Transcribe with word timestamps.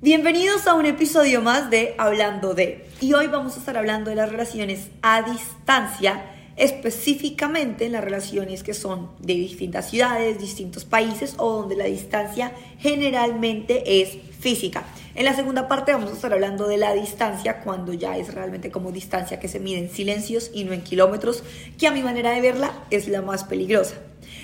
Bienvenidos 0.00 0.68
a 0.68 0.74
un 0.74 0.86
episodio 0.86 1.42
más 1.42 1.70
de 1.70 1.96
Hablando 1.98 2.54
de. 2.54 2.86
Y 3.00 3.14
hoy 3.14 3.26
vamos 3.26 3.56
a 3.56 3.58
estar 3.58 3.76
hablando 3.76 4.10
de 4.10 4.14
las 4.14 4.30
relaciones 4.30 4.90
a 5.02 5.22
distancia, 5.22 6.22
específicamente 6.56 7.84
en 7.84 7.90
las 7.90 8.04
relaciones 8.04 8.62
que 8.62 8.74
son 8.74 9.10
de 9.18 9.34
distintas 9.34 9.90
ciudades, 9.90 10.38
distintos 10.38 10.84
países 10.84 11.34
o 11.38 11.52
donde 11.52 11.74
la 11.74 11.86
distancia 11.86 12.52
generalmente 12.78 14.00
es 14.00 14.16
física. 14.38 14.84
En 15.16 15.24
la 15.24 15.34
segunda 15.34 15.66
parte 15.66 15.92
vamos 15.92 16.12
a 16.12 16.14
estar 16.14 16.32
hablando 16.32 16.68
de 16.68 16.76
la 16.76 16.94
distancia 16.94 17.62
cuando 17.62 17.92
ya 17.92 18.16
es 18.16 18.32
realmente 18.32 18.70
como 18.70 18.92
distancia 18.92 19.40
que 19.40 19.48
se 19.48 19.58
mide 19.58 19.80
en 19.80 19.90
silencios 19.90 20.52
y 20.54 20.62
no 20.62 20.74
en 20.74 20.82
kilómetros, 20.82 21.42
que 21.76 21.88
a 21.88 21.90
mi 21.90 22.04
manera 22.04 22.30
de 22.30 22.40
verla 22.40 22.84
es 22.92 23.08
la 23.08 23.20
más 23.20 23.42
peligrosa. 23.42 23.96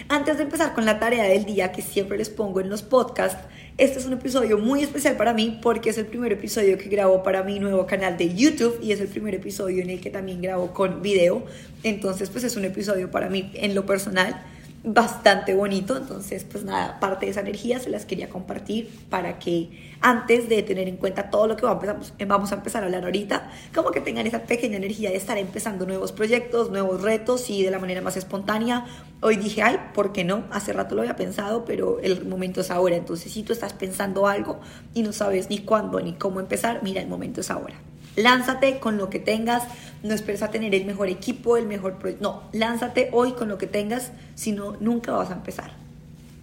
Antes 0.09 0.37
de 0.37 0.43
empezar 0.43 0.75
con 0.75 0.85
la 0.85 0.99
tarea 0.99 1.25
del 1.25 1.45
día 1.45 1.73
que 1.73 1.81
siempre 1.81 2.19
les 2.19 2.29
pongo 2.29 2.61
en 2.61 2.69
los 2.69 2.83
podcasts, 2.83 3.39
este 3.77 3.99
es 3.99 4.07
un 4.07 4.13
episodio 4.13 4.57
muy 4.59 4.83
especial 4.83 5.17
para 5.17 5.35
mí 5.35 5.59
porque 5.61 5.91
es 5.91 5.99
el 5.99 6.07
primer 6.07 6.33
episodio 6.33 6.79
que 6.79 6.89
grabo 6.89 7.25
para 7.25 7.43
mi 7.43 7.59
nuevo 7.59 7.87
canal 7.87 8.17
de 8.17 8.33
YouTube 8.33 8.79
y 8.81 8.93
es 8.93 9.01
el 9.01 9.09
primer 9.09 9.35
episodio 9.35 9.83
en 9.83 9.91
el 9.91 10.01
que 10.01 10.11
también 10.11 10.41
grabo 10.41 10.73
con 10.73 11.03
video. 11.03 11.45
Entonces, 11.83 12.31
pues 12.31 12.45
es 12.45 12.57
un 12.57 12.65
episodio 12.65 13.11
para 13.11 13.29
mí 13.29 13.51
en 13.55 13.75
lo 13.75 13.85
personal 13.85 14.41
bastante 14.85 15.55
bonito. 15.55 15.97
Entonces, 15.97 16.45
pues 16.45 16.63
nada, 16.63 17.01
parte 17.01 17.27
de 17.27 17.33
esa 17.33 17.41
energía 17.41 17.81
se 17.81 17.91
las 17.91 18.05
quería 18.05 18.29
compartir 18.29 18.91
para 19.09 19.39
que 19.39 19.95
antes 20.01 20.49
de 20.49 20.63
tener 20.63 20.87
en 20.89 20.97
cuenta 20.99 21.31
todo 21.31 21.47
lo 21.47 21.57
que 21.57 21.65
vamos 21.65 22.53
a 22.53 22.55
empezar 22.55 22.83
a 22.83 22.87
hablar 22.87 23.05
ahorita, 23.05 23.51
como 23.75 23.91
que 23.91 24.01
tengan 24.01 24.27
esa 24.27 24.43
pequeña 24.43 24.77
energía 24.77 25.11
de 25.11 25.17
estar 25.17 25.39
empezando 25.39 25.87
nuevos 25.87 26.13
proyectos, 26.13 26.71
nuevos 26.71 27.01
retos 27.01 27.49
y 27.49 27.63
de 27.63 27.71
la 27.71 27.79
manera 27.79 28.03
más 28.03 28.17
espontánea. 28.19 28.85
Hoy 29.23 29.37
dije, 29.37 29.63
ay, 29.63 29.79
¿por 29.95 30.13
qué 30.13 30.23
no? 30.25 30.45
Hace 30.51 30.75
rato 30.75 30.95
lo 30.95 31.01
había 31.01 31.17
pensado, 31.17 31.65
pero 31.65 31.99
el 32.01 32.27
momento 32.27 32.61
es 32.61 32.71
ahora. 32.71 32.97
Entonces, 32.97 33.33
si 33.33 33.43
tú 33.43 33.55
estás 33.55 33.73
pensando 33.73 34.27
algo 34.27 34.61
y 34.93 35.03
no 35.03 35.15
sabes 35.15 35.49
ni 35.49 35.61
cuándo 35.61 35.99
ni 36.01 36.13
cómo 36.13 36.41
empezar, 36.41 36.81
mira, 36.83 37.01
el 37.01 37.09
momento 37.09 37.41
es 37.41 37.51
ahora. 37.51 37.75
Lánzate 38.17 38.79
con 38.79 38.97
lo 38.97 39.11
que 39.11 39.19
tengas, 39.19 39.65
no 40.03 40.15
esperes 40.15 40.43
a 40.43 40.51
tener 40.51 40.75
el 40.75 40.85
mejor 40.85 41.09
equipo, 41.09 41.57
el 41.57 41.67
mejor 41.67 41.99
proyecto. 41.99 42.23
No, 42.23 42.43
lánzate 42.53 43.09
hoy 43.13 43.33
con 43.33 43.49
lo 43.49 43.59
que 43.59 43.67
tengas, 43.67 44.13
si 44.35 44.53
no, 44.53 44.77
nunca 44.81 45.13
vas 45.13 45.31
a 45.31 45.35
empezar. 45.35 45.73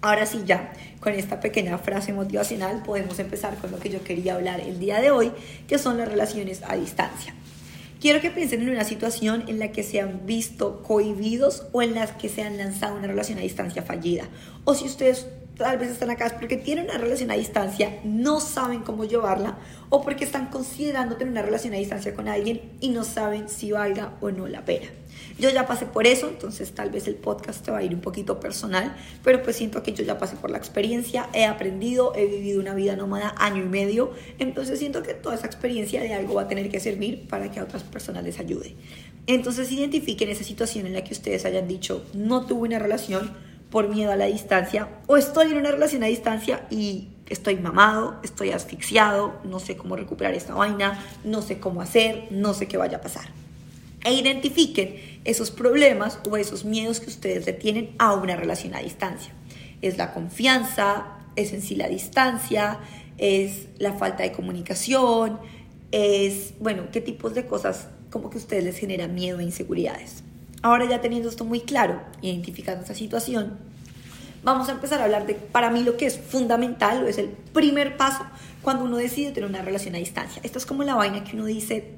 Ahora 0.02 0.26
sí, 0.26 0.42
ya 0.46 0.74
con 1.00 1.14
esta 1.14 1.40
pequeña 1.40 1.78
frase 1.78 2.12
motivacional 2.12 2.82
podemos 2.84 3.20
empezar 3.20 3.56
con 3.58 3.72
lo 3.72 3.80
que 3.80 3.90
yo 3.90 4.04
quería 4.04 4.36
hablar 4.36 4.60
el 4.60 4.80
día 4.80 5.00
de 5.00 5.12
hoy, 5.12 5.32
que 5.68 5.78
son 5.78 5.98
las 5.98 6.08
relaciones 6.08 6.62
a 6.68 6.76
distancia. 6.76 7.36
Quiero 8.02 8.20
que 8.20 8.32
piensen 8.32 8.64
en 8.64 8.70
una 8.70 8.84
situación 8.84 9.44
en 9.48 9.60
la 9.60 9.72
que 9.72 9.84
se 9.84 10.02
han 10.02 10.26
visto 10.26 10.82
cohibidos 10.82 11.68
o 11.72 11.84
en 11.84 11.94
las 11.94 12.12
que 12.14 12.30
se 12.30 12.42
han 12.42 12.58
lanzado 12.58 12.96
una 12.96 13.06
relación 13.06 13.38
a 13.38 13.42
distancia 13.42 13.84
fallida. 13.84 14.24
O 14.64 14.74
si 14.74 14.86
ustedes 14.86 15.28
tal 15.62 15.78
vez 15.78 15.92
están 15.92 16.10
acá 16.10 16.36
porque 16.40 16.58
tienen 16.58 16.86
una 16.86 16.98
relación 16.98 17.30
a 17.30 17.36
distancia, 17.36 18.00
no 18.04 18.40
saben 18.40 18.82
cómo 18.82 19.06
llevarla 19.06 19.60
o 19.90 20.02
porque 20.02 20.24
están 20.24 20.48
considerando 20.48 21.18
tener 21.18 21.32
una 21.32 21.44
relación 21.44 21.76
a 21.76 21.78
distancia 21.78 22.16
con 22.16 22.28
alguien 22.28 22.62
y 22.80 22.90
no 22.90 23.04
saben 23.04 23.48
si 23.48 23.72
valga 23.72 24.14
o 24.22 24.32
no 24.32 24.48
la 24.48 24.66
pena. 24.66 24.88
Yo 25.38 25.52
ya 25.52 25.68
pasé 25.68 25.86
por 25.86 26.08
eso, 26.08 26.30
entonces 26.30 26.72
tal 26.72 26.90
vez 26.90 27.08
el 27.08 27.14
podcast 27.14 27.64
te 27.64 27.70
va 27.70 27.78
a 27.78 27.84
ir 27.84 27.94
un 27.94 28.02
poquito 28.02 28.40
personal, 28.40 28.96
pero 29.24 29.44
pues 29.44 29.56
siento 29.56 29.84
que 29.84 29.94
yo 29.94 30.04
ya 30.04 30.18
pasé 30.18 30.36
por 30.36 30.50
la 30.50 30.58
experiencia, 30.58 31.30
he 31.32 31.46
aprendido, 31.46 32.14
he 32.16 32.26
vivido 32.26 32.60
una 32.60 32.74
vida 32.74 32.96
nómada 32.96 33.36
año 33.38 33.64
y 33.64 33.68
medio, 33.68 34.14
entonces 34.40 34.80
siento 34.80 35.04
que 35.04 35.14
toda 35.14 35.36
esa 35.36 35.46
experiencia 35.46 36.02
de 36.02 36.16
algo 36.16 36.34
va 36.34 36.44
a 36.44 36.48
tener 36.48 36.70
que 36.70 36.80
servir 36.80 37.28
para 37.28 37.52
que 37.52 37.60
a 37.60 37.64
otras 37.64 37.84
personas 37.84 38.24
les 38.24 38.40
ayude. 38.40 38.76
Entonces 39.28 39.72
identifiquen 39.72 40.30
esa 40.30 40.44
situación 40.44 40.88
en 40.88 40.94
la 40.94 41.04
que 41.04 41.14
ustedes 41.14 41.46
hayan 41.46 41.68
dicho, 41.68 42.04
no 42.14 42.48
tuve 42.48 42.68
una 42.68 42.80
relación, 42.80 43.51
por 43.72 43.88
miedo 43.88 44.12
a 44.12 44.16
la 44.16 44.26
distancia 44.26 44.90
o 45.08 45.18
estoy 45.18 45.52
en 45.52 45.58
una 45.58 45.72
relación 45.72 46.04
a 46.04 46.08
distancia 46.08 46.68
y 46.70 47.08
estoy 47.30 47.56
mamado, 47.56 48.20
estoy 48.24 48.52
asfixiado, 48.52 49.40
no 49.46 49.60
sé 49.60 49.78
cómo 49.78 49.96
recuperar 49.96 50.34
esta 50.34 50.54
vaina, 50.54 51.04
no 51.24 51.42
sé 51.42 51.60
cómo 51.60 51.82
hacer, 51.82 52.28
no 52.30 52.54
sé 52.54 52.68
qué 52.68 52.78
vaya 52.78 52.98
a 52.98 53.02
pasar. 53.02 53.30
E 54.04 54.14
identifiquen 54.14 55.22
esos 55.24 55.50
problemas 55.50 56.20
o 56.30 56.36
esos 56.36 56.66
miedos 56.66 57.00
que 57.00 57.10
ustedes 57.10 57.46
le 57.46 57.54
tienen 57.54 57.96
a 58.00 58.14
una 58.14 58.36
relación 58.36 58.76
a 58.76 58.80
distancia. 58.80 59.32
Es 59.82 59.98
la 59.98 60.14
confianza, 60.14 61.06
es 61.36 61.54
en 61.54 61.62
sí 61.62 61.76
la 61.76 61.88
distancia, 61.88 62.80
es 63.18 63.68
la 63.78 63.94
falta 63.94 64.24
de 64.24 64.34
comunicación, 64.34 65.40
es, 65.92 66.54
bueno, 66.60 66.86
qué 66.92 67.00
tipos 67.00 67.34
de 67.34 67.46
cosas 67.46 67.88
como 68.10 68.30
que 68.30 68.38
ustedes 68.38 68.64
les 68.66 68.78
generan 68.78 69.16
miedo 69.16 69.40
e 69.40 69.44
inseguridades. 69.44 70.24
Ahora 70.62 70.86
ya 70.86 71.02
teniendo 71.02 71.30
esto 71.30 71.46
muy 71.46 71.62
claro, 71.62 72.02
identificando 72.22 72.82
esta 72.82 72.94
situación, 72.94 73.58
vamos 74.44 74.70
a 74.70 74.74
empezar 74.74 75.02
a 75.02 75.06
hablar 75.06 75.26
de, 75.26 75.34
para 75.34 75.70
mí, 75.72 75.84
lo 75.84 75.98
que 75.98 76.06
es 76.06 76.20
fundamental 76.20 77.04
o 77.04 77.08
es 77.08 77.18
el 77.18 77.30
primer 77.30 77.98
paso 77.98 78.24
cuando 78.62 78.86
uno 78.86 78.98
decide 78.98 79.32
tener 79.32 79.50
una 79.50 79.62
relación 79.62 79.96
a 79.96 79.98
distancia. 79.98 80.42
Esto 80.44 80.60
es 80.60 80.66
como 80.66 80.84
la 80.84 80.96
vaina 80.96 81.24
que 81.24 81.36
uno 81.36 81.46
dice, 81.46 81.94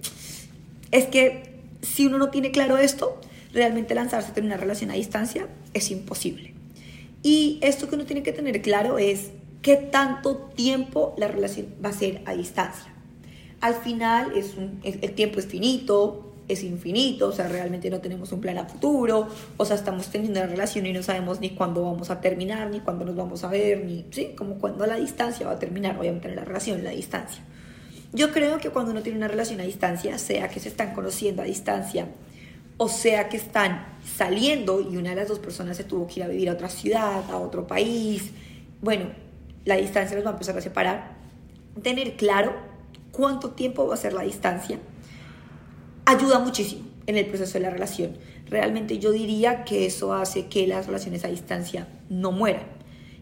es 0.91 1.05
que 1.07 1.59
si 1.81 2.05
uno 2.05 2.17
no 2.17 2.29
tiene 2.29 2.51
claro 2.51 2.77
esto, 2.77 3.19
realmente 3.53 3.95
lanzarse 3.95 4.31
a 4.31 4.33
tener 4.33 4.47
una 4.47 4.57
relación 4.57 4.91
a 4.91 4.93
distancia 4.93 5.47
es 5.73 5.91
imposible. 5.91 6.53
Y 7.21 7.59
esto 7.61 7.87
que 7.89 7.95
uno 7.95 8.05
tiene 8.05 8.23
que 8.23 8.33
tener 8.33 8.61
claro 8.61 8.97
es 8.97 9.31
qué 9.61 9.75
tanto 9.75 10.37
tiempo 10.55 11.15
la 11.17 11.27
relación 11.27 11.67
va 11.83 11.89
a 11.89 11.93
ser 11.93 12.21
a 12.25 12.33
distancia. 12.33 12.93
Al 13.61 13.75
final 13.75 14.33
es 14.35 14.55
el 14.83 15.13
tiempo 15.13 15.39
es 15.39 15.47
finito, 15.47 16.32
es 16.47 16.63
infinito, 16.63 17.29
o 17.29 17.31
sea, 17.31 17.47
realmente 17.47 17.89
no 17.89 17.99
tenemos 17.99 18.31
un 18.31 18.41
plan 18.41 18.57
a 18.57 18.65
futuro, 18.65 19.27
o 19.57 19.65
sea, 19.65 19.75
estamos 19.75 20.07
teniendo 20.07 20.39
una 20.39 20.49
relación 20.49 20.85
y 20.85 20.93
no 20.93 21.01
sabemos 21.03 21.39
ni 21.39 21.51
cuándo 21.51 21.83
vamos 21.83 22.09
a 22.09 22.19
terminar, 22.19 22.69
ni 22.69 22.79
cuándo 22.79 23.05
nos 23.05 23.15
vamos 23.15 23.43
a 23.43 23.47
ver, 23.47 23.83
ni, 23.85 24.05
sí, 24.11 24.33
como 24.37 24.55
cuándo 24.55 24.85
la 24.85 24.95
distancia 24.95 25.47
va 25.47 25.53
a 25.53 25.59
terminar, 25.59 25.97
obviamente 25.97 26.33
la 26.33 26.43
relación, 26.43 26.83
la 26.83 26.91
distancia. 26.91 27.41
Yo 28.11 28.31
creo 28.31 28.59
que 28.59 28.69
cuando 28.69 28.91
uno 28.91 29.01
tiene 29.01 29.17
una 29.17 29.27
relación 29.27 29.59
a 29.59 29.63
distancia, 29.63 30.17
sea 30.17 30.47
que 30.49 30.59
se 30.59 30.69
están 30.69 30.93
conociendo 30.93 31.41
a 31.41 31.45
distancia, 31.45 32.07
o 32.77 32.87
sea 32.87 33.29
que 33.29 33.37
están 33.37 33.85
saliendo 34.03 34.81
y 34.81 34.97
una 34.97 35.11
de 35.11 35.15
las 35.15 35.27
dos 35.27 35.39
personas 35.39 35.77
se 35.77 35.83
tuvo 35.83 36.07
que 36.07 36.19
ir 36.19 36.23
a 36.23 36.27
vivir 36.27 36.49
a 36.49 36.53
otra 36.53 36.69
ciudad, 36.69 37.23
a 37.31 37.37
otro 37.37 37.65
país, 37.65 38.31
bueno, 38.81 39.05
la 39.65 39.77
distancia 39.77 40.15
los 40.15 40.25
va 40.25 40.31
a 40.31 40.33
empezar 40.33 40.57
a 40.57 40.61
separar. 40.61 41.15
Tener 41.81 42.17
claro 42.17 42.53
cuánto 43.11 43.51
tiempo 43.51 43.87
va 43.87 43.93
a 43.93 43.97
ser 43.97 44.11
la 44.11 44.23
distancia, 44.23 44.77
ayuda 46.05 46.39
muchísimo 46.39 46.83
en 47.07 47.17
el 47.17 47.25
proceso 47.25 47.53
de 47.53 47.61
la 47.61 47.69
relación. 47.69 48.17
Realmente 48.49 48.99
yo 48.99 49.11
diría 49.11 49.63
que 49.63 49.85
eso 49.85 50.13
hace 50.13 50.47
que 50.47 50.67
las 50.67 50.87
relaciones 50.87 51.25
a 51.25 51.29
distancia 51.29 51.87
no 52.09 52.31
mueran 52.31 52.63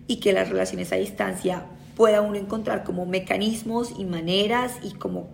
y 0.07 0.17
que 0.17 0.33
las 0.33 0.49
relaciones 0.49 0.91
a 0.91 0.97
distancia 0.97 1.65
pueda 1.95 2.21
uno 2.21 2.35
encontrar 2.35 2.83
como 2.83 3.05
mecanismos 3.05 3.93
y 3.97 4.05
maneras 4.05 4.73
y 4.83 4.91
como, 4.93 5.29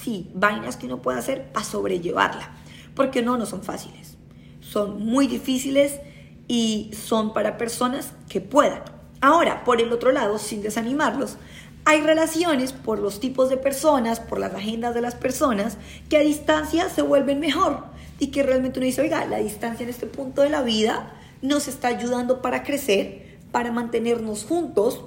sí, 0.00 0.30
vainas 0.34 0.76
que 0.76 0.86
uno 0.86 1.02
puede 1.02 1.18
hacer 1.18 1.52
para 1.52 1.64
sobrellevarla. 1.64 2.50
Porque 2.94 3.22
no, 3.22 3.38
no 3.38 3.46
son 3.46 3.62
fáciles. 3.62 4.16
Son 4.60 5.04
muy 5.04 5.26
difíciles 5.26 6.00
y 6.48 6.90
son 6.92 7.32
para 7.32 7.56
personas 7.56 8.12
que 8.28 8.40
puedan. 8.40 8.82
Ahora, 9.20 9.64
por 9.64 9.80
el 9.80 9.92
otro 9.92 10.12
lado, 10.12 10.38
sin 10.38 10.62
desanimarlos, 10.62 11.36
hay 11.84 12.00
relaciones 12.00 12.72
por 12.72 12.98
los 12.98 13.20
tipos 13.20 13.50
de 13.50 13.56
personas, 13.56 14.20
por 14.20 14.38
las 14.38 14.54
agendas 14.54 14.94
de 14.94 15.00
las 15.00 15.14
personas, 15.14 15.78
que 16.08 16.16
a 16.16 16.20
distancia 16.20 16.88
se 16.88 17.02
vuelven 17.02 17.40
mejor 17.40 17.84
y 18.18 18.28
que 18.28 18.42
realmente 18.42 18.78
uno 18.78 18.86
dice, 18.86 19.00
oiga, 19.00 19.24
la 19.26 19.38
distancia 19.38 19.82
en 19.82 19.90
este 19.90 20.06
punto 20.06 20.42
de 20.42 20.50
la 20.50 20.62
vida 20.62 21.12
nos 21.42 21.66
está 21.66 21.88
ayudando 21.88 22.40
para 22.40 22.62
crecer, 22.62 23.38
para 23.50 23.72
mantenernos 23.72 24.44
juntos, 24.44 25.02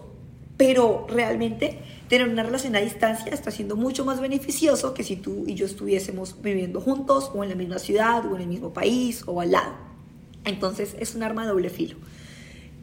pero 0.58 1.08
realmente 1.10 1.80
tener 2.10 2.28
una 2.28 2.44
relación 2.44 2.76
a 2.76 2.80
distancia 2.80 3.32
está 3.32 3.52
siendo 3.52 3.76
mucho 3.76 4.06
más 4.06 4.20
beneficioso 4.20 4.94
que 4.94 5.04
si 5.04 5.16
tú 5.16 5.46
y 5.48 5.56
yo 5.56 5.66
estuviésemos 5.66 6.42
viviendo 6.42 6.82
juntos 6.82 7.32
o 7.34 7.44
en 7.44 7.50
la 7.50 7.56
misma 7.56 7.80
ciudad 7.80 8.26
o 8.26 8.36
en 8.36 8.42
el 8.42 8.48
mismo 8.48 8.74
país 8.74 9.24
o 9.26 9.42
al 9.42 9.52
lado. 9.52 9.74
Entonces 10.44 10.96
es 11.00 11.16
un 11.16 11.24
arma 11.24 11.44
de 11.44 11.50
doble 11.50 11.70
filo. 11.70 11.98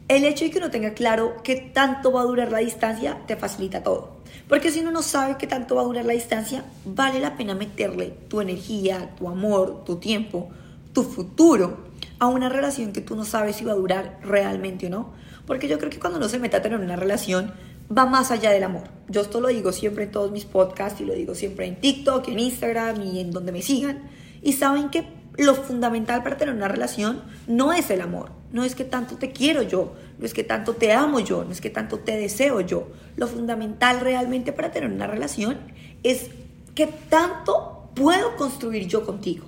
El 0.07 0.25
hecho 0.25 0.45
de 0.45 0.51
que 0.51 0.57
uno 0.57 0.69
tenga 0.69 0.93
claro 0.93 1.37
qué 1.43 1.55
tanto 1.55 2.11
va 2.11 2.21
a 2.21 2.25
durar 2.25 2.51
la 2.51 2.57
distancia 2.59 3.21
te 3.25 3.37
facilita 3.37 3.83
todo. 3.83 4.17
Porque 4.49 4.71
si 4.71 4.81
uno 4.81 4.91
no 4.91 5.01
sabe 5.01 5.37
qué 5.37 5.47
tanto 5.47 5.75
va 5.75 5.81
a 5.81 5.85
durar 5.85 6.05
la 6.05 6.13
distancia, 6.13 6.65
vale 6.83 7.19
la 7.19 7.37
pena 7.37 7.55
meterle 7.55 8.13
tu 8.27 8.41
energía, 8.41 9.15
tu 9.17 9.29
amor, 9.29 9.83
tu 9.85 9.97
tiempo, 9.97 10.49
tu 10.91 11.03
futuro 11.03 11.85
a 12.19 12.27
una 12.27 12.49
relación 12.49 12.91
que 12.91 13.01
tú 13.01 13.15
no 13.15 13.23
sabes 13.23 13.55
si 13.55 13.65
va 13.65 13.71
a 13.71 13.75
durar 13.75 14.19
realmente 14.23 14.87
o 14.87 14.89
no. 14.89 15.13
Porque 15.47 15.67
yo 15.67 15.77
creo 15.79 15.89
que 15.89 15.99
cuando 15.99 16.19
uno 16.19 16.27
se 16.27 16.39
mete 16.39 16.57
a 16.57 16.61
tener 16.61 16.79
una 16.79 16.95
relación, 16.95 17.53
va 17.95 18.05
más 18.05 18.31
allá 18.31 18.51
del 18.51 18.63
amor. 18.63 18.83
Yo 19.07 19.21
esto 19.21 19.39
lo 19.39 19.47
digo 19.47 19.71
siempre 19.71 20.05
en 20.05 20.11
todos 20.11 20.31
mis 20.31 20.45
podcasts 20.45 20.99
y 21.01 21.05
lo 21.05 21.13
digo 21.13 21.35
siempre 21.35 21.65
en 21.67 21.79
TikTok, 21.79 22.27
en 22.27 22.39
Instagram 22.39 23.01
y 23.01 23.19
en 23.19 23.31
donde 23.31 23.51
me 23.51 23.61
sigan. 23.61 24.09
Y 24.41 24.53
saben 24.53 24.89
que 24.89 25.05
lo 25.37 25.55
fundamental 25.55 26.23
para 26.23 26.37
tener 26.37 26.53
una 26.53 26.67
relación 26.67 27.21
no 27.47 27.73
es 27.73 27.89
el 27.89 28.01
amor, 28.01 28.31
no 28.51 28.63
es 28.63 28.75
que 28.75 28.83
tanto 28.83 29.15
te 29.17 29.31
quiero 29.31 29.63
yo, 29.63 29.95
no 30.19 30.25
es 30.25 30.33
que 30.33 30.43
tanto 30.43 30.73
te 30.73 30.93
amo 30.93 31.19
yo, 31.19 31.43
no 31.43 31.51
es 31.51 31.61
que 31.61 31.69
tanto 31.69 31.99
te 31.99 32.15
deseo 32.15 32.61
yo. 32.61 32.87
Lo 33.17 33.27
fundamental 33.27 33.99
realmente 33.99 34.53
para 34.53 34.71
tener 34.71 34.91
una 34.91 35.07
relación 35.07 35.57
es 36.03 36.29
que 36.75 36.87
tanto 36.87 37.89
puedo 37.95 38.35
construir 38.35 38.87
yo 38.87 39.05
contigo, 39.05 39.45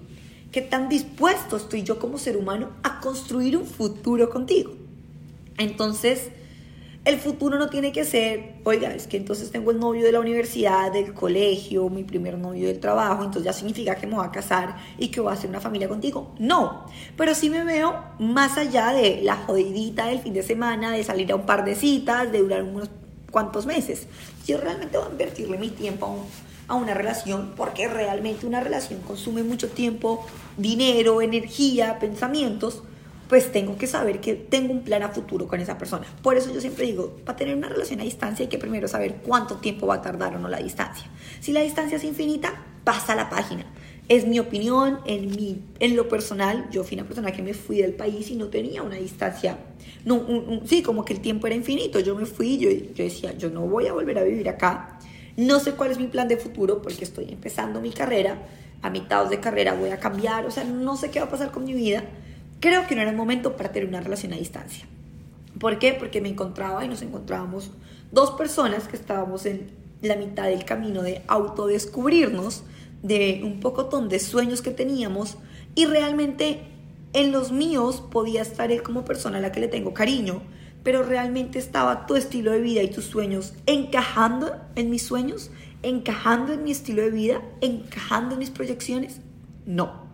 que 0.52 0.62
tan 0.62 0.90
dispuesto 0.90 1.58
estoy 1.58 1.84
yo 1.84 2.00
como 2.00 2.18
ser 2.18 2.38
humano 2.38 2.72
a 2.84 3.00
construir 3.00 3.58
un 3.58 3.66
futuro 3.66 4.30
contigo. 4.30 4.74
Entonces, 5.58 6.30
El 7.06 7.20
futuro 7.20 7.60
no 7.60 7.70
tiene 7.70 7.92
que 7.92 8.04
ser, 8.04 8.56
oiga, 8.64 8.92
es 8.92 9.06
que 9.06 9.18
entonces 9.18 9.52
tengo 9.52 9.70
el 9.70 9.80
novio 9.80 10.04
de 10.04 10.12
la 10.12 10.20
universidad, 10.20 10.92
del 10.92 11.14
colegio, 11.14 11.88
mi 11.88 12.04
primer 12.04 12.36
novio 12.36 12.68
del 12.68 12.80
trabajo, 12.80 13.24
entonces 13.24 13.44
ya 13.44 13.54
significa 13.54 13.94
que 13.94 14.08
me 14.08 14.16
voy 14.16 14.26
a 14.26 14.32
casar 14.32 14.78
y 14.98 15.10
que 15.10 15.22
voy 15.22 15.30
a 15.30 15.34
hacer 15.34 15.52
una 15.52 15.62
familia 15.62 15.88
contigo. 15.88 16.34
No, 16.40 16.88
pero 17.16 17.36
sí 17.36 17.52
me 17.52 17.64
veo 17.64 17.96
más 18.18 18.58
allá 18.58 18.92
de 18.92 19.22
la 19.22 19.36
jodidita 19.36 20.08
del 20.08 20.18
fin 20.18 20.34
de 20.34 20.42
semana, 20.42 20.94
de 20.94 21.04
salir 21.04 21.32
a 21.32 21.36
un 21.36 21.46
par 21.46 21.64
de 21.64 21.76
citas, 21.76 22.32
de 22.32 22.40
durar 22.40 22.64
unos 22.64 22.90
cuantos 23.30 23.68
meses. 23.68 24.08
Yo 24.48 24.58
realmente 24.58 24.98
voy 24.98 25.06
a 25.08 25.12
invertirle 25.12 25.60
mi 25.60 25.70
tiempo 25.70 26.26
a, 26.68 26.74
a 26.74 26.76
una 26.76 26.96
relación 26.96 27.54
porque 27.56 27.88
realmente 27.88 28.48
una 28.48 28.62
relación 28.62 29.02
consume 29.02 29.44
mucho 29.44 29.70
tiempo, 29.70 30.26
dinero, 30.58 31.22
energía, 31.22 32.00
pensamientos 32.00 32.82
pues 33.28 33.52
tengo 33.52 33.78
que 33.78 33.88
saber 33.88 34.20
que 34.20 34.36
tengo 34.36 34.72
un 34.72 34.84
plan 34.84 35.04
a 35.04 35.10
futuro 35.10 35.48
con 35.48 35.60
esa 35.60 35.78
persona. 35.78 36.06
Por 36.22 36.38
eso 36.38 36.54
yo 36.54 36.62
siempre 36.62 36.86
digo, 36.86 37.18
para 37.26 37.36
tener 37.36 37.56
una 37.56 37.70
relación 37.70 38.00
a 38.00 38.04
distancia 38.04 38.44
hay 38.44 38.50
que 38.50 38.58
primero 38.58 38.88
saber 38.88 39.16
cuánto 39.26 39.58
tiempo 39.58 39.88
va 39.88 39.96
a 39.96 40.02
tardar 40.02 40.36
o 40.36 40.40
no 40.40 40.48
la 40.48 40.60
distancia. 40.60 41.10
Si 41.40 41.52
la 41.52 41.62
distancia 41.62 41.98
es 41.98 42.04
infinita, 42.04 42.54
pasa 42.84 43.16
la 43.16 43.30
página. 43.30 43.66
Es 44.08 44.28
mi 44.28 44.38
opinión, 44.38 45.00
en, 45.08 45.32
mi, 45.32 45.64
en 45.80 45.96
lo 45.96 46.08
personal, 46.08 46.70
yo 46.70 46.84
fui 46.84 46.96
una 46.96 47.08
persona 47.08 47.32
que 47.32 47.42
me 47.42 47.56
fui 47.56 47.78
del 47.78 47.94
país 47.94 48.30
y 48.30 48.36
no 48.36 48.50
tenía 48.50 48.84
una 48.84 48.98
distancia. 48.98 49.58
No, 50.04 50.24
sí, 50.66 50.84
como 50.84 51.04
que 51.04 51.14
el 51.14 51.22
tiempo 51.22 51.48
era 51.48 51.56
infinito. 51.56 52.00
Yo 52.00 52.16
me 52.16 52.28
fui, 52.28 52.60
yo, 52.60 52.70
yo 52.70 53.04
decía, 53.04 53.36
yo 53.36 53.50
no 53.50 53.62
voy 53.62 53.88
a 53.88 53.94
volver 53.94 54.20
a 54.20 54.24
vivir 54.24 54.48
acá. 54.48 55.00
No 55.38 55.60
sé 55.60 55.72
cuál 55.72 55.90
es 55.90 55.98
mi 55.98 56.06
plan 56.06 56.28
de 56.28 56.38
futuro 56.38 56.84
porque 56.84 57.04
estoy 57.04 57.32
empezando 57.32 57.82
mi 57.82 57.92
carrera. 57.92 58.48
A 58.84 58.92
mitad 58.92 59.28
de 59.28 59.40
carrera 59.40 59.74
voy 59.74 59.90
a 59.90 60.00
cambiar, 60.00 60.46
o 60.46 60.52
sea, 60.52 60.64
no 60.64 60.96
sé 60.96 61.10
qué 61.10 61.20
va 61.20 61.26
a 61.26 61.30
pasar 61.30 61.50
con 61.50 61.64
mi 61.64 61.74
vida 61.74 62.04
creo 62.66 62.88
que 62.88 62.96
no 62.96 63.02
era 63.02 63.12
el 63.12 63.16
momento 63.16 63.56
para 63.56 63.72
tener 63.72 63.88
una 63.88 64.02
relación 64.02 64.34
a 64.34 64.38
distancia. 64.38 64.88
¿Por 65.60 65.78
qué? 65.78 65.94
Porque 65.94 66.20
me 66.20 66.30
encontraba 66.30 66.84
y 66.84 66.88
nos 66.88 67.04
encontrábamos 67.04 67.70
dos 68.12 68.32
personas 68.32 68.88
que 68.88 68.96
estábamos 68.96 69.46
en 69.46 69.70
la 70.02 70.16
mitad 70.16 70.46
del 70.46 70.66
camino 70.66 71.04
de 71.04 71.22
autodescubrirnos, 71.28 72.64
de 73.04 73.42
un 73.44 73.60
pocotón 73.60 74.10
de 74.10 74.18
sueños 74.18 74.64
que 74.64 74.72
teníamos 74.72 75.38
y 75.76 75.86
realmente 75.86 76.62
en 77.14 77.32
los 77.32 77.52
míos 77.52 78.04
podía 78.10 78.42
estar 78.42 78.72
él 78.72 78.82
como 78.82 79.06
persona 79.06 79.38
a 79.38 79.42
la 79.42 79.52
que 79.52 79.60
le 79.60 79.68
tengo 79.68 79.94
cariño, 79.94 80.42
pero 80.82 81.04
realmente 81.04 81.60
estaba 81.60 82.08
tu 82.08 82.16
estilo 82.16 82.52
de 82.52 82.62
vida 82.62 82.82
y 82.82 82.90
tus 82.90 83.06
sueños 83.06 83.54
encajando 83.68 84.56
en 84.76 84.90
mis 84.90 85.04
sueños, 85.04 85.52
encajando 85.84 86.54
en 86.54 86.64
mi 86.64 86.72
estilo 86.72 87.04
de 87.04 87.12
vida, 87.12 87.42
encajando 87.62 88.34
en 88.34 88.40
mis 88.40 88.50
proyecciones. 88.50 89.22
No. 89.68 90.05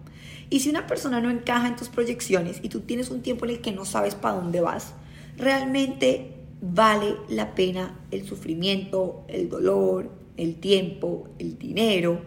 Y 0.52 0.60
si 0.60 0.70
una 0.70 0.86
persona 0.86 1.22
no 1.22 1.32
encaja 1.32 1.70
en 1.70 1.78
tus 1.78 1.88
proyecciones 1.88 2.60
y 2.62 2.68
tú 2.68 2.82
tienes 2.82 3.10
un 3.10 3.22
tiempo 3.22 3.46
en 3.46 3.52
el 3.52 3.62
que 3.62 3.72
no 3.72 3.86
sabes 3.86 4.16
para 4.16 4.36
dónde 4.36 4.60
vas, 4.60 4.94
realmente 5.38 6.34
vale 6.62 7.16
la 7.30 7.56
pena 7.56 7.98
el 8.12 8.28
sufrimiento, 8.28 9.24
el 9.30 9.48
dolor, 9.48 10.12
el 10.36 10.56
tiempo, 10.56 11.30
el 11.40 11.58
dinero. 11.58 12.22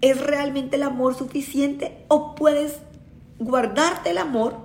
¿Es 0.00 0.20
realmente 0.20 0.76
el 0.76 0.84
amor 0.84 1.16
suficiente 1.16 2.04
o 2.06 2.36
puedes 2.36 2.78
guardarte 3.40 4.10
el 4.10 4.18
amor, 4.18 4.56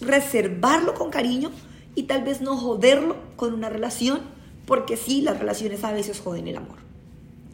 reservarlo 0.00 0.94
con 0.94 1.10
cariño 1.10 1.50
y 1.96 2.04
tal 2.04 2.22
vez 2.22 2.40
no 2.40 2.56
joderlo 2.56 3.16
con 3.34 3.52
una 3.52 3.68
relación? 3.68 4.20
Porque 4.64 4.96
sí, 4.96 5.22
las 5.22 5.40
relaciones 5.40 5.82
a 5.82 5.90
veces 5.90 6.20
joden 6.20 6.46
el 6.46 6.56
amor, 6.56 6.78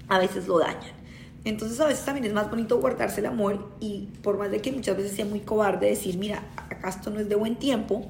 a 0.09 0.19
veces 0.19 0.47
lo 0.47 0.59
dañan. 0.59 1.02
Entonces 1.45 1.81
a 1.81 1.87
veces 1.87 2.05
también 2.05 2.25
es 2.27 2.33
más 2.33 2.49
bonito 2.49 2.79
guardarse 2.81 3.21
el 3.21 3.27
amor 3.27 3.69
y 3.81 4.09
por 4.23 4.39
más 4.39 4.51
de 4.51 4.61
que 4.61 4.71
muchas 4.71 4.97
veces 4.97 5.17
sea 5.17 5.25
muy 5.25 5.41
cobarde 5.41 5.89
decir, 5.89 6.17
mira, 6.17 6.43
acá 6.57 6.89
esto 6.89 7.11
no 7.11 7.19
es 7.19 7.29
de 7.29 7.35
buen 7.35 7.57
tiempo, 7.57 8.07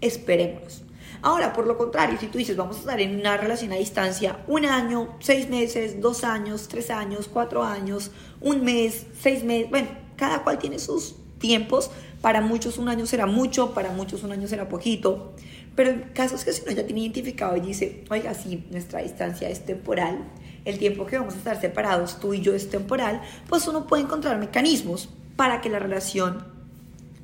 esperemos. 0.00 0.82
Ahora, 1.22 1.52
por 1.52 1.66
lo 1.66 1.76
contrario, 1.76 2.18
si 2.18 2.28
tú 2.28 2.38
dices, 2.38 2.56
vamos 2.56 2.76
a 2.76 2.80
estar 2.80 3.00
en 3.00 3.20
una 3.20 3.36
relación 3.36 3.72
a 3.72 3.76
distancia 3.76 4.38
un 4.46 4.64
año, 4.64 5.16
seis 5.20 5.50
meses, 5.50 6.00
dos 6.00 6.24
años, 6.24 6.68
tres 6.68 6.90
años, 6.90 7.28
cuatro 7.30 7.62
años, 7.62 8.10
un 8.40 8.64
mes, 8.64 9.06
seis 9.20 9.44
meses, 9.44 9.68
bueno, 9.68 9.88
cada 10.16 10.42
cual 10.42 10.58
tiene 10.58 10.78
sus 10.78 11.16
tiempos. 11.38 11.90
Para 12.22 12.40
muchos 12.40 12.78
un 12.78 12.88
año 12.88 13.06
será 13.06 13.26
mucho, 13.26 13.74
para 13.74 13.90
muchos 13.90 14.22
un 14.22 14.32
año 14.32 14.48
será 14.48 14.68
poquito. 14.68 15.34
Pero 15.80 15.92
en 15.92 16.00
casos 16.12 16.44
que 16.44 16.52
si 16.52 16.60
uno 16.60 16.72
ya 16.72 16.84
tiene 16.84 17.00
identificado 17.00 17.56
y 17.56 17.60
dice, 17.62 18.04
oiga, 18.10 18.34
si 18.34 18.66
nuestra 18.70 19.00
distancia 19.00 19.48
es 19.48 19.64
temporal, 19.64 20.28
el 20.66 20.78
tiempo 20.78 21.06
que 21.06 21.16
vamos 21.16 21.32
a 21.32 21.38
estar 21.38 21.58
separados 21.58 22.20
tú 22.20 22.34
y 22.34 22.42
yo 22.42 22.54
es 22.54 22.68
temporal, 22.68 23.22
pues 23.48 23.66
uno 23.66 23.86
puede 23.86 24.02
encontrar 24.02 24.38
mecanismos 24.38 25.08
para 25.36 25.62
que 25.62 25.70
la 25.70 25.78
relación 25.78 26.44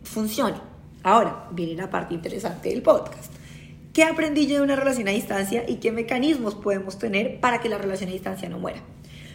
funcione. 0.05 0.57
Ahora, 1.03 1.51
viene 1.53 1.75
la 1.75 1.91
parte 1.91 2.15
interesante 2.15 2.71
del 2.71 2.81
podcast. 2.81 3.31
¿Qué 3.93 4.05
aprendí 4.05 4.47
yo 4.47 4.55
de 4.55 4.63
una 4.63 4.77
relación 4.77 5.07
a 5.09 5.11
distancia 5.11 5.69
y 5.69 5.75
qué 5.75 5.93
mecanismos 5.93 6.55
podemos 6.55 6.99
tener 6.99 7.41
para 7.41 7.61
que 7.61 7.69
la 7.69 7.77
relación 7.77 8.09
a 8.09 8.15
distancia 8.15 8.49
no 8.49 8.59
muera? 8.59 8.81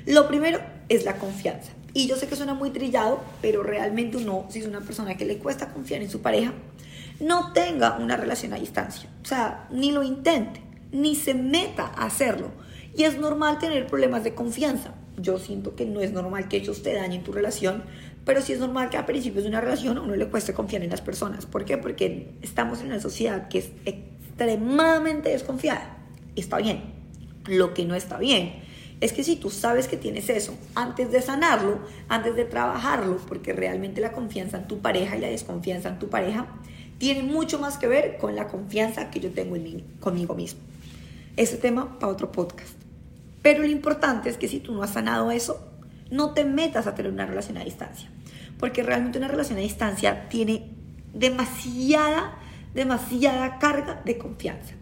Lo 0.07 0.27
primero 0.27 0.61
es 0.89 1.05
la 1.05 1.17
confianza. 1.17 1.73
Y 1.93 2.07
yo 2.07 2.15
sé 2.15 2.25
que 2.25 2.35
suena 2.35 2.55
muy 2.55 2.71
trillado, 2.71 3.21
pero 3.39 3.61
realmente 3.61 4.17
uno, 4.17 4.47
si 4.49 4.61
es 4.61 4.65
una 4.65 4.81
persona 4.81 5.15
que 5.15 5.25
le 5.25 5.37
cuesta 5.37 5.71
confiar 5.71 6.01
en 6.01 6.09
su 6.09 6.23
pareja, 6.23 6.53
no 7.21 7.53
tenga 7.53 7.97
una 7.97 8.17
relación 8.17 8.53
a 8.53 8.57
distancia. 8.57 9.09
O 9.21 9.25
sea, 9.25 9.67
ni 9.71 9.91
lo 9.91 10.03
intente, 10.03 10.61
ni 10.91 11.15
se 11.15 11.33
meta 11.33 11.91
a 11.95 12.05
hacerlo 12.05 12.51
y 12.95 13.03
es 13.03 13.17
normal 13.17 13.59
tener 13.59 13.87
problemas 13.87 14.23
de 14.23 14.33
confianza. 14.33 14.95
Yo 15.17 15.37
siento 15.37 15.75
que 15.75 15.85
no 15.85 16.01
es 16.01 16.11
normal 16.11 16.47
que 16.47 16.57
ellos 16.57 16.81
te 16.81 16.93
dañen 16.93 17.23
tu 17.23 17.31
relación, 17.31 17.83
pero 18.25 18.41
sí 18.41 18.53
es 18.53 18.59
normal 18.59 18.89
que 18.89 18.97
a 18.97 19.05
principios 19.05 19.43
de 19.43 19.49
una 19.49 19.61
relación 19.61 19.97
a 19.97 20.01
uno 20.01 20.15
le 20.15 20.27
cueste 20.27 20.53
confiar 20.53 20.83
en 20.83 20.89
las 20.89 21.01
personas. 21.01 21.45
¿Por 21.45 21.63
qué? 21.63 21.77
Porque 21.77 22.33
estamos 22.41 22.81
en 22.81 22.87
una 22.87 22.99
sociedad 22.99 23.47
que 23.47 23.59
es 23.59 23.71
extremadamente 23.85 25.29
desconfiada. 25.29 25.97
Está 26.35 26.57
bien. 26.57 26.93
Lo 27.47 27.73
que 27.73 27.85
no 27.85 27.95
está 27.95 28.17
bien 28.17 28.53
es 28.99 29.13
que 29.13 29.23
si 29.23 29.35
tú 29.35 29.49
sabes 29.49 29.87
que 29.87 29.97
tienes 29.97 30.29
eso, 30.29 30.55
antes 30.75 31.11
de 31.11 31.21
sanarlo, 31.21 31.79
antes 32.07 32.35
de 32.35 32.45
trabajarlo, 32.45 33.17
porque 33.27 33.53
realmente 33.53 33.99
la 33.99 34.11
confianza 34.11 34.57
en 34.57 34.67
tu 34.67 34.79
pareja 34.79 35.17
y 35.17 35.21
la 35.21 35.27
desconfianza 35.27 35.89
en 35.89 35.99
tu 35.99 36.09
pareja 36.09 36.47
tiene 37.01 37.23
mucho 37.23 37.57
más 37.57 37.79
que 37.79 37.87
ver 37.87 38.17
con 38.19 38.35
la 38.35 38.47
confianza 38.47 39.09
que 39.09 39.19
yo 39.19 39.31
tengo 39.31 39.55
en 39.55 39.63
mí, 39.63 39.83
conmigo 39.99 40.35
mismo. 40.35 40.59
Ese 41.35 41.57
tema 41.57 41.97
para 41.97 42.11
otro 42.11 42.31
podcast. 42.31 42.75
Pero 43.41 43.63
lo 43.63 43.69
importante 43.69 44.29
es 44.29 44.37
que 44.37 44.47
si 44.47 44.59
tú 44.59 44.71
no 44.71 44.83
has 44.83 44.91
sanado 44.91 45.31
eso, 45.31 45.67
no 46.11 46.35
te 46.35 46.45
metas 46.45 46.85
a 46.85 46.93
tener 46.93 47.11
una 47.11 47.25
relación 47.25 47.57
a 47.57 47.63
distancia. 47.63 48.07
Porque 48.59 48.83
realmente 48.83 49.17
una 49.17 49.29
relación 49.29 49.57
a 49.57 49.61
distancia 49.61 50.29
tiene 50.29 50.69
demasiada, 51.11 52.37
demasiada 52.75 53.57
carga 53.57 54.03
de 54.05 54.19
confianza. 54.19 54.75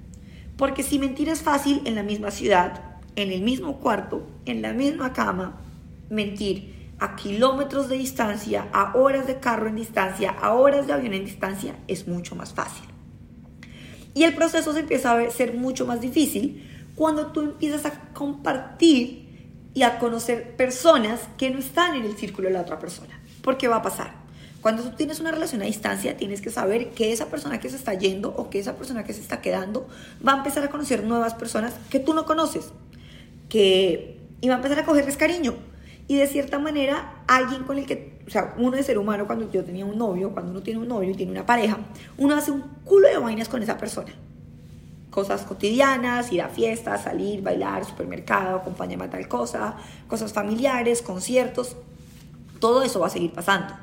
Porque 0.58 0.84
si 0.84 1.00
mentir 1.00 1.30
es 1.30 1.42
fácil 1.42 1.84
en 1.86 1.96
la 1.96 2.04
misma 2.04 2.32
ciudad, 2.32 2.98
en 3.16 3.32
el 3.32 3.44
mismo 3.44 3.80
cuarto, 3.80 4.28
en 4.46 4.62
la 4.62 4.74
misma 4.74 5.14
cama, 5.14 5.62
mentir 6.10 6.79
a 7.00 7.16
kilómetros 7.16 7.88
de 7.90 7.98
distancia, 7.98 8.68
a 8.74 8.96
horas 8.96 9.28
de 9.28 9.40
carro 9.40 9.68
en 9.68 9.76
distancia, 9.76 10.32
a 10.32 10.54
horas 10.54 10.88
de 10.88 10.94
avión 10.94 11.14
en 11.14 11.26
distancia, 11.26 11.76
es 11.88 12.08
mucho 12.08 12.36
más 12.36 12.54
fácil. 12.54 12.86
Y 14.14 14.24
el 14.24 14.36
proceso 14.36 14.74
se 14.74 14.80
empieza 14.80 15.18
a 15.18 15.30
ser 15.30 15.54
mucho 15.54 15.86
más 15.86 16.02
difícil 16.02 16.68
cuando 16.96 17.28
tú 17.28 17.42
empiezas 17.42 17.86
a 17.86 17.92
compartir 18.14 19.30
y 19.74 19.84
a 19.84 20.00
conocer 20.00 20.56
personas 20.58 21.22
que 21.38 21.50
no 21.50 21.60
están 21.60 21.96
en 21.96 22.06
el 22.06 22.18
círculo 22.18 22.48
de 22.48 22.54
la 22.56 22.62
otra 22.62 22.80
persona. 22.80 23.22
¿Por 23.42 23.58
qué 23.58 23.68
va 23.68 23.78
a 23.78 23.82
pasar? 23.82 24.14
Cuando 24.62 24.84
tú 24.84 24.90
tienes 24.98 25.22
una 25.22 25.32
relación 25.32 25.62
a 25.62 25.66
distancia, 25.66 26.18
tienes 26.18 26.42
que 26.42 26.50
saber 26.50 26.90
que 26.90 27.14
esa 27.14 27.28
persona 27.28 27.62
que 27.62 27.70
se 27.70 27.78
está 27.78 27.94
yendo 27.94 28.34
o 28.36 28.50
que 28.50 28.60
esa 28.60 28.76
persona 28.76 29.06
que 29.06 29.14
se 29.14 29.22
está 29.22 29.42
quedando 29.42 29.88
va 30.28 30.34
a 30.34 30.38
empezar 30.38 30.66
a 30.66 30.70
conocer 30.70 31.06
nuevas 31.06 31.34
personas 31.34 31.74
que 31.90 32.00
tú 32.00 32.14
no 32.14 32.26
conoces, 32.26 32.74
que 33.48 34.20
y 34.42 34.48
va 34.48 34.56
a 34.56 34.58
empezar 34.58 34.80
a 34.80 34.86
cogerles 34.86 35.18
cariño. 35.18 35.56
Y 36.10 36.18
de 36.18 36.28
cierta 36.28 36.60
manera, 36.60 37.24
alguien 37.28 37.64
con 37.64 37.78
el 37.78 37.86
que, 37.86 38.20
o 38.28 38.30
sea, 38.30 38.56
uno 38.58 38.76
de 38.76 38.84
ser 38.84 38.98
humano, 38.98 39.26
cuando 39.26 39.50
yo 39.50 39.64
tenía 39.64 39.86
un 39.86 39.98
novio, 39.98 40.32
cuando 40.34 40.52
uno 40.52 40.62
tiene 40.62 40.82
un 40.82 40.88
novio 40.90 41.12
y 41.12 41.14
tiene 41.14 41.32
una 41.32 41.46
pareja, 41.46 41.78
uno 42.18 42.36
hace 42.36 42.52
un 42.52 42.62
culo 42.84 43.08
de 43.08 43.18
vainas 43.18 43.48
con 43.48 43.64
esa 43.64 43.78
persona 43.78 44.12
cosas 45.10 45.42
cotidianas, 45.42 46.32
ir 46.32 46.42
a 46.42 46.50
fiestas, 46.50 47.04
salir, 47.04 47.42
bailar, 47.42 47.84
supermercado, 47.84 48.58
acompañarme 48.58 49.06
a 49.06 49.10
tal 49.10 49.28
cosa, 49.28 49.76
cosas 50.08 50.32
familiares, 50.34 51.02
conciertos, 51.02 51.76
todo 52.60 52.84
eso 52.84 53.00
va 53.00 53.08
a 53.08 53.10
seguir 53.10 53.34
pasando. 53.34 53.74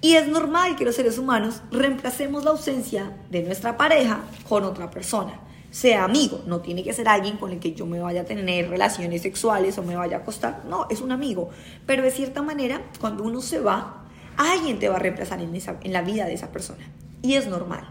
Y 0.00 0.14
es 0.14 0.28
normal 0.28 0.76
que 0.76 0.84
los 0.84 0.96
seres 0.96 1.18
humanos 1.18 1.62
reemplacemos 1.70 2.44
la 2.44 2.50
ausencia 2.50 3.16
de 3.30 3.42
nuestra 3.42 3.76
pareja 3.76 4.20
con 4.48 4.64
otra 4.64 4.90
persona. 4.90 5.40
Sea 5.76 6.04
amigo, 6.04 6.40
no 6.46 6.60
tiene 6.60 6.82
que 6.82 6.94
ser 6.94 7.06
alguien 7.06 7.36
con 7.36 7.52
el 7.52 7.58
que 7.58 7.74
yo 7.74 7.84
me 7.84 8.00
vaya 8.00 8.22
a 8.22 8.24
tener 8.24 8.70
relaciones 8.70 9.20
sexuales 9.20 9.76
o 9.76 9.82
me 9.82 9.94
vaya 9.94 10.16
a 10.16 10.20
acostar, 10.20 10.64
no, 10.66 10.86
es 10.88 11.02
un 11.02 11.12
amigo. 11.12 11.50
Pero 11.84 12.02
de 12.02 12.10
cierta 12.10 12.40
manera, 12.40 12.80
cuando 12.98 13.24
uno 13.24 13.42
se 13.42 13.60
va, 13.60 14.06
alguien 14.38 14.78
te 14.78 14.88
va 14.88 14.96
a 14.96 15.00
reemplazar 15.00 15.38
en, 15.42 15.54
en 15.54 15.92
la 15.92 16.00
vida 16.00 16.24
de 16.24 16.32
esa 16.32 16.50
persona. 16.50 16.90
Y 17.20 17.34
es 17.34 17.46
normal. 17.46 17.86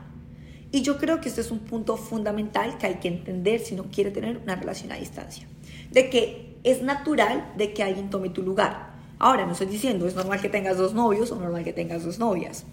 Y 0.72 0.82
yo 0.82 0.98
creo 0.98 1.22
que 1.22 1.30
este 1.30 1.42
es 1.42 1.51
un 1.51 1.60
punto 1.60 1.96
fundamental 1.96 2.80
que 2.80 2.88
hay 2.88 2.96
que 2.96 3.08
entender 3.08 3.60
si 3.60 3.75
uno 3.75 3.86
quiere 3.94 4.10
tener 4.10 4.38
una 4.38 4.56
relación 4.56 4.92
a 4.92 4.96
distancia. 4.96 5.46
De 5.92 6.10
que 6.10 6.56
es 6.63 6.82
natural 6.82 7.54
de 7.56 7.72
que 7.74 7.84
alguien 7.84 8.10
tome 8.10 8.30
tu 8.30 8.42
lugar. 8.42 8.96
Ahora, 9.20 9.46
no 9.46 9.51
estoy 9.51 9.68
diciendo, 9.68 10.08
es 10.08 10.15
normal 10.15 10.42
que 10.42 10.50
tengas 10.50 10.77
dos 10.77 10.96
novios 10.96 11.32
o 11.32 11.36
normal 11.36 11.63
que 11.63 11.72
tengas 11.72 12.04
dos 12.04 12.18
novias. 12.18 12.65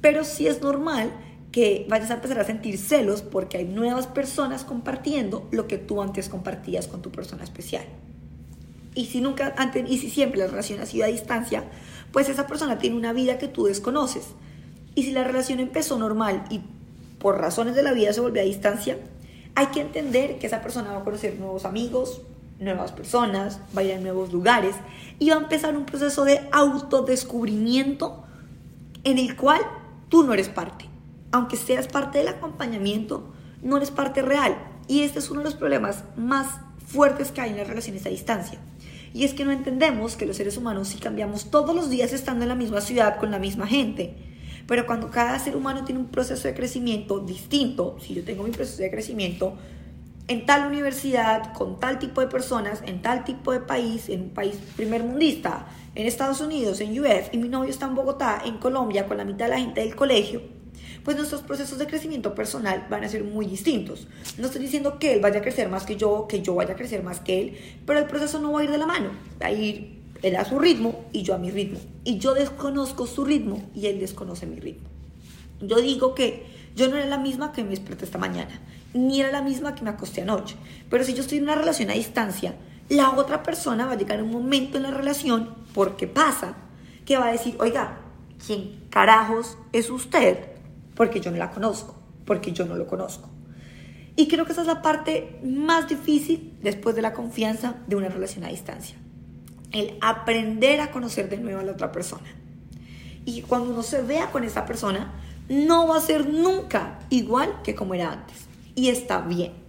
Pero 0.00 0.24
sí 0.24 0.48
es 0.48 0.60
normal 0.60 1.12
que 1.56 1.86
vayas 1.88 2.10
a 2.10 2.16
empezar 2.16 2.38
a 2.38 2.44
sentir 2.44 2.76
celos 2.76 3.22
porque 3.22 3.56
hay 3.56 3.64
nuevas 3.64 4.06
personas 4.06 4.62
compartiendo 4.62 5.48
lo 5.52 5.66
que 5.66 5.78
tú 5.78 6.02
antes 6.02 6.28
compartías 6.28 6.86
con 6.86 7.00
tu 7.00 7.10
persona 7.10 7.44
especial. 7.44 7.86
Y 8.94 9.06
si 9.06 9.22
nunca 9.22 9.54
antes 9.56 9.90
y 9.90 9.96
si 9.96 10.10
siempre 10.10 10.38
la 10.38 10.48
relación 10.48 10.80
ha 10.80 10.84
sido 10.84 11.06
a 11.06 11.08
distancia, 11.08 11.64
pues 12.12 12.28
esa 12.28 12.46
persona 12.46 12.76
tiene 12.76 12.94
una 12.96 13.14
vida 13.14 13.38
que 13.38 13.48
tú 13.48 13.64
desconoces. 13.64 14.34
Y 14.94 15.04
si 15.04 15.12
la 15.12 15.24
relación 15.24 15.58
empezó 15.58 15.98
normal 15.98 16.44
y 16.50 16.60
por 17.18 17.38
razones 17.38 17.74
de 17.74 17.82
la 17.82 17.94
vida 17.94 18.12
se 18.12 18.20
volvió 18.20 18.42
a 18.42 18.44
distancia, 18.44 18.98
hay 19.54 19.68
que 19.68 19.80
entender 19.80 20.38
que 20.38 20.48
esa 20.48 20.60
persona 20.60 20.92
va 20.92 20.98
a 20.98 21.04
conocer 21.04 21.38
nuevos 21.38 21.64
amigos, 21.64 22.20
nuevas 22.58 22.92
personas, 22.92 23.60
va 23.74 23.80
a 23.80 23.84
ir 23.84 23.94
a 23.94 23.98
nuevos 23.98 24.30
lugares 24.30 24.76
y 25.18 25.30
va 25.30 25.36
a 25.36 25.40
empezar 25.40 25.74
un 25.74 25.86
proceso 25.86 26.26
de 26.26 26.38
autodescubrimiento 26.52 28.24
en 29.04 29.16
el 29.16 29.36
cual 29.36 29.62
tú 30.10 30.22
no 30.22 30.34
eres 30.34 30.50
parte. 30.50 30.94
Aunque 31.36 31.58
seas 31.58 31.86
parte 31.86 32.16
del 32.16 32.28
acompañamiento, 32.28 33.30
no 33.60 33.76
eres 33.76 33.90
parte 33.90 34.22
real. 34.22 34.56
Y 34.88 35.02
este 35.02 35.18
es 35.18 35.30
uno 35.30 35.40
de 35.40 35.44
los 35.44 35.54
problemas 35.54 36.02
más 36.16 36.46
fuertes 36.86 37.30
que 37.30 37.42
hay 37.42 37.50
en 37.50 37.58
las 37.58 37.68
relaciones 37.68 38.06
a 38.06 38.08
distancia. 38.08 38.58
Y 39.12 39.24
es 39.24 39.34
que 39.34 39.44
no 39.44 39.52
entendemos 39.52 40.16
que 40.16 40.24
los 40.24 40.38
seres 40.38 40.56
humanos 40.56 40.88
si 40.88 40.96
cambiamos 40.96 41.50
todos 41.50 41.76
los 41.76 41.90
días 41.90 42.14
estando 42.14 42.44
en 42.44 42.48
la 42.48 42.54
misma 42.54 42.80
ciudad 42.80 43.18
con 43.18 43.30
la 43.30 43.38
misma 43.38 43.66
gente. 43.66 44.16
Pero 44.66 44.86
cuando 44.86 45.10
cada 45.10 45.38
ser 45.38 45.56
humano 45.56 45.84
tiene 45.84 46.00
un 46.00 46.06
proceso 46.06 46.48
de 46.48 46.54
crecimiento 46.54 47.18
distinto, 47.18 47.98
si 48.00 48.14
yo 48.14 48.24
tengo 48.24 48.42
mi 48.42 48.50
proceso 48.50 48.80
de 48.80 48.90
crecimiento 48.90 49.58
en 50.28 50.46
tal 50.46 50.66
universidad, 50.66 51.52
con 51.52 51.78
tal 51.78 51.98
tipo 51.98 52.22
de 52.22 52.28
personas, 52.28 52.80
en 52.86 53.02
tal 53.02 53.24
tipo 53.24 53.52
de 53.52 53.60
país, 53.60 54.08
en 54.08 54.22
un 54.22 54.30
país 54.30 54.56
primermundista, 54.74 55.66
en 55.94 56.06
Estados 56.06 56.40
Unidos, 56.40 56.80
en 56.80 56.98
UF, 56.98 57.28
y 57.32 57.36
mi 57.36 57.50
novio 57.50 57.68
está 57.68 57.84
en 57.84 57.94
Bogotá, 57.94 58.40
en 58.42 58.56
Colombia, 58.56 59.06
con 59.06 59.18
la 59.18 59.26
mitad 59.26 59.44
de 59.44 59.50
la 59.50 59.58
gente 59.58 59.82
del 59.82 59.94
colegio, 59.94 60.55
pues 61.06 61.16
nuestros 61.16 61.42
procesos 61.42 61.78
de 61.78 61.86
crecimiento 61.86 62.34
personal 62.34 62.84
van 62.90 63.04
a 63.04 63.08
ser 63.08 63.22
muy 63.22 63.46
distintos. 63.46 64.08
No 64.38 64.46
estoy 64.46 64.60
diciendo 64.60 64.98
que 64.98 65.12
él 65.12 65.20
vaya 65.20 65.38
a 65.38 65.42
crecer 65.42 65.68
más 65.68 65.84
que 65.84 65.94
yo, 65.94 66.26
que 66.28 66.42
yo 66.42 66.56
vaya 66.56 66.72
a 66.72 66.76
crecer 66.76 67.04
más 67.04 67.20
que 67.20 67.40
él, 67.40 67.56
pero 67.86 68.00
el 68.00 68.06
proceso 68.06 68.40
no 68.40 68.50
va 68.50 68.58
a 68.58 68.64
ir 68.64 68.72
de 68.72 68.78
la 68.78 68.86
mano, 68.86 69.10
va 69.40 69.46
a 69.46 69.52
ir 69.52 70.00
él 70.24 70.34
a 70.34 70.44
su 70.44 70.58
ritmo 70.58 71.04
y 71.12 71.22
yo 71.22 71.36
a 71.36 71.38
mi 71.38 71.52
ritmo. 71.52 71.78
Y 72.02 72.18
yo 72.18 72.34
desconozco 72.34 73.06
su 73.06 73.24
ritmo 73.24 73.62
y 73.72 73.86
él 73.86 74.00
desconoce 74.00 74.46
mi 74.46 74.58
ritmo. 74.58 74.88
Yo 75.60 75.80
digo 75.80 76.12
que 76.16 76.44
yo 76.74 76.88
no 76.88 76.96
era 76.96 77.06
la 77.06 77.18
misma 77.18 77.52
que 77.52 77.62
me 77.62 77.70
desperté 77.70 78.04
esta 78.04 78.18
mañana 78.18 78.60
ni 78.92 79.20
era 79.20 79.30
la 79.30 79.42
misma 79.42 79.76
que 79.76 79.84
me 79.84 79.90
acosté 79.90 80.22
anoche. 80.22 80.56
Pero 80.90 81.04
si 81.04 81.14
yo 81.14 81.20
estoy 81.20 81.38
en 81.38 81.44
una 81.44 81.54
relación 81.54 81.88
a 81.88 81.92
distancia, 81.92 82.56
la 82.88 83.10
otra 83.10 83.44
persona 83.44 83.86
va 83.86 83.92
a 83.92 83.96
llegar 83.96 84.20
un 84.20 84.32
momento 84.32 84.76
en 84.76 84.82
la 84.82 84.90
relación, 84.90 85.54
porque 85.72 86.08
pasa, 86.08 86.56
que 87.04 87.16
va 87.16 87.28
a 87.28 87.32
decir, 87.32 87.54
oiga, 87.60 88.00
¿quién 88.44 88.80
carajos 88.90 89.56
es 89.72 89.88
usted? 89.88 90.55
Porque 90.96 91.20
yo 91.20 91.30
no 91.30 91.36
la 91.36 91.50
conozco, 91.52 91.94
porque 92.24 92.52
yo 92.52 92.66
no 92.66 92.74
lo 92.74 92.88
conozco. 92.88 93.30
Y 94.16 94.26
creo 94.26 94.44
que 94.46 94.52
esa 94.52 94.62
es 94.62 94.66
la 94.66 94.82
parte 94.82 95.38
más 95.44 95.88
difícil 95.88 96.58
después 96.62 96.96
de 96.96 97.02
la 97.02 97.12
confianza 97.12 97.76
de 97.86 97.94
una 97.94 98.08
relación 98.08 98.44
a 98.44 98.48
distancia. 98.48 98.96
El 99.70 99.96
aprender 100.00 100.80
a 100.80 100.90
conocer 100.90 101.28
de 101.28 101.36
nuevo 101.36 101.60
a 101.60 101.62
la 101.62 101.72
otra 101.72 101.92
persona. 101.92 102.26
Y 103.24 103.42
cuando 103.42 103.70
uno 103.70 103.82
se 103.82 104.02
vea 104.02 104.30
con 104.30 104.42
esa 104.42 104.64
persona, 104.64 105.12
no 105.48 105.86
va 105.86 105.98
a 105.98 106.00
ser 106.00 106.28
nunca 106.28 106.98
igual 107.10 107.60
que 107.62 107.74
como 107.74 107.94
era 107.94 108.10
antes 108.10 108.46
y 108.76 108.90
está 108.90 109.20
bien. 109.20 109.65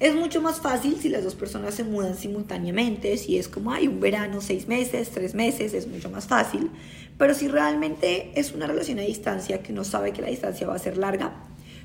Es 0.00 0.14
mucho 0.16 0.42
más 0.42 0.60
fácil 0.60 0.96
si 1.00 1.08
las 1.08 1.22
dos 1.22 1.36
personas 1.36 1.74
se 1.74 1.84
mudan 1.84 2.16
simultáneamente, 2.16 3.16
si 3.16 3.38
es 3.38 3.46
como 3.46 3.72
hay 3.72 3.86
un 3.86 4.00
verano, 4.00 4.40
seis 4.40 4.66
meses, 4.66 5.10
tres 5.10 5.34
meses, 5.34 5.72
es 5.72 5.86
mucho 5.86 6.10
más 6.10 6.26
fácil. 6.26 6.70
Pero 7.16 7.32
si 7.34 7.46
realmente 7.46 8.32
es 8.34 8.52
una 8.52 8.66
relación 8.66 8.98
a 8.98 9.02
distancia 9.02 9.62
que 9.62 9.72
uno 9.72 9.84
sabe 9.84 10.12
que 10.12 10.20
la 10.20 10.28
distancia 10.28 10.66
va 10.66 10.74
a 10.74 10.80
ser 10.80 10.98
larga, 10.98 11.32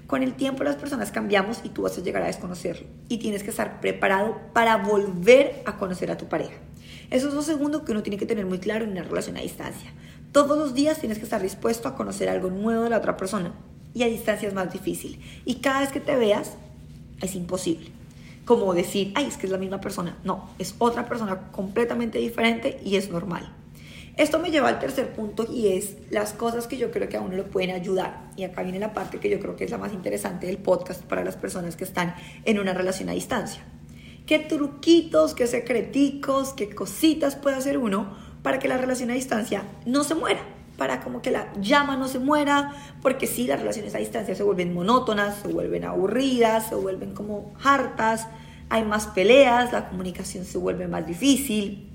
con 0.07 0.23
el 0.23 0.33
tiempo 0.33 0.63
las 0.63 0.75
personas 0.75 1.11
cambiamos 1.11 1.61
y 1.63 1.69
tú 1.69 1.83
vas 1.83 1.95
a 1.99 2.01
llegar 2.01 2.23
a 2.23 2.27
desconocerlo. 2.27 2.87
Y 3.09 3.19
tienes 3.19 3.43
que 3.43 3.51
estar 3.51 3.79
preparado 3.79 4.39
para 4.53 4.77
volver 4.77 5.61
a 5.65 5.77
conocer 5.77 6.09
a 6.09 6.17
tu 6.17 6.27
pareja. 6.27 6.57
Eso 7.11 7.27
es 7.27 7.35
lo 7.35 7.43
segundo 7.43 7.85
que 7.85 7.91
uno 7.91 8.01
tiene 8.01 8.17
que 8.17 8.25
tener 8.25 8.47
muy 8.47 8.57
claro 8.57 8.85
en 8.85 8.91
una 8.91 9.03
relación 9.03 9.37
a 9.37 9.41
distancia. 9.41 9.93
Todos 10.31 10.57
los 10.57 10.73
días 10.73 10.99
tienes 10.99 11.19
que 11.19 11.25
estar 11.25 11.43
dispuesto 11.43 11.87
a 11.87 11.95
conocer 11.95 12.27
algo 12.27 12.49
nuevo 12.49 12.83
de 12.83 12.89
la 12.89 12.97
otra 12.97 13.17
persona 13.17 13.53
y 13.93 14.01
a 14.01 14.07
distancia 14.07 14.47
es 14.47 14.55
más 14.55 14.73
difícil. 14.73 15.19
Y 15.45 15.55
cada 15.55 15.81
vez 15.81 15.91
que 15.91 15.99
te 15.99 16.15
veas 16.15 16.53
es 17.21 17.35
imposible. 17.35 17.98
Como 18.49 18.73
decir, 18.73 19.11
ay, 19.13 19.27
es 19.27 19.37
que 19.37 19.45
es 19.45 19.51
la 19.51 19.59
misma 19.59 19.79
persona. 19.79 20.17
No, 20.23 20.49
es 20.57 20.73
otra 20.79 21.07
persona 21.07 21.51
completamente 21.51 22.17
diferente 22.17 22.79
y 22.83 22.95
es 22.95 23.11
normal. 23.11 23.47
Esto 24.17 24.39
me 24.39 24.49
lleva 24.49 24.69
al 24.69 24.79
tercer 24.79 25.13
punto 25.13 25.45
y 25.47 25.67
es 25.67 25.97
las 26.09 26.33
cosas 26.33 26.65
que 26.65 26.75
yo 26.75 26.89
creo 26.89 27.07
que 27.07 27.17
a 27.17 27.21
uno 27.21 27.35
le 27.35 27.43
pueden 27.43 27.69
ayudar. 27.69 28.31
Y 28.37 28.45
acá 28.45 28.63
viene 28.63 28.79
la 28.79 28.91
parte 28.91 29.19
que 29.19 29.29
yo 29.29 29.39
creo 29.39 29.55
que 29.55 29.65
es 29.65 29.69
la 29.69 29.77
más 29.77 29.93
interesante 29.93 30.47
del 30.47 30.57
podcast 30.57 31.03
para 31.03 31.23
las 31.23 31.37
personas 31.37 31.75
que 31.75 31.83
están 31.83 32.15
en 32.43 32.57
una 32.57 32.73
relación 32.73 33.09
a 33.09 33.11
distancia. 33.11 33.61
¿Qué 34.25 34.39
truquitos, 34.39 35.35
qué 35.35 35.45
secreticos, 35.45 36.53
qué 36.53 36.73
cositas 36.73 37.35
puede 37.35 37.55
hacer 37.55 37.77
uno 37.77 38.17
para 38.41 38.57
que 38.57 38.67
la 38.67 38.77
relación 38.77 39.11
a 39.11 39.13
distancia 39.13 39.61
no 39.85 40.03
se 40.03 40.15
muera? 40.15 40.41
Para 40.79 41.01
como 41.01 41.21
que 41.21 41.29
la 41.29 41.53
llama 41.61 41.95
no 41.97 42.07
se 42.07 42.17
muera, 42.17 42.73
porque 43.03 43.27
si 43.27 43.45
las 43.45 43.59
relaciones 43.59 43.93
a 43.93 43.99
distancia 43.99 44.33
se 44.33 44.41
vuelven 44.41 44.73
monótonas, 44.73 45.35
se 45.43 45.49
vuelven 45.49 45.83
aburridas, 45.83 46.69
se 46.69 46.75
vuelven 46.75 47.13
como 47.13 47.53
hartas, 47.61 48.27
hay 48.69 48.83
más 48.83 49.07
peleas, 49.07 49.71
la 49.71 49.89
comunicación 49.89 50.45
se 50.45 50.57
vuelve 50.57 50.87
más 50.87 51.05
difícil, 51.05 51.87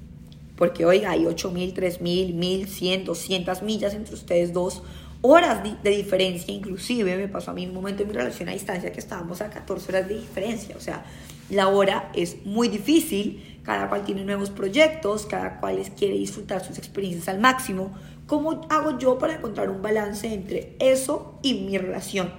porque 0.56 0.84
oiga, 0.84 1.10
hay 1.10 1.24
8.000, 1.24 1.74
3.000, 1.74 2.34
1.100, 2.38 3.04
200 3.04 3.62
millas 3.62 3.94
entre 3.94 4.14
ustedes 4.14 4.52
dos, 4.52 4.82
horas 5.22 5.62
de 5.82 5.90
diferencia, 5.90 6.52
inclusive 6.52 7.16
me 7.16 7.28
pasó 7.28 7.52
a 7.52 7.54
mí 7.54 7.66
un 7.66 7.72
momento 7.72 8.02
en 8.02 8.08
mi 8.08 8.14
relación 8.14 8.50
a 8.50 8.52
distancia 8.52 8.92
que 8.92 9.00
estábamos 9.00 9.40
a 9.40 9.48
14 9.48 9.90
horas 9.90 10.08
de 10.08 10.16
diferencia, 10.16 10.76
o 10.76 10.80
sea, 10.80 11.02
la 11.48 11.68
hora 11.68 12.10
es 12.14 12.44
muy 12.44 12.68
difícil, 12.68 13.60
cada 13.62 13.88
cual 13.88 14.04
tiene 14.04 14.24
nuevos 14.24 14.50
proyectos, 14.50 15.24
cada 15.24 15.60
cual 15.60 15.80
quiere 15.96 16.14
disfrutar 16.14 16.62
sus 16.62 16.76
experiencias 16.76 17.28
al 17.28 17.40
máximo, 17.40 17.94
¿Cómo 18.26 18.62
hago 18.70 18.98
yo 18.98 19.18
para 19.18 19.34
encontrar 19.34 19.68
un 19.68 19.82
balance 19.82 20.32
entre 20.32 20.76
eso 20.78 21.38
y 21.42 21.54
mi 21.54 21.76
relación? 21.76 22.32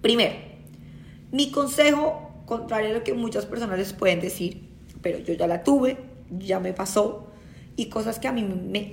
Primero, 0.00 0.34
mi 1.32 1.50
consejo, 1.50 2.30
contrario 2.46 2.90
a 2.90 2.92
lo 2.92 3.04
que 3.04 3.12
muchas 3.12 3.46
personas 3.46 3.76
les 3.76 3.92
pueden 3.92 4.20
decir, 4.20 4.68
pero 5.02 5.18
yo 5.18 5.34
ya 5.34 5.48
la 5.48 5.64
tuve, 5.64 5.98
ya 6.30 6.60
me 6.60 6.72
pasó, 6.72 7.26
y 7.74 7.86
cosas 7.88 8.20
que 8.20 8.28
a 8.28 8.32
mí 8.32 8.42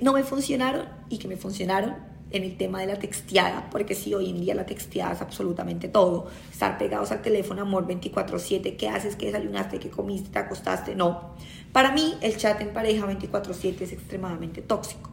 no 0.02 0.12
me 0.12 0.24
funcionaron 0.24 0.88
y 1.08 1.18
que 1.18 1.28
me 1.28 1.36
funcionaron 1.36 1.94
en 2.32 2.42
el 2.42 2.56
tema 2.56 2.80
de 2.80 2.86
la 2.86 2.98
texteada, 2.98 3.68
porque 3.70 3.94
sí, 3.94 4.12
hoy 4.12 4.30
en 4.30 4.40
día 4.40 4.54
la 4.54 4.66
texteada 4.66 5.12
es 5.12 5.20
absolutamente 5.20 5.86
todo. 5.86 6.26
Estar 6.50 6.78
pegados 6.78 7.12
al 7.12 7.22
teléfono, 7.22 7.62
amor 7.62 7.86
24/7, 7.86 8.76
¿qué 8.76 8.88
haces? 8.88 9.14
¿Qué 9.14 9.26
desayunaste? 9.26 9.78
¿Qué 9.78 9.90
comiste? 9.90 10.30
¿Te 10.30 10.38
acostaste? 10.40 10.96
No. 10.96 11.34
Para 11.72 11.92
mí, 11.92 12.14
el 12.22 12.36
chat 12.38 12.60
en 12.60 12.72
pareja 12.72 13.06
24/7 13.06 13.84
es 13.84 13.92
extremadamente 13.92 14.62
tóxico. 14.62 15.10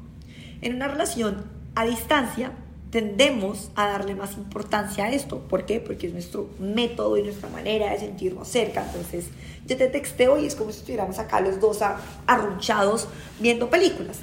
En 0.61 0.75
una 0.75 0.87
relación 0.87 1.45
a 1.75 1.85
distancia 1.85 2.51
tendemos 2.91 3.69
a 3.75 3.87
darle 3.87 4.15
más 4.15 4.33
importancia 4.33 5.05
a 5.05 5.11
esto. 5.11 5.39
¿Por 5.47 5.65
qué? 5.65 5.79
Porque 5.79 6.07
es 6.07 6.13
nuestro 6.13 6.49
método 6.59 7.17
y 7.17 7.23
nuestra 7.23 7.47
manera 7.49 7.91
de 7.91 7.99
sentirnos 7.99 8.47
cerca. 8.47 8.83
Entonces, 8.83 9.27
yo 9.67 9.77
te 9.77 9.87
texteo 9.87 10.39
y 10.39 10.47
es 10.47 10.55
como 10.55 10.71
si 10.71 10.79
estuviéramos 10.79 11.19
acá 11.19 11.39
los 11.39 11.59
dos 11.59 11.79
arrunchados 12.25 13.07
viendo 13.39 13.69
películas. 13.69 14.19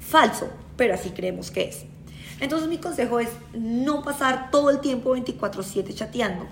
Falso, 0.00 0.48
pero 0.76 0.94
así 0.94 1.10
creemos 1.10 1.50
que 1.50 1.64
es. 1.64 1.84
Entonces, 2.40 2.68
mi 2.68 2.78
consejo 2.78 3.20
es 3.20 3.30
no 3.52 4.02
pasar 4.02 4.50
todo 4.50 4.70
el 4.70 4.80
tiempo 4.80 5.16
24/7 5.16 5.92
chateando, 5.94 6.46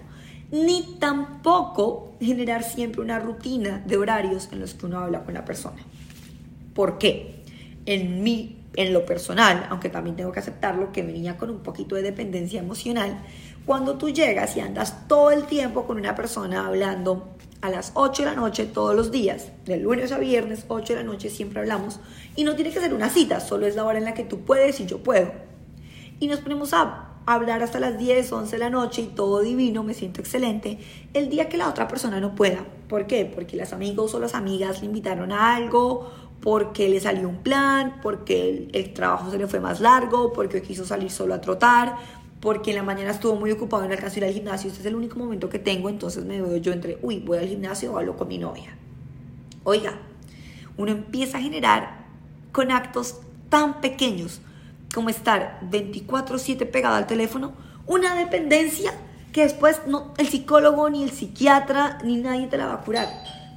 ni 0.50 0.96
tampoco 0.98 2.14
generar 2.20 2.64
siempre 2.64 3.00
una 3.02 3.20
rutina 3.20 3.82
de 3.86 3.96
horarios 3.96 4.48
en 4.50 4.60
los 4.60 4.74
que 4.74 4.86
uno 4.86 4.98
habla 4.98 5.24
con 5.24 5.34
la 5.34 5.44
persona. 5.44 5.78
¿Por 6.74 6.98
qué? 6.98 7.44
En 7.86 8.22
mi 8.22 8.59
en 8.74 8.92
lo 8.92 9.04
personal, 9.04 9.66
aunque 9.70 9.88
también 9.88 10.16
tengo 10.16 10.32
que 10.32 10.40
aceptarlo, 10.40 10.92
que 10.92 11.02
venía 11.02 11.36
con 11.36 11.50
un 11.50 11.60
poquito 11.60 11.96
de 11.96 12.02
dependencia 12.02 12.60
emocional, 12.60 13.22
cuando 13.66 13.98
tú 13.98 14.10
llegas 14.10 14.56
y 14.56 14.60
andas 14.60 15.08
todo 15.08 15.30
el 15.30 15.44
tiempo 15.44 15.86
con 15.86 15.98
una 15.98 16.14
persona 16.14 16.66
hablando 16.66 17.34
a 17.60 17.68
las 17.68 17.92
8 17.94 18.22
de 18.22 18.28
la 18.30 18.34
noche 18.34 18.66
todos 18.66 18.94
los 18.94 19.10
días, 19.10 19.48
de 19.66 19.76
lunes 19.76 20.12
a 20.12 20.18
viernes, 20.18 20.64
8 20.68 20.94
de 20.94 21.00
la 21.00 21.06
noche 21.06 21.28
siempre 21.28 21.60
hablamos, 21.60 22.00
y 22.36 22.44
no 22.44 22.54
tiene 22.54 22.72
que 22.72 22.80
ser 22.80 22.94
una 22.94 23.10
cita, 23.10 23.40
solo 23.40 23.66
es 23.66 23.76
la 23.76 23.84
hora 23.84 23.98
en 23.98 24.04
la 24.04 24.14
que 24.14 24.24
tú 24.24 24.40
puedes 24.40 24.80
y 24.80 24.86
yo 24.86 25.02
puedo. 25.02 25.30
Y 26.20 26.28
nos 26.28 26.40
ponemos 26.40 26.72
a 26.72 27.10
hablar 27.26 27.62
hasta 27.62 27.80
las 27.80 27.98
10, 27.98 28.32
11 28.32 28.50
de 28.50 28.58
la 28.58 28.70
noche 28.70 29.02
y 29.02 29.06
todo 29.06 29.40
divino, 29.40 29.82
me 29.82 29.94
siento 29.94 30.20
excelente, 30.20 30.78
el 31.12 31.28
día 31.28 31.48
que 31.48 31.58
la 31.58 31.68
otra 31.68 31.86
persona 31.86 32.18
no 32.20 32.34
pueda. 32.34 32.64
¿Por 32.88 33.06
qué? 33.06 33.24
Porque 33.26 33.56
las 33.56 33.72
amigos 33.72 34.14
o 34.14 34.20
las 34.20 34.34
amigas 34.34 34.80
le 34.80 34.86
invitaron 34.86 35.30
a 35.30 35.54
algo 35.54 36.10
porque 36.42 36.88
le 36.88 37.00
salió 37.00 37.28
un 37.28 37.38
plan, 37.38 38.00
porque 38.02 38.68
el, 38.72 38.92
trabajo 38.94 39.30
se 39.30 39.38
le 39.38 39.46
fue 39.46 39.60
más 39.60 39.80
largo, 39.80 40.32
porque 40.32 40.62
quiso 40.62 40.84
salir 40.84 41.10
solo 41.10 41.34
a 41.34 41.40
trotar, 41.40 41.96
porque 42.40 42.70
en 42.70 42.76
la 42.76 42.82
mañana 42.82 43.10
estuvo 43.10 43.36
muy 43.36 43.50
ocupado 43.50 43.84
en 43.84 43.92
alcanzar 43.92 44.18
ir 44.18 44.24
al 44.24 44.32
gimnasio. 44.32 44.68
Este 44.68 44.80
es 44.80 44.86
el 44.86 44.94
único 44.94 45.18
momento 45.18 45.50
que 45.50 45.58
tengo, 45.58 45.88
entonces 45.88 46.24
me 46.24 46.40
veo 46.40 46.56
yo 46.56 46.72
entre, 46.72 46.98
uy, 47.02 47.20
voy 47.20 47.38
al 47.38 47.46
gimnasio 47.46 47.92
o 47.92 47.98
hablo 47.98 48.16
con 48.16 48.28
mi 48.28 48.38
novia. 48.38 48.74
Oiga, 49.64 49.98
uno 50.76 50.92
empieza 50.92 51.38
a 51.38 51.42
generar 51.42 52.06
con 52.52 52.70
actos 52.70 53.20
tan 53.50 53.80
pequeños 53.80 54.40
como 54.94 55.10
estar 55.10 55.60
24/7 55.70 56.64
pegado 56.70 56.96
al 56.96 57.06
teléfono, 57.06 57.52
una 57.86 58.14
dependencia 58.14 58.92
que 59.32 59.42
después 59.42 59.82
no, 59.86 60.12
el 60.16 60.26
psicólogo, 60.26 60.88
ni 60.90 61.02
el 61.02 61.10
psiquiatra, 61.10 61.98
ni 62.02 62.16
nadie 62.16 62.46
te 62.46 62.56
la 62.56 62.66
va 62.66 62.74
a 62.74 62.80
curar. 62.80 63.08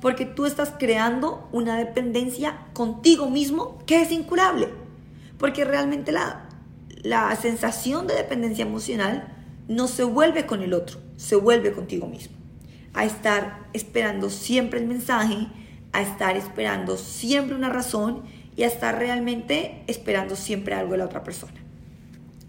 Porque 0.03 0.25
tú 0.25 0.45
estás 0.45 0.73
creando 0.77 1.47
una 1.53 1.77
dependencia 1.77 2.67
contigo 2.73 3.29
mismo 3.29 3.79
que 3.85 4.01
es 4.01 4.11
incurable. 4.11 4.67
Porque 5.37 5.63
realmente 5.63 6.11
la, 6.11 6.49
la 7.03 7.33
sensación 7.37 8.05
de 8.05 8.15
dependencia 8.15 8.65
emocional 8.65 9.33
no 9.69 9.87
se 9.87 10.03
vuelve 10.03 10.45
con 10.45 10.61
el 10.61 10.73
otro, 10.73 10.99
se 11.15 11.37
vuelve 11.37 11.71
contigo 11.71 12.05
mismo. 12.05 12.35
A 12.93 13.05
estar 13.05 13.69
esperando 13.71 14.29
siempre 14.29 14.81
el 14.81 14.87
mensaje, 14.87 15.47
a 15.93 16.01
estar 16.01 16.35
esperando 16.35 16.97
siempre 16.97 17.55
una 17.55 17.69
razón 17.69 18.23
y 18.57 18.63
a 18.63 18.67
estar 18.67 18.97
realmente 18.99 19.85
esperando 19.87 20.35
siempre 20.35 20.75
algo 20.75 20.91
de 20.91 20.97
la 20.97 21.05
otra 21.05 21.23
persona. 21.23 21.63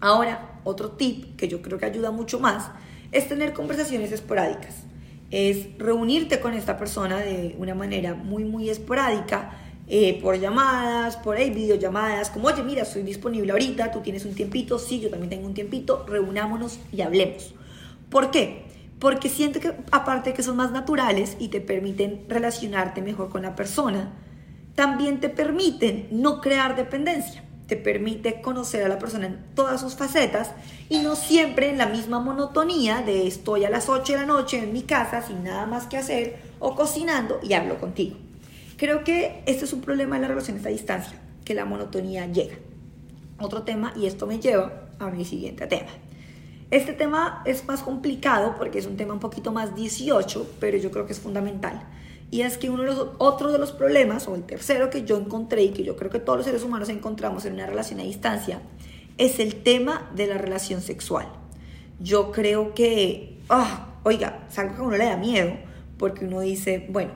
Ahora, 0.01 0.59
otro 0.65 0.91
tip 0.91 1.37
que 1.37 1.47
yo 1.47 1.61
creo 1.61 1.77
que 1.77 1.85
ayuda 1.85 2.11
mucho 2.11 2.37
más 2.37 2.69
es 3.13 3.29
tener 3.29 3.53
conversaciones 3.53 4.11
esporádicas. 4.11 4.83
Es 5.31 5.77
reunirte 5.77 6.39
con 6.39 6.53
esta 6.53 6.77
persona 6.77 7.17
de 7.17 7.55
una 7.57 7.75
manera 7.75 8.13
muy, 8.13 8.43
muy 8.43 8.69
esporádica, 8.69 9.51
eh, 9.87 10.19
por 10.21 10.39
llamadas, 10.39 11.15
por 11.17 11.37
videollamadas, 11.37 12.31
como, 12.31 12.47
oye, 12.47 12.63
mira, 12.63 12.81
estoy 12.81 13.03
disponible 13.03 13.51
ahorita, 13.51 13.91
tú 13.91 14.01
tienes 14.01 14.25
un 14.25 14.33
tiempito, 14.33 14.79
sí, 14.79 14.99
yo 14.99 15.11
también 15.11 15.29
tengo 15.29 15.45
un 15.45 15.53
tiempito, 15.53 16.05
reunámonos 16.07 16.79
y 16.91 17.01
hablemos. 17.01 17.53
¿Por 18.09 18.31
qué? 18.31 18.65
Porque 18.97 19.29
siento 19.29 19.59
que 19.59 19.73
aparte 19.91 20.31
de 20.31 20.35
que 20.35 20.41
son 20.41 20.55
más 20.55 20.71
naturales 20.71 21.37
y 21.39 21.49
te 21.49 21.61
permiten 21.61 22.25
relacionarte 22.27 23.03
mejor 23.03 23.29
con 23.29 23.43
la 23.43 23.55
persona, 23.55 24.11
también 24.73 25.19
te 25.19 25.29
permiten 25.29 26.07
no 26.09 26.41
crear 26.41 26.75
dependencia 26.75 27.44
te 27.67 27.75
permite 27.75 28.41
conocer 28.41 28.83
a 28.83 28.89
la 28.89 28.99
persona 28.99 29.25
en 29.27 29.39
todas 29.55 29.81
sus 29.81 29.95
facetas 29.95 30.51
y 30.89 30.99
no 30.99 31.15
siempre 31.15 31.69
en 31.69 31.77
la 31.77 31.87
misma 31.87 32.19
monotonía 32.19 33.01
de 33.01 33.27
estoy 33.27 33.65
a 33.65 33.69
las 33.69 33.89
8 33.89 34.13
de 34.13 34.19
la 34.19 34.25
noche 34.25 34.59
en 34.59 34.71
mi 34.71 34.83
casa 34.83 35.21
sin 35.21 35.43
nada 35.43 35.65
más 35.65 35.87
que 35.87 35.97
hacer 35.97 36.39
o 36.59 36.75
cocinando 36.75 37.39
y 37.41 37.53
hablo 37.53 37.79
contigo. 37.79 38.17
Creo 38.77 39.03
que 39.03 39.41
este 39.45 39.65
es 39.65 39.73
un 39.73 39.81
problema 39.81 40.15
de 40.15 40.21
las 40.21 40.29
relaciones 40.29 40.65
a 40.65 40.69
distancia, 40.69 41.19
que 41.43 41.53
la 41.53 41.65
monotonía 41.65 42.27
llega. 42.27 42.55
Otro 43.39 43.63
tema, 43.63 43.93
y 43.95 44.05
esto 44.05 44.27
me 44.27 44.39
lleva 44.39 44.89
a 44.99 45.09
mi 45.09 45.25
siguiente 45.25 45.65
tema. 45.65 45.89
Este 46.71 46.93
tema 46.93 47.41
es 47.45 47.65
más 47.65 47.83
complicado 47.83 48.55
porque 48.57 48.79
es 48.79 48.85
un 48.85 48.97
tema 48.97 49.13
un 49.13 49.19
poquito 49.19 49.51
más 49.51 49.75
18, 49.75 50.55
pero 50.59 50.77
yo 50.77 50.91
creo 50.91 51.05
que 51.05 51.13
es 51.13 51.19
fundamental. 51.19 51.81
Y 52.31 52.41
es 52.41 52.57
que 52.57 52.69
uno 52.69 52.83
de 52.83 52.89
los 52.89 53.07
otros 53.17 53.51
de 53.51 53.59
los 53.59 53.71
problemas, 53.71 54.27
o 54.27 54.35
el 54.35 54.43
tercero 54.43 54.89
que 54.89 55.03
yo 55.03 55.17
encontré 55.17 55.63
y 55.63 55.69
que 55.69 55.83
yo 55.83 55.95
creo 55.95 56.09
que 56.09 56.19
todos 56.19 56.37
los 56.37 56.45
seres 56.45 56.63
humanos 56.63 56.89
encontramos 56.89 57.45
en 57.45 57.53
una 57.53 57.65
relación 57.65 57.99
a 57.99 58.03
distancia, 58.03 58.61
es 59.17 59.39
el 59.39 59.63
tema 59.63 60.09
de 60.15 60.27
la 60.27 60.37
relación 60.37 60.81
sexual. 60.81 61.27
Yo 61.99 62.31
creo 62.31 62.73
que, 62.73 63.39
ah, 63.49 63.99
oiga, 64.03 64.45
es 64.49 64.59
algo 64.59 64.75
que 64.75 64.81
a 64.81 64.83
uno 64.83 64.97
le 64.97 65.05
da 65.05 65.17
miedo, 65.17 65.53
porque 65.97 66.25
uno 66.25 66.41
dice, 66.41 66.87
bueno, 66.89 67.11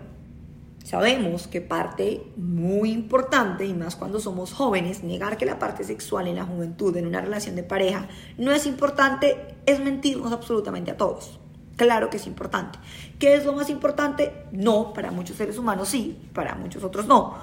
sabemos 0.83 1.47
que 1.47 1.59
parte 1.59 2.23
muy 2.37 2.91
importante, 2.91 3.65
y 3.65 3.73
más 3.73 3.95
cuando 3.95 4.19
somos 4.19 4.53
jóvenes, 4.53 5.03
negar 5.03 5.37
que 5.37 5.45
la 5.45 5.59
parte 5.59 5.83
sexual 5.83 6.27
en 6.27 6.37
la 6.37 6.45
juventud, 6.45 6.95
en 6.95 7.07
una 7.07 7.21
relación 7.21 7.55
de 7.55 7.63
pareja, 7.63 8.07
no 8.37 8.51
es 8.51 8.65
importante, 8.65 9.55
es 9.65 9.79
mentirnos 9.79 10.31
absolutamente 10.31 10.91
a 10.91 10.97
todos. 10.97 11.39
Claro 11.79 12.09
que 12.09 12.17
es 12.17 12.27
importante. 12.27 12.77
¿Qué 13.19 13.35
es 13.35 13.45
lo 13.45 13.53
más 13.53 13.69
importante? 13.69 14.33
No, 14.51 14.91
para 14.93 15.11
muchos 15.11 15.37
seres 15.37 15.57
humanos 15.57 15.87
sí, 15.87 16.29
para 16.33 16.53
muchos 16.55 16.83
otros 16.83 17.07
no. 17.07 17.37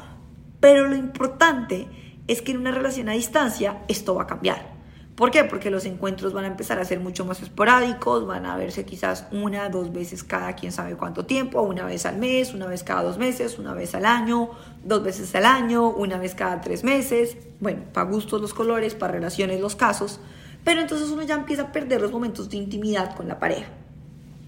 Pero 0.61 0.87
lo 0.87 0.95
importante 0.95 1.89
es 2.27 2.43
que 2.43 2.53
en 2.53 2.59
una 2.59 2.71
relación 2.71 3.09
a 3.09 3.13
distancia 3.13 3.79
esto 3.89 4.15
va 4.15 4.25
a 4.25 4.27
cambiar. 4.27 4.75
¿Por 5.15 5.31
qué? 5.31 5.45
Porque 5.45 5.71
los 5.71 5.87
encuentros 5.87 6.35
van 6.35 6.45
a 6.45 6.49
empezar 6.49 6.79
a 6.79 6.85
ser 6.85 7.01
mucho 7.01 7.25
más 7.25 7.41
esporádicos, 7.41 8.27
van 8.27 8.45
a 8.45 8.59
verse 8.59 8.85
quizás 8.85 9.27
una, 9.33 9.71
dos 9.71 9.91
veces 9.91 10.23
cada 10.23 10.53
quién 10.53 10.71
sabe 10.71 10.97
cuánto 10.97 11.25
tiempo, 11.25 11.63
una 11.63 11.87
vez 11.87 12.05
al 12.05 12.19
mes, 12.19 12.53
una 12.53 12.67
vez 12.67 12.85
cada 12.85 13.05
dos 13.05 13.17
meses, 13.17 13.59
una 13.59 13.73
vez 13.73 13.95
al 13.95 14.05
año, 14.05 14.51
dos 14.85 15.03
veces 15.03 15.35
al 15.35 15.47
año, 15.47 15.89
una 15.89 16.19
vez 16.19 16.35
cada 16.35 16.61
tres 16.61 16.85
meses. 16.85 17.39
Bueno, 17.59 17.85
para 17.95 18.11
gustos 18.11 18.43
los 18.43 18.53
colores, 18.53 18.95
para 18.95 19.13
relaciones 19.13 19.63
los 19.63 19.77
casos. 19.77 20.21
Pero 20.63 20.83
entonces 20.83 21.09
uno 21.09 21.23
ya 21.23 21.37
empieza 21.37 21.63
a 21.63 21.73
perder 21.73 22.03
los 22.03 22.13
momentos 22.13 22.51
de 22.51 22.59
intimidad 22.59 23.17
con 23.17 23.29
la 23.29 23.39
pareja. 23.39 23.71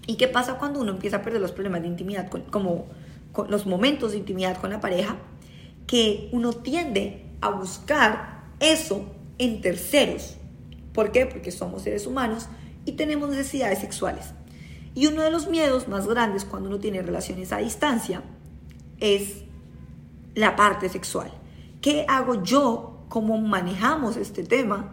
¿Y 0.09 0.15
qué 0.15 0.27
pasa 0.27 0.57
cuando 0.57 0.81
uno 0.81 0.89
empieza 0.89 1.17
a 1.17 1.21
perder 1.21 1.39
los 1.39 1.51
problemas 1.51 1.83
de 1.83 1.87
intimidad, 1.87 2.31
como 2.49 2.87
los 3.47 3.67
momentos 3.67 4.13
de 4.13 4.17
intimidad 4.17 4.57
con 4.57 4.71
la 4.71 4.81
pareja? 4.81 5.17
Que 5.85 6.29
uno 6.31 6.51
tiende 6.51 7.27
a 7.41 7.49
buscar 7.49 8.45
eso 8.59 9.05
en 9.37 9.61
terceros. 9.61 10.37
¿Por 10.93 11.11
qué? 11.11 11.27
Porque 11.27 11.51
somos 11.51 11.83
seres 11.83 12.07
humanos 12.07 12.47
y 12.85 12.93
tenemos 12.93 13.29
necesidades 13.29 13.77
sexuales. 13.81 14.33
Y 14.95 15.05
uno 15.05 15.21
de 15.21 15.29
los 15.29 15.47
miedos 15.47 15.87
más 15.87 16.07
grandes 16.07 16.43
cuando 16.43 16.69
uno 16.69 16.79
tiene 16.79 17.03
relaciones 17.03 17.51
a 17.53 17.59
distancia 17.59 18.23
es 18.99 19.43
la 20.33 20.55
parte 20.55 20.89
sexual. 20.89 21.29
¿Qué 21.81 22.07
hago 22.09 22.41
yo? 22.41 23.05
¿Cómo 23.09 23.37
manejamos 23.37 24.17
este 24.17 24.43
tema? 24.43 24.91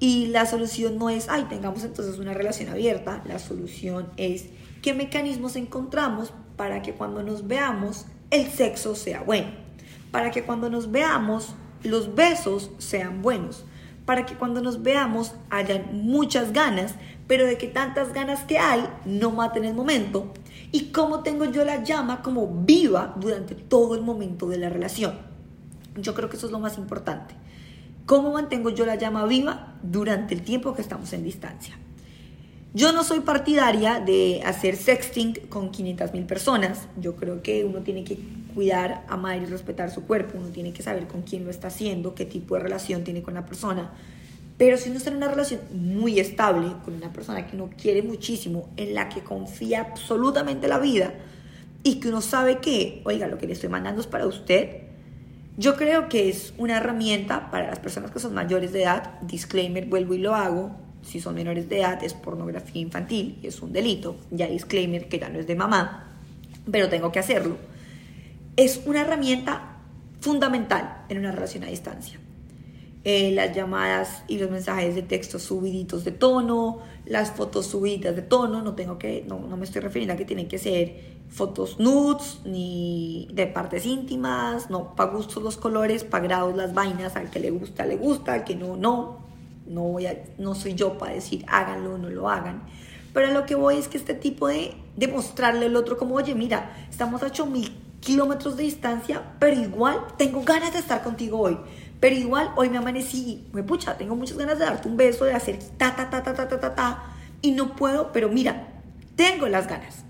Y 0.00 0.26
la 0.28 0.46
solución 0.46 0.98
no 0.98 1.10
es, 1.10 1.28
ay, 1.28 1.44
tengamos 1.50 1.84
entonces 1.84 2.18
una 2.18 2.32
relación 2.32 2.70
abierta, 2.70 3.22
la 3.26 3.38
solución 3.38 4.08
es 4.16 4.46
qué 4.80 4.94
mecanismos 4.94 5.56
encontramos 5.56 6.32
para 6.56 6.80
que 6.80 6.94
cuando 6.94 7.22
nos 7.22 7.46
veamos 7.46 8.06
el 8.30 8.50
sexo 8.50 8.94
sea 8.94 9.22
bueno, 9.22 9.48
para 10.10 10.30
que 10.30 10.42
cuando 10.42 10.70
nos 10.70 10.90
veamos 10.90 11.54
los 11.82 12.14
besos 12.14 12.70
sean 12.78 13.20
buenos, 13.20 13.66
para 14.06 14.24
que 14.24 14.36
cuando 14.36 14.62
nos 14.62 14.82
veamos 14.82 15.34
hayan 15.50 16.02
muchas 16.02 16.52
ganas, 16.54 16.94
pero 17.26 17.46
de 17.46 17.58
que 17.58 17.66
tantas 17.66 18.12
ganas 18.14 18.42
que 18.44 18.58
hay 18.58 18.82
no 19.04 19.30
maten 19.30 19.64
el 19.66 19.74
momento, 19.74 20.32
y 20.72 20.86
cómo 20.92 21.22
tengo 21.22 21.44
yo 21.44 21.64
la 21.64 21.82
llama 21.82 22.22
como 22.22 22.46
viva 22.46 23.14
durante 23.18 23.54
todo 23.54 23.94
el 23.94 24.02
momento 24.02 24.48
de 24.48 24.58
la 24.58 24.68
relación. 24.68 25.18
Yo 25.96 26.14
creo 26.14 26.30
que 26.30 26.36
eso 26.36 26.46
es 26.46 26.52
lo 26.52 26.58
más 26.58 26.78
importante. 26.78 27.34
¿Cómo 28.10 28.32
mantengo 28.32 28.70
yo 28.70 28.86
la 28.86 28.96
llama 28.96 29.24
viva 29.24 29.76
durante 29.84 30.34
el 30.34 30.42
tiempo 30.42 30.74
que 30.74 30.82
estamos 30.82 31.12
en 31.12 31.22
distancia? 31.22 31.78
Yo 32.74 32.90
no 32.90 33.04
soy 33.04 33.20
partidaria 33.20 34.00
de 34.00 34.42
hacer 34.44 34.74
sexting 34.74 35.34
con 35.48 35.70
500 35.70 36.12
mil 36.12 36.24
personas. 36.24 36.88
Yo 37.00 37.14
creo 37.14 37.40
que 37.40 37.64
uno 37.64 37.82
tiene 37.82 38.02
que 38.02 38.18
cuidar, 38.52 39.04
amar 39.08 39.40
y 39.40 39.44
respetar 39.44 39.92
su 39.92 40.08
cuerpo. 40.08 40.38
Uno 40.38 40.48
tiene 40.48 40.72
que 40.72 40.82
saber 40.82 41.06
con 41.06 41.22
quién 41.22 41.44
lo 41.44 41.52
está 41.52 41.68
haciendo, 41.68 42.16
qué 42.16 42.24
tipo 42.24 42.56
de 42.56 42.62
relación 42.62 43.04
tiene 43.04 43.22
con 43.22 43.34
la 43.34 43.46
persona. 43.46 43.92
Pero 44.58 44.76
si 44.76 44.88
uno 44.88 44.98
está 44.98 45.10
en 45.10 45.16
una 45.18 45.28
relación 45.28 45.60
muy 45.72 46.18
estable, 46.18 46.66
con 46.84 46.94
una 46.94 47.12
persona 47.12 47.46
que 47.46 47.54
uno 47.54 47.70
quiere 47.80 48.02
muchísimo, 48.02 48.70
en 48.76 48.92
la 48.92 49.08
que 49.08 49.20
confía 49.20 49.82
absolutamente 49.82 50.66
la 50.66 50.80
vida 50.80 51.14
y 51.84 52.00
que 52.00 52.08
uno 52.08 52.22
sabe 52.22 52.58
que, 52.58 53.02
oiga, 53.04 53.28
lo 53.28 53.38
que 53.38 53.46
le 53.46 53.52
estoy 53.52 53.68
mandando 53.68 54.00
es 54.00 54.08
para 54.08 54.26
usted, 54.26 54.89
yo 55.60 55.76
creo 55.76 56.08
que 56.08 56.30
es 56.30 56.54
una 56.56 56.78
herramienta 56.78 57.50
para 57.50 57.68
las 57.68 57.78
personas 57.78 58.10
que 58.10 58.18
son 58.18 58.32
mayores 58.32 58.72
de 58.72 58.84
edad. 58.84 59.20
Disclaimer, 59.20 59.84
vuelvo 59.84 60.14
y 60.14 60.18
lo 60.18 60.34
hago. 60.34 60.74
Si 61.02 61.20
son 61.20 61.34
menores 61.34 61.68
de 61.68 61.80
edad 61.80 62.02
es 62.02 62.14
pornografía 62.14 62.80
infantil 62.80 63.38
y 63.42 63.46
es 63.46 63.60
un 63.60 63.70
delito. 63.70 64.16
Ya 64.30 64.46
disclaimer 64.46 65.06
que 65.10 65.18
ya 65.18 65.28
no 65.28 65.38
es 65.38 65.46
de 65.46 65.54
mamá, 65.56 66.14
pero 66.70 66.88
tengo 66.88 67.12
que 67.12 67.18
hacerlo. 67.18 67.58
Es 68.56 68.80
una 68.86 69.02
herramienta 69.02 69.76
fundamental 70.22 71.04
en 71.10 71.18
una 71.18 71.30
relación 71.30 71.64
a 71.64 71.66
distancia. 71.66 72.18
Eh, 73.02 73.32
las 73.32 73.56
llamadas 73.56 74.24
y 74.28 74.36
los 74.36 74.50
mensajes 74.50 74.94
de 74.94 75.00
texto 75.00 75.38
subiditos 75.38 76.04
de 76.04 76.12
tono, 76.12 76.80
las 77.06 77.30
fotos 77.30 77.64
subidas 77.64 78.14
de 78.14 78.20
tono, 78.20 78.60
no 78.60 78.74
tengo 78.74 78.98
que, 78.98 79.24
no, 79.26 79.38
no 79.38 79.56
me 79.56 79.64
estoy 79.64 79.80
refiriendo 79.80 80.12
a 80.12 80.16
que 80.18 80.26
tienen 80.26 80.48
que 80.48 80.58
ser 80.58 81.18
fotos 81.30 81.78
nudes 81.78 82.40
ni 82.44 83.26
de 83.32 83.46
partes 83.46 83.86
íntimas, 83.86 84.68
no, 84.68 84.94
para 84.96 85.12
gustos 85.12 85.42
los 85.42 85.56
colores, 85.56 86.04
para 86.04 86.24
grados 86.24 86.54
las 86.54 86.74
vainas, 86.74 87.16
al 87.16 87.30
que 87.30 87.40
le 87.40 87.50
gusta, 87.50 87.86
le 87.86 87.96
gusta, 87.96 88.34
al 88.34 88.44
que 88.44 88.54
no, 88.54 88.76
no, 88.76 89.20
no, 89.66 89.80
voy 89.80 90.04
a, 90.04 90.22
no 90.36 90.54
soy 90.54 90.74
yo 90.74 90.98
para 90.98 91.14
decir 91.14 91.46
háganlo 91.48 91.94
o 91.94 91.98
no 91.98 92.10
lo 92.10 92.28
hagan. 92.28 92.64
Pero 93.14 93.32
lo 93.32 93.46
que 93.46 93.54
voy 93.54 93.76
es 93.76 93.88
que 93.88 93.96
este 93.96 94.12
tipo 94.12 94.46
de 94.46 94.74
demostrarle 94.96 95.64
al 95.66 95.76
otro 95.76 95.96
como, 95.96 96.16
oye, 96.16 96.34
mira, 96.34 96.76
estamos 96.90 97.22
a 97.22 97.26
8000 97.26 97.80
kilómetros 98.00 98.58
de 98.58 98.64
distancia, 98.64 99.22
pero 99.38 99.58
igual 99.58 100.00
tengo 100.18 100.42
ganas 100.42 100.74
de 100.74 100.80
estar 100.80 101.02
contigo 101.02 101.38
hoy 101.40 101.58
pero 102.00 102.16
igual 102.16 102.50
hoy 102.56 102.70
me 102.70 102.78
amanecí, 102.78 103.46
me 103.52 103.62
pucha, 103.62 103.96
tengo 103.98 104.16
muchas 104.16 104.38
ganas 104.38 104.58
de 104.58 104.64
darte 104.64 104.88
un 104.88 104.96
beso, 104.96 105.26
de 105.26 105.34
hacer 105.34 105.58
ta, 105.76 105.94
ta, 105.94 106.08
ta, 106.08 106.22
ta, 106.22 106.34
ta, 106.34 106.48
ta, 106.48 106.58
ta, 106.58 106.74
ta, 106.74 107.04
y 107.42 107.52
no 107.52 107.76
puedo, 107.76 108.10
pero 108.12 108.30
mira, 108.30 108.68
tengo 109.16 109.48
las 109.48 109.68
ganas. 109.68 110.04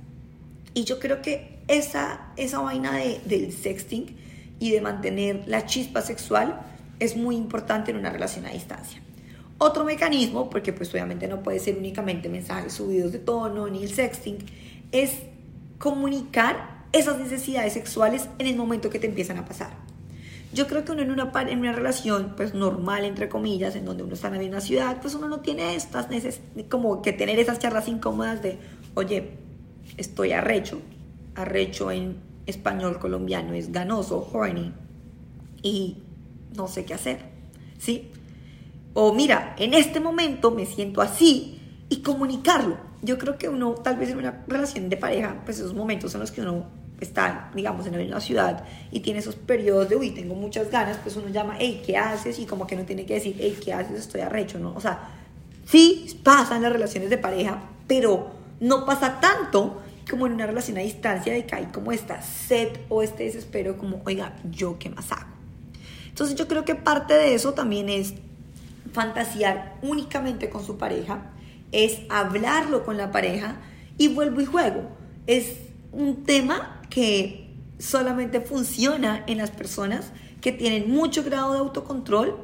Y 0.72 0.84
yo 0.84 1.00
creo 1.00 1.20
que 1.20 1.58
esa, 1.66 2.28
esa 2.36 2.60
vaina 2.60 2.96
de, 2.96 3.20
del 3.24 3.52
sexting 3.52 4.16
y 4.60 4.70
de 4.70 4.80
mantener 4.80 5.44
la 5.46 5.66
chispa 5.66 6.00
sexual 6.00 6.60
es 7.00 7.16
muy 7.16 7.34
importante 7.34 7.90
en 7.90 7.96
una 7.96 8.10
relación 8.10 8.46
a 8.46 8.50
distancia. 8.50 9.02
Otro 9.58 9.84
mecanismo, 9.84 10.48
porque 10.48 10.72
pues 10.72 10.90
obviamente 10.92 11.26
no 11.26 11.42
puede 11.42 11.58
ser 11.58 11.76
únicamente 11.76 12.28
mensajes 12.28 12.72
subidos 12.72 13.12
de 13.12 13.18
tono 13.18 13.68
ni 13.68 13.82
el 13.82 13.92
sexting, 13.92 14.38
es 14.92 15.18
comunicar 15.78 16.84
esas 16.92 17.18
necesidades 17.18 17.72
sexuales 17.72 18.28
en 18.38 18.46
el 18.46 18.56
momento 18.56 18.90
que 18.90 18.98
te 18.98 19.06
empiezan 19.06 19.38
a 19.38 19.44
pasar. 19.44 19.89
Yo 20.52 20.66
creo 20.66 20.84
que 20.84 20.92
uno 20.92 21.02
en 21.02 21.12
una, 21.12 21.30
en 21.48 21.58
una 21.60 21.72
relación 21.72 22.34
pues 22.36 22.54
normal, 22.54 23.04
entre 23.04 23.28
comillas, 23.28 23.76
en 23.76 23.84
donde 23.84 24.02
uno 24.02 24.14
está 24.14 24.28
en 24.28 24.34
la 24.34 24.40
misma 24.40 24.60
ciudad, 24.60 25.00
pues 25.00 25.14
uno 25.14 25.28
no 25.28 25.40
tiene 25.40 25.76
estas 25.76 26.08
como 26.68 27.02
que 27.02 27.12
tener 27.12 27.38
esas 27.38 27.60
charlas 27.60 27.86
incómodas 27.86 28.42
de, 28.42 28.58
oye, 28.94 29.38
estoy 29.96 30.32
arrecho, 30.32 30.80
arrecho 31.36 31.90
en 31.92 32.16
español 32.46 32.98
colombiano 32.98 33.54
es 33.54 33.70
ganoso, 33.70 34.28
horny, 34.32 34.72
y 35.62 35.98
no 36.56 36.66
sé 36.66 36.84
qué 36.84 36.94
hacer, 36.94 37.20
¿sí? 37.78 38.10
O 38.92 39.14
mira, 39.14 39.54
en 39.58 39.74
este 39.74 40.00
momento 40.00 40.50
me 40.50 40.66
siento 40.66 41.00
así 41.00 41.60
y 41.88 42.02
comunicarlo. 42.02 42.76
Yo 43.02 43.18
creo 43.18 43.38
que 43.38 43.48
uno, 43.48 43.74
tal 43.74 43.96
vez 43.96 44.10
en 44.10 44.18
una 44.18 44.44
relación 44.48 44.88
de 44.88 44.96
pareja, 44.96 45.42
pues 45.44 45.58
esos 45.58 45.74
momentos 45.74 46.12
en 46.14 46.20
los 46.20 46.32
que 46.32 46.40
uno 46.40 46.66
está, 47.00 47.50
digamos, 47.54 47.86
en 47.86 47.94
una 47.94 48.20
ciudad 48.20 48.64
y 48.90 49.00
tiene 49.00 49.20
esos 49.20 49.34
periodos 49.34 49.88
de, 49.88 49.96
uy, 49.96 50.10
tengo 50.10 50.34
muchas 50.34 50.70
ganas, 50.70 50.98
pues 51.02 51.16
uno 51.16 51.28
llama, 51.28 51.56
hey, 51.58 51.82
¿qué 51.84 51.96
haces? 51.96 52.38
Y 52.38 52.46
como 52.46 52.66
que 52.66 52.76
no 52.76 52.84
tiene 52.84 53.06
que 53.06 53.14
decir, 53.14 53.36
hey, 53.38 53.58
¿qué 53.62 53.72
haces? 53.72 53.98
Estoy 53.98 54.20
arrecho, 54.20 54.58
¿no? 54.58 54.74
O 54.74 54.80
sea, 54.80 55.10
sí 55.66 56.20
pasa 56.22 56.56
en 56.56 56.62
las 56.62 56.72
relaciones 56.72 57.10
de 57.10 57.18
pareja, 57.18 57.62
pero 57.86 58.30
no 58.60 58.84
pasa 58.84 59.20
tanto 59.20 59.82
como 60.08 60.26
en 60.26 60.34
una 60.34 60.46
relación 60.46 60.76
a 60.76 60.80
distancia 60.80 61.32
de 61.32 61.46
que 61.46 61.54
hay 61.54 61.66
como 61.66 61.92
esta 61.92 62.20
sed 62.22 62.68
o 62.88 63.02
este 63.02 63.24
desespero 63.24 63.78
como, 63.78 64.02
oiga, 64.04 64.36
¿yo 64.50 64.78
qué 64.78 64.90
más 64.90 65.10
hago? 65.12 65.30
Entonces 66.08 66.36
yo 66.36 66.48
creo 66.48 66.64
que 66.64 66.74
parte 66.74 67.14
de 67.14 67.34
eso 67.34 67.54
también 67.54 67.88
es 67.88 68.14
fantasear 68.92 69.76
únicamente 69.82 70.50
con 70.50 70.64
su 70.64 70.76
pareja, 70.76 71.30
es 71.72 72.00
hablarlo 72.08 72.84
con 72.84 72.96
la 72.96 73.12
pareja 73.12 73.56
y 73.96 74.08
vuelvo 74.08 74.40
y 74.40 74.46
juego. 74.46 74.88
Es 75.26 75.69
un 75.92 76.24
tema 76.24 76.82
que 76.90 77.54
solamente 77.78 78.40
funciona 78.40 79.24
en 79.26 79.38
las 79.38 79.50
personas 79.50 80.12
que 80.40 80.52
tienen 80.52 80.90
mucho 80.90 81.22
grado 81.22 81.52
de 81.52 81.58
autocontrol, 81.58 82.38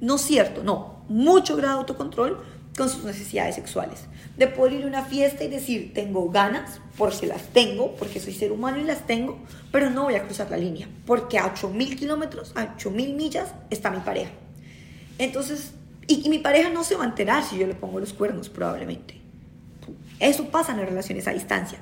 no 0.00 0.18
cierto, 0.18 0.62
no, 0.62 1.04
mucho 1.08 1.56
grado 1.56 1.74
de 1.74 1.80
autocontrol 1.80 2.38
con 2.76 2.88
sus 2.88 3.04
necesidades 3.04 3.54
sexuales. 3.54 4.04
De 4.36 4.46
poder 4.46 4.74
ir 4.74 4.84
a 4.84 4.88
una 4.88 5.04
fiesta 5.04 5.44
y 5.44 5.48
decir, 5.48 5.92
tengo 5.94 6.30
ganas, 6.30 6.80
porque 6.98 7.26
las 7.26 7.42
tengo, 7.48 7.96
porque 7.96 8.20
soy 8.20 8.34
ser 8.34 8.52
humano 8.52 8.78
y 8.78 8.84
las 8.84 9.06
tengo, 9.06 9.38
pero 9.72 9.90
no 9.90 10.04
voy 10.04 10.14
a 10.14 10.24
cruzar 10.24 10.50
la 10.50 10.58
línea, 10.58 10.88
porque 11.06 11.38
a 11.38 11.54
8.000 11.54 11.96
kilómetros, 11.96 12.52
a 12.54 12.76
8.000 12.76 13.14
millas 13.14 13.54
está 13.70 13.90
mi 13.90 14.00
pareja. 14.00 14.30
Entonces, 15.18 15.72
y, 16.06 16.28
mi 16.28 16.38
pareja 16.38 16.70
no 16.70 16.84
se 16.84 16.96
va 16.96 17.04
a 17.04 17.06
enterar 17.08 17.42
si 17.44 17.58
yo 17.58 17.66
le 17.66 17.74
pongo 17.74 17.98
los 17.98 18.12
cuernos, 18.12 18.48
probablemente. 18.48 19.20
Eso 20.20 20.44
pasa 20.46 20.72
en 20.72 20.78
las 20.78 20.88
relaciones 20.88 21.26
a 21.26 21.32
distancia. 21.32 21.80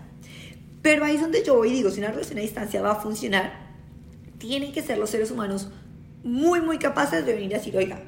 Pero 0.85 1.03
ahí 1.07 1.15
es 1.15 1.23
donde 1.23 1.43
yo 1.43 1.57
voy 1.57 1.71
y 1.71 1.73
digo, 1.73 1.91
si 1.91 2.01
una 2.01 2.11
relación 2.11 2.37
a 2.37 2.43
distancia 2.43 2.83
va 2.83 2.91
a 2.91 2.97
funcionar, 2.97 3.55
tienen 4.37 4.71
que 4.71 4.83
ser 4.83 4.99
los 4.99 5.09
seres 5.09 5.31
humanos 5.31 5.71
muy, 6.23 6.61
muy 6.61 6.77
capaces 6.77 7.25
de 7.25 7.33
venir 7.33 7.55
a 7.55 7.59
decir, 7.59 7.75
oiga, 7.75 8.03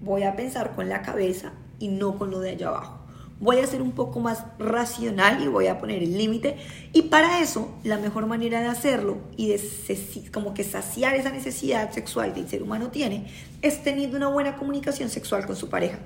voy 0.00 0.24
a 0.24 0.34
pensar 0.34 0.74
con 0.74 0.88
la 0.88 1.02
cabeza 1.02 1.52
y 1.78 1.86
no 1.86 2.18
con 2.18 2.32
lo 2.32 2.40
de 2.40 2.50
allá 2.50 2.70
abajo. 2.70 2.98
Voy 3.38 3.60
a 3.60 3.66
ser 3.68 3.80
un 3.80 3.92
poco 3.92 4.18
más 4.18 4.42
racional 4.58 5.44
y 5.44 5.46
voy 5.46 5.68
a 5.68 5.78
poner 5.78 6.02
el 6.02 6.18
límite. 6.18 6.56
Y 6.92 7.02
para 7.02 7.40
eso, 7.40 7.72
la 7.84 7.98
mejor 7.98 8.26
manera 8.26 8.60
de 8.60 8.66
hacerlo 8.66 9.18
y 9.36 9.46
de 9.46 9.60
como 10.32 10.54
que 10.54 10.64
saciar 10.64 11.14
esa 11.14 11.30
necesidad 11.30 11.92
sexual 11.92 12.34
que 12.34 12.40
el 12.40 12.48
ser 12.48 12.64
humano 12.64 12.88
tiene 12.88 13.28
es 13.62 13.84
teniendo 13.84 14.16
una 14.16 14.26
buena 14.26 14.56
comunicación 14.56 15.08
sexual 15.08 15.46
con 15.46 15.54
su 15.54 15.68
pareja. 15.68 16.00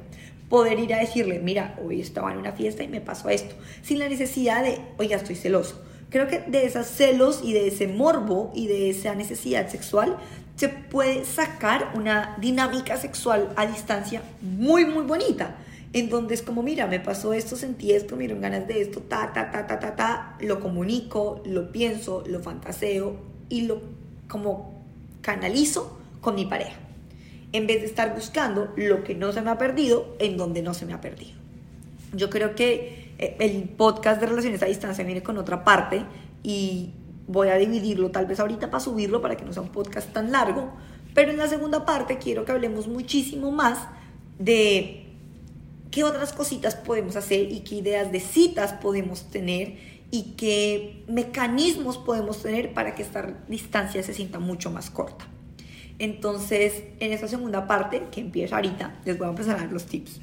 Poder 0.50 0.78
ir 0.78 0.92
a 0.92 0.98
decirle, 0.98 1.38
mira, 1.38 1.74
hoy 1.82 2.02
estaba 2.02 2.32
en 2.32 2.38
una 2.38 2.52
fiesta 2.52 2.82
y 2.82 2.88
me 2.88 3.00
pasó 3.00 3.30
esto, 3.30 3.54
sin 3.80 3.98
la 3.98 4.10
necesidad 4.10 4.62
de, 4.62 4.78
oiga, 4.98 5.16
estoy 5.16 5.36
celoso. 5.36 5.85
Creo 6.10 6.28
que 6.28 6.40
de 6.40 6.64
esos 6.64 6.86
celos 6.86 7.40
y 7.42 7.52
de 7.52 7.68
ese 7.68 7.88
morbo 7.88 8.52
y 8.54 8.68
de 8.68 8.90
esa 8.90 9.14
necesidad 9.14 9.68
sexual 9.68 10.16
se 10.54 10.68
puede 10.68 11.24
sacar 11.24 11.92
una 11.94 12.36
dinámica 12.40 12.96
sexual 12.96 13.52
a 13.56 13.66
distancia 13.66 14.22
muy, 14.40 14.86
muy 14.86 15.04
bonita 15.04 15.56
en 15.92 16.10
donde 16.10 16.34
es 16.34 16.42
como, 16.42 16.62
mira, 16.62 16.86
me 16.86 17.00
pasó 17.00 17.32
esto, 17.32 17.56
sentí 17.56 17.92
esto, 17.92 18.16
miren 18.16 18.40
ganas 18.40 18.66
de 18.68 18.82
esto, 18.82 19.00
ta, 19.00 19.32
ta, 19.32 19.50
ta, 19.50 19.66
ta, 19.66 19.78
ta, 19.78 19.96
ta, 19.96 20.36
lo 20.40 20.60
comunico, 20.60 21.42
lo 21.46 21.72
pienso, 21.72 22.22
lo 22.26 22.40
fantaseo 22.40 23.16
y 23.48 23.62
lo 23.62 23.80
como 24.28 24.84
canalizo 25.22 25.98
con 26.20 26.34
mi 26.34 26.44
pareja. 26.44 26.76
En 27.52 27.66
vez 27.66 27.80
de 27.80 27.86
estar 27.86 28.14
buscando 28.14 28.72
lo 28.76 29.04
que 29.04 29.14
no 29.14 29.32
se 29.32 29.40
me 29.40 29.50
ha 29.50 29.56
perdido 29.56 30.16
en 30.18 30.36
donde 30.36 30.60
no 30.62 30.74
se 30.74 30.84
me 30.84 30.92
ha 30.92 31.00
perdido. 31.00 31.45
Yo 32.12 32.30
creo 32.30 32.54
que 32.54 33.14
eh, 33.18 33.36
el 33.40 33.68
podcast 33.68 34.20
de 34.20 34.26
relaciones 34.26 34.62
a 34.62 34.66
distancia 34.66 35.04
viene 35.04 35.22
con 35.22 35.38
otra 35.38 35.64
parte 35.64 36.04
y 36.42 36.92
voy 37.26 37.48
a 37.48 37.56
dividirlo 37.56 38.10
tal 38.10 38.26
vez 38.26 38.40
ahorita 38.40 38.70
para 38.70 38.80
subirlo 38.80 39.20
para 39.20 39.36
que 39.36 39.44
no 39.44 39.52
sea 39.52 39.62
un 39.62 39.70
podcast 39.70 40.12
tan 40.12 40.30
largo, 40.30 40.72
pero 41.14 41.30
en 41.30 41.38
la 41.38 41.48
segunda 41.48 41.84
parte 41.84 42.18
quiero 42.18 42.44
que 42.44 42.52
hablemos 42.52 42.86
muchísimo 42.86 43.50
más 43.50 43.88
de 44.38 45.06
qué 45.90 46.04
otras 46.04 46.32
cositas 46.32 46.76
podemos 46.76 47.16
hacer 47.16 47.50
y 47.50 47.60
qué 47.60 47.76
ideas 47.76 48.12
de 48.12 48.20
citas 48.20 48.74
podemos 48.74 49.30
tener 49.30 49.78
y 50.10 50.34
qué 50.36 51.04
mecanismos 51.08 51.98
podemos 51.98 52.42
tener 52.42 52.74
para 52.74 52.94
que 52.94 53.02
esta 53.02 53.44
distancia 53.48 54.02
se 54.02 54.14
sienta 54.14 54.38
mucho 54.38 54.70
más 54.70 54.90
corta. 54.90 55.26
Entonces, 55.98 56.84
en 57.00 57.12
esta 57.12 57.26
segunda 57.26 57.66
parte, 57.66 58.04
que 58.12 58.20
empieza 58.20 58.56
ahorita, 58.56 59.00
les 59.04 59.18
voy 59.18 59.26
a 59.26 59.30
empezar 59.30 59.56
a 59.56 59.60
dar 59.60 59.72
los 59.72 59.86
tips. 59.86 60.20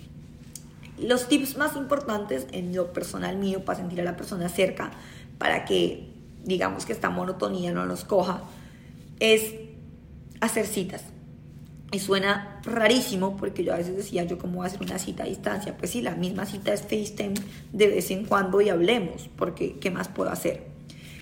Los 0.98 1.28
tips 1.28 1.58
más 1.58 1.76
importantes 1.76 2.48
en 2.52 2.76
lo 2.76 2.94
personal 2.94 3.38
mío 3.38 3.66
para 3.66 3.80
sentir 3.80 4.02
a 4.02 4.04
la 4.04 4.16
persona 4.16 4.50
cerca, 4.50 4.92
para 5.38 5.66
que 5.66 6.10
digamos 6.44 6.86
que 6.86 6.94
esta 6.94 7.10
monotonía 7.10 7.72
no 7.72 7.86
nos 7.86 8.04
coja, 8.04 8.44
es 9.20 9.56
hacer 10.42 10.68
citas. 10.68 11.04
Y 11.92 12.00
suena 12.00 12.60
rarísimo 12.64 13.38
porque 13.38 13.64
yo 13.64 13.74
a 13.74 13.78
veces 13.78 13.96
decía, 13.96 14.24
yo 14.24 14.40
cómo 14.40 14.56
voy 14.56 14.64
a 14.66 14.68
hacer 14.68 14.82
una 14.82 14.98
cita 14.98 15.24
a 15.24 15.28
distancia. 15.28 15.78
Pues 15.78 15.92
sí, 15.92 16.02
la 16.02 16.16
misma 16.16 16.46
cita 16.46 16.74
es 16.74 16.82
FaceTime 16.82 17.36
de 17.72 17.88
vez 17.88 18.10
en 18.10 18.26
cuando 18.26 18.62
y 18.62 18.70
hablemos, 18.70 19.30
porque 19.36 19.78
¿qué 19.80 19.92
más 19.92 20.08
puedo 20.08 20.32
hacer? 20.32 20.74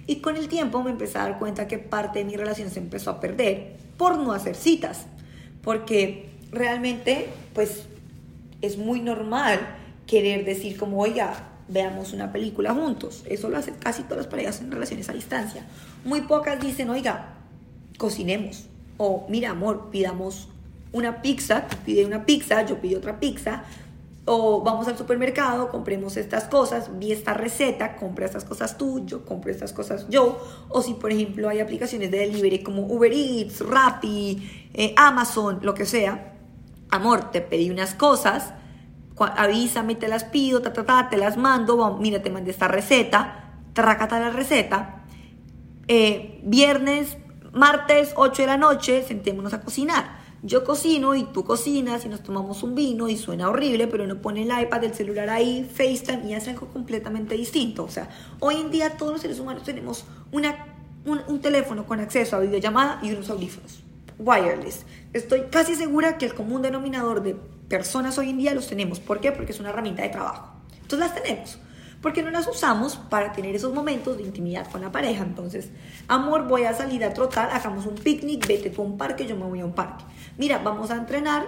Y 0.08 0.18
con 0.18 0.38
el 0.38 0.48
tiempo 0.48 0.82
me 0.82 0.92
empecé 0.92 1.18
a 1.18 1.24
dar 1.24 1.40
cuenta 1.40 1.68
que 1.68 1.78
parte 1.78 2.20
de 2.20 2.26
mi 2.26 2.36
relación 2.38 2.70
se 2.70 2.80
empezó 2.80 3.12
a 3.12 3.20
perder 3.20 3.76
por 3.98 4.18
no 4.18 4.32
hacer 4.32 4.56
citas. 4.56 5.06
Porque 5.62 6.30
realmente, 6.52 7.28
pues, 7.54 7.84
es 8.62 8.78
muy 8.78 9.02
normal 9.02 9.60
querer 10.08 10.46
decir 10.46 10.78
como, 10.78 11.00
oiga, 11.00 11.50
veamos 11.68 12.14
una 12.14 12.32
película 12.32 12.74
juntos. 12.74 13.24
Eso 13.28 13.50
lo 13.50 13.58
hacen 13.58 13.76
casi 13.76 14.04
todas 14.04 14.18
las 14.18 14.28
parejas 14.28 14.62
en 14.62 14.72
relaciones 14.72 15.10
a 15.10 15.14
distancia. 15.14 15.66
Muy 16.04 16.22
pocas 16.22 16.60
dicen, 16.60 16.90
oiga, 16.90 17.36
cocinemos. 17.98 18.68
O, 18.98 19.26
mira, 19.30 19.52
amor, 19.52 19.90
pidamos 19.92 20.50
una 20.92 21.22
pizza, 21.22 21.68
pide 21.86 22.06
una 22.06 22.26
pizza, 22.26 22.66
yo 22.66 22.80
pido 22.82 23.00
otra 23.00 23.20
pizza, 23.20 23.64
o 24.26 24.62
vamos 24.62 24.88
al 24.88 24.98
supermercado, 24.98 25.70
compremos 25.70 26.16
estas 26.18 26.44
cosas, 26.46 27.00
vi 27.00 27.12
esta 27.12 27.34
receta, 27.34 27.96
compra 27.96 28.26
estas 28.26 28.44
cosas 28.44 28.78
tú, 28.78 29.06
yo 29.06 29.26
compro 29.26 29.52
estas 29.52 29.74
cosas 29.74 30.08
yo, 30.10 30.40
o 30.70 30.82
si 30.82 30.94
por 30.94 31.12
ejemplo 31.12 31.50
hay 31.50 31.60
aplicaciones 31.60 32.12
de 32.12 32.20
delivery 32.20 32.62
como 32.62 32.84
Uber 32.84 33.12
Eats, 33.12 33.62
Rappi, 33.62 34.70
eh, 34.74 34.94
Amazon, 34.96 35.60
lo 35.64 35.74
que 35.74 35.86
sea, 35.86 36.31
amor, 36.92 37.32
te 37.32 37.42
pedí 37.42 37.70
unas 37.70 37.96
cosas, 37.96 38.54
avísame, 39.18 39.96
te 39.96 40.08
las 40.08 40.24
pido, 40.26 40.62
ta, 40.62 40.74
ta, 40.74 40.86
ta, 40.86 41.10
te 41.10 41.18
las 41.18 41.38
mando, 41.38 41.98
mira, 42.00 42.22
te 42.22 42.30
mandé 42.30 42.52
esta 42.52 42.68
receta, 42.68 43.54
tracata 43.74 44.20
la 44.20 44.30
receta, 44.30 45.04
eh, 45.88 46.40
viernes, 46.44 47.18
martes, 47.54 48.14
8 48.16 48.44
de 48.44 48.48
la 48.48 48.58
noche, 48.58 49.04
sentémonos 49.04 49.54
a 49.54 49.62
cocinar 49.62 50.22
yo 50.44 50.64
cocino 50.64 51.14
y 51.14 51.24
tú 51.24 51.44
cocinas 51.44 52.04
y 52.06 52.10
nos 52.10 52.24
tomamos 52.24 52.64
un 52.64 52.74
vino 52.74 53.08
y 53.08 53.18
suena 53.18 53.50
horrible, 53.50 53.88
pero 53.88 54.06
uno 54.06 54.22
pone 54.22 54.42
el 54.42 54.64
iPad, 54.64 54.84
el 54.84 54.94
celular 54.94 55.30
ahí, 55.30 55.70
FaceTime 55.72 56.28
y 56.30 56.34
hace 56.34 56.50
algo 56.50 56.68
completamente 56.68 57.36
distinto. 57.36 57.84
O 57.84 57.90
sea, 57.90 58.10
hoy 58.40 58.56
en 58.56 58.72
día 58.72 58.98
todos 58.98 59.12
los 59.14 59.22
seres 59.22 59.40
humanos 59.40 59.64
tenemos 59.64 60.06
una, 60.32 60.66
un, 61.06 61.42
teléfono 61.42 61.86
con 61.86 62.00
acceso 62.00 62.36
a 62.36 62.40
videollamada 62.40 63.00
y 63.04 63.12
unos 63.12 63.30
audífonos 63.30 63.84
wireless. 64.18 64.86
Estoy 65.14 65.42
casi 65.52 65.76
segura 65.76 66.18
que 66.18 66.26
el 66.26 66.34
común 66.34 66.62
denominador 66.62 67.22
de 67.22 67.36
personas 67.68 68.18
hoy 68.18 68.30
en 68.30 68.38
día 68.38 68.54
los 68.54 68.68
tenemos. 68.68 69.00
¿Por 69.00 69.20
qué? 69.20 69.32
Porque 69.32 69.52
es 69.52 69.60
una 69.60 69.70
herramienta 69.70 70.04
de 70.04 70.10
trabajo. 70.10 70.54
Entonces 70.82 71.00
las 71.00 71.16
tenemos 71.16 71.60
porque 72.02 72.24
no 72.24 72.32
las 72.32 72.48
usamos 72.48 72.96
para 72.96 73.32
tener 73.32 73.56
esos 73.56 73.74
momentos 73.74 74.18
de 74.18 74.24
intimidad 74.24 74.70
con 74.72 74.82
la 74.82 74.92
pareja. 74.92 75.24
Entonces, 75.24 75.70
amor, 76.08 76.48
voy 76.48 76.64
a 76.64 76.74
salir 76.74 77.04
a 77.06 77.14
trotar, 77.14 77.52
hagamos 77.52 77.86
un 77.86 77.96
picnic, 77.96 78.48
vete 78.48 78.70
tú 78.70 78.82
a 78.82 78.86
un 78.86 78.98
parque, 78.98 79.28
yo 79.28 79.36
me 79.36 79.46
voy 79.46 79.60
a 79.60 79.66
un 79.66 79.74
parque. 79.74 80.04
Mira, 80.38 80.58
vamos 80.58 80.90
a 80.90 80.98
entrenar, 80.98 81.46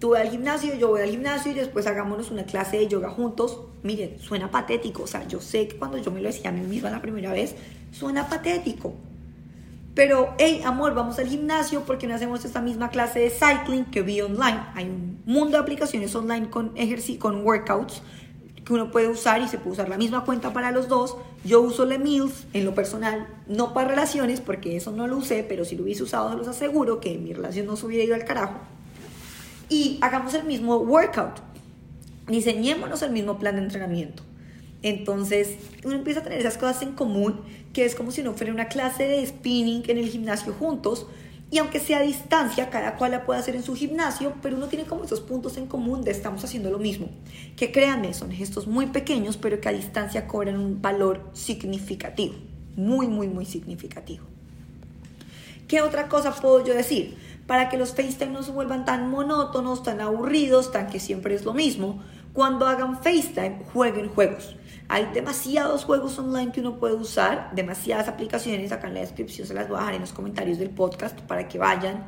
tú 0.00 0.10
vas 0.10 0.22
al 0.22 0.30
gimnasio, 0.30 0.74
yo 0.74 0.88
voy 0.88 1.02
al 1.02 1.10
gimnasio 1.10 1.52
y 1.52 1.54
después 1.54 1.86
hagámonos 1.86 2.30
una 2.30 2.44
clase 2.44 2.78
de 2.78 2.88
yoga 2.88 3.10
juntos. 3.10 3.60
Miren, 3.82 4.18
suena 4.18 4.50
patético, 4.50 5.04
o 5.04 5.06
sea, 5.06 5.26
yo 5.28 5.40
sé 5.40 5.68
que 5.68 5.76
cuando 5.76 5.98
yo 5.98 6.10
me 6.10 6.20
lo 6.20 6.28
decía 6.28 6.50
a 6.50 6.52
mí 6.52 6.60
misma 6.60 6.90
la 6.90 7.00
primera 7.00 7.32
vez, 7.32 7.54
suena 7.92 8.28
patético. 8.28 8.94
Pero, 9.98 10.32
hey, 10.38 10.62
amor, 10.64 10.94
vamos 10.94 11.18
al 11.18 11.26
gimnasio 11.26 11.82
porque 11.84 12.06
no 12.06 12.14
hacemos 12.14 12.44
esta 12.44 12.60
misma 12.60 12.88
clase 12.88 13.18
de 13.18 13.30
cycling 13.30 13.84
que 13.84 14.02
vi 14.02 14.20
online. 14.20 14.60
Hay 14.76 14.84
un 14.84 15.20
mundo 15.26 15.56
de 15.56 15.58
aplicaciones 15.58 16.14
online 16.14 16.50
con 16.50 16.70
ejercicio, 16.76 17.18
con 17.18 17.44
workouts 17.44 18.00
que 18.64 18.72
uno 18.72 18.92
puede 18.92 19.08
usar 19.08 19.42
y 19.42 19.48
se 19.48 19.58
puede 19.58 19.72
usar 19.72 19.88
la 19.88 19.98
misma 19.98 20.24
cuenta 20.24 20.52
para 20.52 20.70
los 20.70 20.86
dos. 20.86 21.16
Yo 21.42 21.62
uso 21.62 21.84
Le 21.84 21.98
Mills 21.98 22.46
en 22.52 22.64
lo 22.64 22.76
personal, 22.76 23.26
no 23.48 23.74
para 23.74 23.88
relaciones, 23.88 24.40
porque 24.40 24.76
eso 24.76 24.92
no 24.92 25.08
lo 25.08 25.16
usé, 25.16 25.42
pero 25.42 25.64
si 25.64 25.74
lo 25.74 25.82
hubiese 25.82 26.04
usado, 26.04 26.30
se 26.30 26.36
los 26.36 26.46
aseguro 26.46 27.00
que 27.00 27.18
mi 27.18 27.32
relación 27.32 27.66
no 27.66 27.74
se 27.74 27.86
hubiera 27.86 28.04
ido 28.04 28.14
al 28.14 28.24
carajo. 28.24 28.60
Y 29.68 29.98
hagamos 30.00 30.32
el 30.34 30.44
mismo 30.44 30.76
workout. 30.76 31.40
Diseñémonos 32.28 33.02
el 33.02 33.10
mismo 33.10 33.40
plan 33.40 33.56
de 33.56 33.62
entrenamiento. 33.62 34.22
Entonces, 34.82 35.56
uno 35.84 35.94
empieza 35.94 36.20
a 36.20 36.22
tener 36.22 36.38
esas 36.38 36.56
cosas 36.56 36.82
en 36.82 36.92
común, 36.92 37.40
que 37.72 37.84
es 37.84 37.94
como 37.94 38.10
si 38.10 38.20
uno 38.20 38.34
fuera 38.34 38.52
una 38.52 38.68
clase 38.68 39.04
de 39.08 39.26
spinning 39.26 39.82
en 39.88 39.98
el 39.98 40.08
gimnasio 40.08 40.52
juntos, 40.52 41.06
y 41.50 41.58
aunque 41.58 41.80
sea 41.80 41.98
a 41.98 42.02
distancia, 42.02 42.68
cada 42.68 42.96
cual 42.96 43.12
la 43.12 43.24
puede 43.24 43.40
hacer 43.40 43.56
en 43.56 43.62
su 43.62 43.74
gimnasio, 43.74 44.34
pero 44.42 44.56
uno 44.56 44.66
tiene 44.66 44.84
como 44.84 45.04
esos 45.04 45.20
puntos 45.20 45.56
en 45.56 45.66
común 45.66 46.02
de 46.02 46.10
estamos 46.10 46.44
haciendo 46.44 46.70
lo 46.70 46.78
mismo. 46.78 47.08
Que 47.56 47.72
créanme, 47.72 48.12
son 48.12 48.30
gestos 48.30 48.66
muy 48.66 48.86
pequeños, 48.86 49.38
pero 49.38 49.58
que 49.60 49.68
a 49.68 49.72
distancia 49.72 50.26
cobran 50.26 50.58
un 50.58 50.82
valor 50.82 51.30
significativo. 51.32 52.34
Muy, 52.76 53.08
muy, 53.08 53.28
muy 53.28 53.46
significativo. 53.46 54.26
¿Qué 55.68 55.80
otra 55.80 56.08
cosa 56.08 56.34
puedo 56.34 56.64
yo 56.64 56.74
decir? 56.74 57.16
Para 57.46 57.70
que 57.70 57.78
los 57.78 57.94
FaceTime 57.94 58.32
no 58.32 58.42
se 58.42 58.52
vuelvan 58.52 58.84
tan 58.84 59.10
monótonos, 59.10 59.82
tan 59.82 60.02
aburridos, 60.02 60.70
tan 60.70 60.88
que 60.88 61.00
siempre 61.00 61.34
es 61.34 61.46
lo 61.46 61.54
mismo, 61.54 62.02
cuando 62.34 62.66
hagan 62.66 63.02
FaceTime, 63.02 63.64
jueguen 63.72 64.08
juegos. 64.10 64.54
Hay 64.90 65.10
demasiados 65.12 65.84
juegos 65.84 66.18
online 66.18 66.50
que 66.50 66.60
uno 66.60 66.78
puede 66.78 66.94
usar, 66.94 67.50
demasiadas 67.54 68.08
aplicaciones. 68.08 68.72
Acá 68.72 68.88
en 68.88 68.94
la 68.94 69.00
descripción 69.00 69.46
se 69.46 69.52
las 69.52 69.68
voy 69.68 69.76
a 69.76 69.80
dejar 69.80 69.94
en 69.94 70.00
los 70.00 70.12
comentarios 70.12 70.56
del 70.58 70.70
podcast 70.70 71.20
para 71.20 71.46
que 71.46 71.58
vayan, 71.58 72.06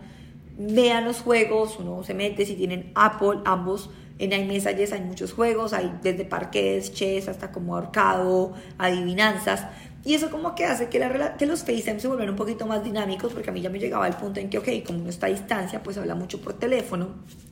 vean 0.57 1.05
los 1.05 1.21
juegos. 1.21 1.77
Uno 1.79 2.03
se 2.05 2.15
mete 2.15 2.47
si 2.47 2.55
tienen 2.55 2.91
Apple, 2.95 3.41
ambos. 3.45 3.91
En 4.19 4.33
iMessages 4.33 4.93
hay 4.95 5.03
muchos 5.03 5.35
juegos, 5.35 5.75
hay 5.75 5.95
desde 6.03 6.25
parques, 6.25 6.95
chess 6.95 7.29
hasta 7.29 7.53
como 7.53 7.77
ahorcado, 7.77 8.55
adivinanzas. 8.79 9.67
Y 10.03 10.15
eso 10.15 10.31
como 10.31 10.55
que 10.55 10.65
hace 10.65 10.89
que, 10.89 10.99
la, 10.99 11.37
que 11.37 11.45
los 11.45 11.61
FaceTime 11.61 12.01
se 12.01 12.09
vuelvan 12.09 12.31
un 12.31 12.37
poquito 12.37 12.67
más 12.67 12.83
dinámicos, 12.83 13.35
porque 13.35 13.51
a 13.51 13.53
mí 13.53 13.61
ya 13.61 13.69
me 13.69 13.79
llegaba 13.79 14.07
el 14.09 14.15
punto 14.15 14.41
en 14.41 14.49
que, 14.49 14.57
ok, 14.57 14.69
como 14.87 15.01
uno 15.01 15.11
está 15.11 15.27
a 15.27 15.31
distancia, 15.31 15.83
pues 15.83 15.99
habla 15.99 16.15
mucho 16.15 16.41
por 16.41 16.55
teléfono. 16.55 17.09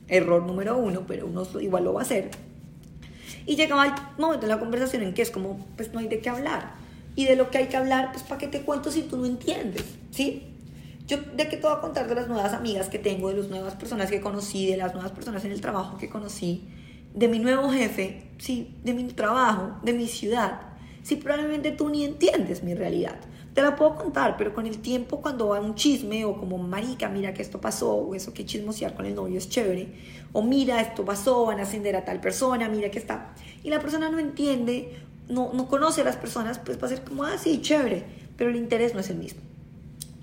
Error 0.07 0.41
número 0.41 0.75
uno, 0.75 1.03
pero 1.07 1.27
uno 1.27 1.43
igual 1.61 1.83
lo 1.83 1.93
va 1.93 2.01
a 2.01 2.03
hacer. 2.03 2.48
Y 3.45 3.55
llegaba 3.55 3.85
el 3.85 3.93
momento 4.17 4.45
en 4.45 4.49
la 4.49 4.59
conversación 4.59 5.03
en 5.03 5.13
que 5.13 5.21
es 5.21 5.31
como, 5.31 5.65
pues 5.75 5.93
no 5.93 5.99
hay 5.99 6.07
de 6.07 6.19
qué 6.19 6.29
hablar. 6.29 6.73
Y 7.15 7.25
de 7.25 7.35
lo 7.35 7.49
que 7.49 7.57
hay 7.57 7.67
que 7.67 7.77
hablar, 7.77 8.11
pues 8.11 8.23
¿para 8.23 8.39
qué 8.39 8.47
te 8.47 8.61
cuento 8.61 8.91
si 8.91 9.01
tú 9.03 9.17
no 9.17 9.25
entiendes? 9.25 9.85
¿Sí? 10.11 10.43
Yo 11.07 11.17
de 11.17 11.47
qué 11.47 11.57
te 11.57 11.63
voy 11.63 11.75
a 11.75 11.81
contar 11.81 12.07
de 12.07 12.15
las 12.15 12.27
nuevas 12.27 12.53
amigas 12.53 12.87
que 12.87 12.99
tengo, 12.99 13.29
de 13.29 13.37
las 13.37 13.49
nuevas 13.49 13.73
personas 13.73 14.09
que 14.11 14.21
conocí, 14.21 14.67
de 14.67 14.77
las 14.77 14.93
nuevas 14.93 15.11
personas 15.11 15.43
en 15.43 15.51
el 15.51 15.59
trabajo 15.59 15.97
que 15.97 16.07
conocí, 16.07 16.67
de 17.13 17.27
mi 17.27 17.39
nuevo 17.39 17.69
jefe, 17.71 18.29
sí, 18.37 18.75
de 18.83 18.93
mi 18.93 19.03
trabajo, 19.05 19.79
de 19.83 19.93
mi 19.93 20.07
ciudad. 20.07 20.61
Si 21.01 21.15
probablemente 21.15 21.71
tú 21.71 21.89
ni 21.89 22.05
entiendes 22.05 22.63
mi 22.63 22.75
realidad. 22.75 23.15
Te 23.53 23.61
la 23.61 23.75
puedo 23.75 23.95
contar, 23.95 24.37
pero 24.37 24.53
con 24.53 24.65
el 24.67 24.79
tiempo 24.79 25.21
cuando 25.21 25.49
va 25.49 25.59
un 25.59 25.75
chisme 25.75 26.23
o 26.25 26.37
como 26.37 26.57
marica, 26.57 27.09
mira 27.09 27.33
que 27.33 27.41
esto 27.41 27.59
pasó, 27.59 27.93
o 27.93 28.15
eso 28.15 28.33
que 28.33 28.45
chismosear 28.45 28.95
con 28.95 29.05
el 29.05 29.15
novio 29.15 29.37
es 29.37 29.49
chévere, 29.49 29.87
o 30.31 30.41
mira 30.41 30.79
esto 30.81 31.03
pasó, 31.03 31.45
van 31.45 31.59
a 31.59 31.63
ascender 31.63 31.95
a 31.95 32.05
tal 32.05 32.21
persona, 32.21 32.69
mira 32.69 32.91
que 32.91 32.99
está. 32.99 33.33
Y 33.63 33.69
la 33.69 33.79
persona 33.79 34.09
no 34.09 34.19
entiende, 34.19 34.97
no, 35.27 35.51
no 35.53 35.67
conoce 35.67 36.01
a 36.01 36.03
las 36.03 36.15
personas, 36.15 36.59
pues 36.59 36.81
va 36.81 36.85
a 36.85 36.89
ser 36.89 37.03
como, 37.03 37.23
ah, 37.23 37.37
sí, 37.37 37.61
chévere, 37.61 38.05
pero 38.37 38.49
el 38.51 38.55
interés 38.55 38.93
no 38.93 38.99
es 38.99 39.09
el 39.09 39.17
mismo. 39.17 39.41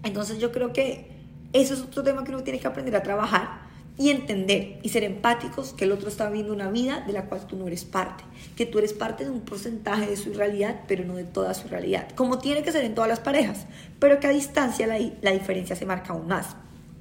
Entonces 0.05 0.39
yo 0.39 0.53
creo 0.53 0.73
que 0.73 1.11
eso 1.53 1.75
es 1.75 1.81
otro 1.81 2.03
tema 2.03 2.23
que 2.23 2.31
uno 2.31 2.43
tiene 2.43 2.61
que 2.61 2.67
aprender 2.69 2.95
a 2.95 3.03
trabajar 3.03 3.66
y 3.99 4.11
entender 4.11 4.79
y 4.83 4.91
ser 4.91 5.05
empáticos 5.05 5.73
que 5.73 5.85
el 5.85 5.93
otro 5.93 6.09
está 6.09 6.27
viviendo 6.29 6.53
una 6.53 6.71
vida 6.71 7.03
de 7.07 7.13
la 7.13 7.27
cual 7.27 7.47
tú 7.47 7.57
no 7.57 7.67
eres 7.67 7.85
parte, 7.85 8.25
que 8.57 8.67
tú 8.67 8.79
eres 8.79 8.93
parte 8.93 9.25
de 9.25 9.31
un 9.31 9.41
porcentaje 9.41 10.07
de 10.07 10.17
su 10.17 10.35
realidad, 10.35 10.83
pero 10.87 11.05
no 11.05 11.15
de 11.15 11.25
toda 11.25 11.55
su 11.55 11.69
realidad, 11.69 12.09
como 12.15 12.39
tiene 12.39 12.63
que 12.63 12.73
ser 12.73 12.85
en 12.85 12.95
todas 12.95 13.09
las 13.09 13.21
parejas, 13.21 13.67
pero 13.99 14.21
que 14.21 14.27
a 14.27 14.31
distancia 14.31 14.87
la, 14.87 14.99
la 15.23 15.31
diferencia 15.31 15.77
se 15.77 15.87
marca 15.87 16.13
aún 16.13 16.29
más. 16.29 16.57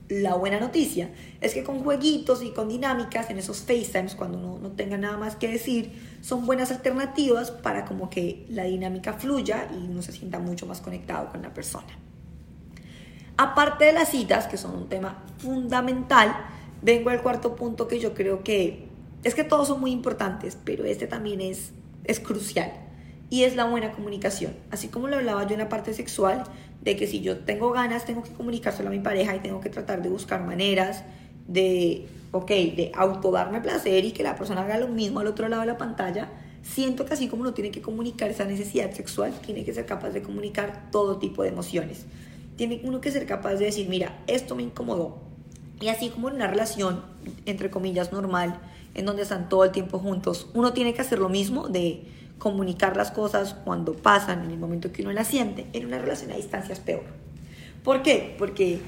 La 0.07 0.35
buena 0.35 0.59
noticia 0.59 1.09
es 1.41 1.55
que 1.55 1.63
con 1.63 1.83
jueguitos 1.83 2.43
y 2.43 2.51
con 2.51 2.69
dinámicas 2.69 3.31
en 3.31 3.39
esos 3.39 3.61
FaceTimes, 3.61 4.13
cuando 4.13 4.37
uno 4.37 4.59
no 4.61 4.71
tenga 4.73 4.97
nada 4.97 5.17
más 5.17 5.35
que 5.35 5.47
decir, 5.47 5.99
son 6.21 6.45
buenas 6.45 6.69
alternativas 6.71 7.49
para 7.49 7.85
como 7.85 8.07
que 8.09 8.45
la 8.49 8.65
dinámica 8.65 9.13
fluya 9.13 9.67
y 9.73 9.77
uno 9.89 10.03
se 10.03 10.11
sienta 10.11 10.37
mucho 10.37 10.67
más 10.67 10.79
conectado 10.79 11.31
con 11.31 11.41
la 11.41 11.51
persona. 11.51 11.87
Aparte 13.37 13.85
de 13.85 13.93
las 13.93 14.09
citas, 14.09 14.45
que 14.45 14.57
son 14.57 14.75
un 14.75 14.89
tema 14.89 15.23
fundamental, 15.39 16.35
vengo 16.85 17.09
al 17.09 17.21
cuarto 17.23 17.55
punto 17.55 17.87
que 17.87 17.99
yo 17.99 18.13
creo 18.13 18.43
que 18.43 18.85
es 19.23 19.33
que 19.33 19.43
todos 19.43 19.67
son 19.67 19.81
muy 19.81 19.91
importantes, 19.91 20.55
pero 20.63 20.85
este 20.85 21.07
también 21.07 21.41
es, 21.41 21.71
es 22.03 22.19
crucial 22.19 22.71
y 23.31 23.41
es 23.41 23.55
la 23.55 23.65
buena 23.65 23.91
comunicación. 23.91 24.53
Así 24.69 24.87
como 24.89 25.07
lo 25.07 25.15
hablaba 25.15 25.47
yo 25.47 25.53
en 25.53 25.59
la 25.59 25.67
parte 25.67 25.95
sexual, 25.95 26.43
de 26.83 26.95
que 26.95 27.07
si 27.07 27.21
yo 27.21 27.39
tengo 27.39 27.71
ganas, 27.71 28.05
tengo 28.05 28.21
que 28.21 28.29
comunicárselo 28.29 28.89
a 28.89 28.91
mi 28.91 28.99
pareja 28.99 29.35
y 29.35 29.39
tengo 29.39 29.61
que 29.61 29.69
tratar 29.71 30.03
de 30.03 30.09
buscar 30.09 30.45
maneras 30.45 31.03
de, 31.47 32.05
ok, 32.31 32.49
de 32.49 32.91
autodarme 32.93 33.61
placer 33.61 34.05
y 34.05 34.11
que 34.11 34.21
la 34.21 34.35
persona 34.35 34.61
haga 34.61 34.77
lo 34.77 34.87
mismo 34.87 35.21
al 35.21 35.27
otro 35.27 35.49
lado 35.49 35.61
de 35.61 35.67
la 35.67 35.77
pantalla. 35.77 36.29
Siento 36.61 37.07
que 37.07 37.15
así 37.15 37.27
como 37.27 37.41
uno 37.41 37.55
tiene 37.55 37.71
que 37.71 37.81
comunicar 37.81 38.29
esa 38.29 38.45
necesidad 38.45 38.91
sexual, 38.91 39.33
tiene 39.43 39.65
que 39.65 39.73
ser 39.73 39.87
capaz 39.87 40.11
de 40.11 40.21
comunicar 40.21 40.91
todo 40.91 41.17
tipo 41.17 41.41
de 41.41 41.49
emociones. 41.49 42.05
Tiene 42.57 42.81
uno 42.83 43.01
que 43.01 43.09
ser 43.09 43.25
capaz 43.25 43.55
de 43.55 43.65
decir, 43.65 43.89
mira, 43.89 44.23
esto 44.27 44.55
me 44.55 44.61
incomodó, 44.61 45.24
y 45.79 45.89
así 45.89 46.09
como 46.09 46.29
en 46.29 46.35
una 46.35 46.47
relación, 46.47 47.03
entre 47.45 47.69
comillas, 47.69 48.11
normal, 48.11 48.59
en 48.93 49.05
donde 49.05 49.23
están 49.23 49.49
todo 49.49 49.65
el 49.65 49.71
tiempo 49.71 49.99
juntos, 49.99 50.49
uno 50.53 50.73
tiene 50.73 50.93
que 50.93 51.01
hacer 51.01 51.19
lo 51.19 51.29
mismo 51.29 51.67
de 51.67 52.03
comunicar 52.37 52.95
las 52.95 53.11
cosas 53.11 53.53
cuando 53.65 53.93
pasan, 53.93 54.43
en 54.43 54.51
el 54.51 54.57
momento 54.57 54.91
que 54.91 55.01
uno 55.01 55.11
las 55.11 55.27
siente. 55.27 55.67
En 55.73 55.85
una 55.85 55.99
relación 55.99 56.31
a 56.31 56.35
distancia 56.35 56.73
es 56.73 56.79
peor. 56.79 57.03
¿Por 57.83 58.01
qué? 58.01 58.35
Porque 58.37 58.79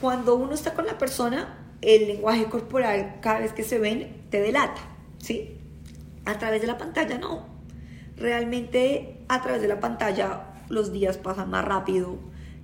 cuando 0.00 0.34
uno 0.34 0.54
está 0.54 0.74
con 0.74 0.86
la 0.86 0.98
persona, 0.98 1.58
el 1.82 2.06
lenguaje 2.06 2.46
corporal, 2.46 3.16
cada 3.20 3.40
vez 3.40 3.52
que 3.52 3.62
se 3.62 3.78
ven, 3.78 4.22
te 4.30 4.40
delata, 4.40 4.80
¿sí? 5.18 5.56
A 6.24 6.38
través 6.38 6.60
de 6.60 6.66
la 6.66 6.78
pantalla 6.78 7.18
no. 7.18 7.46
Realmente 8.16 9.18
a 9.28 9.42
través 9.42 9.60
de 9.60 9.68
la 9.68 9.80
pantalla 9.80 10.46
los 10.68 10.92
días 10.92 11.18
pasan 11.18 11.50
más 11.50 11.64
rápido, 11.64 12.16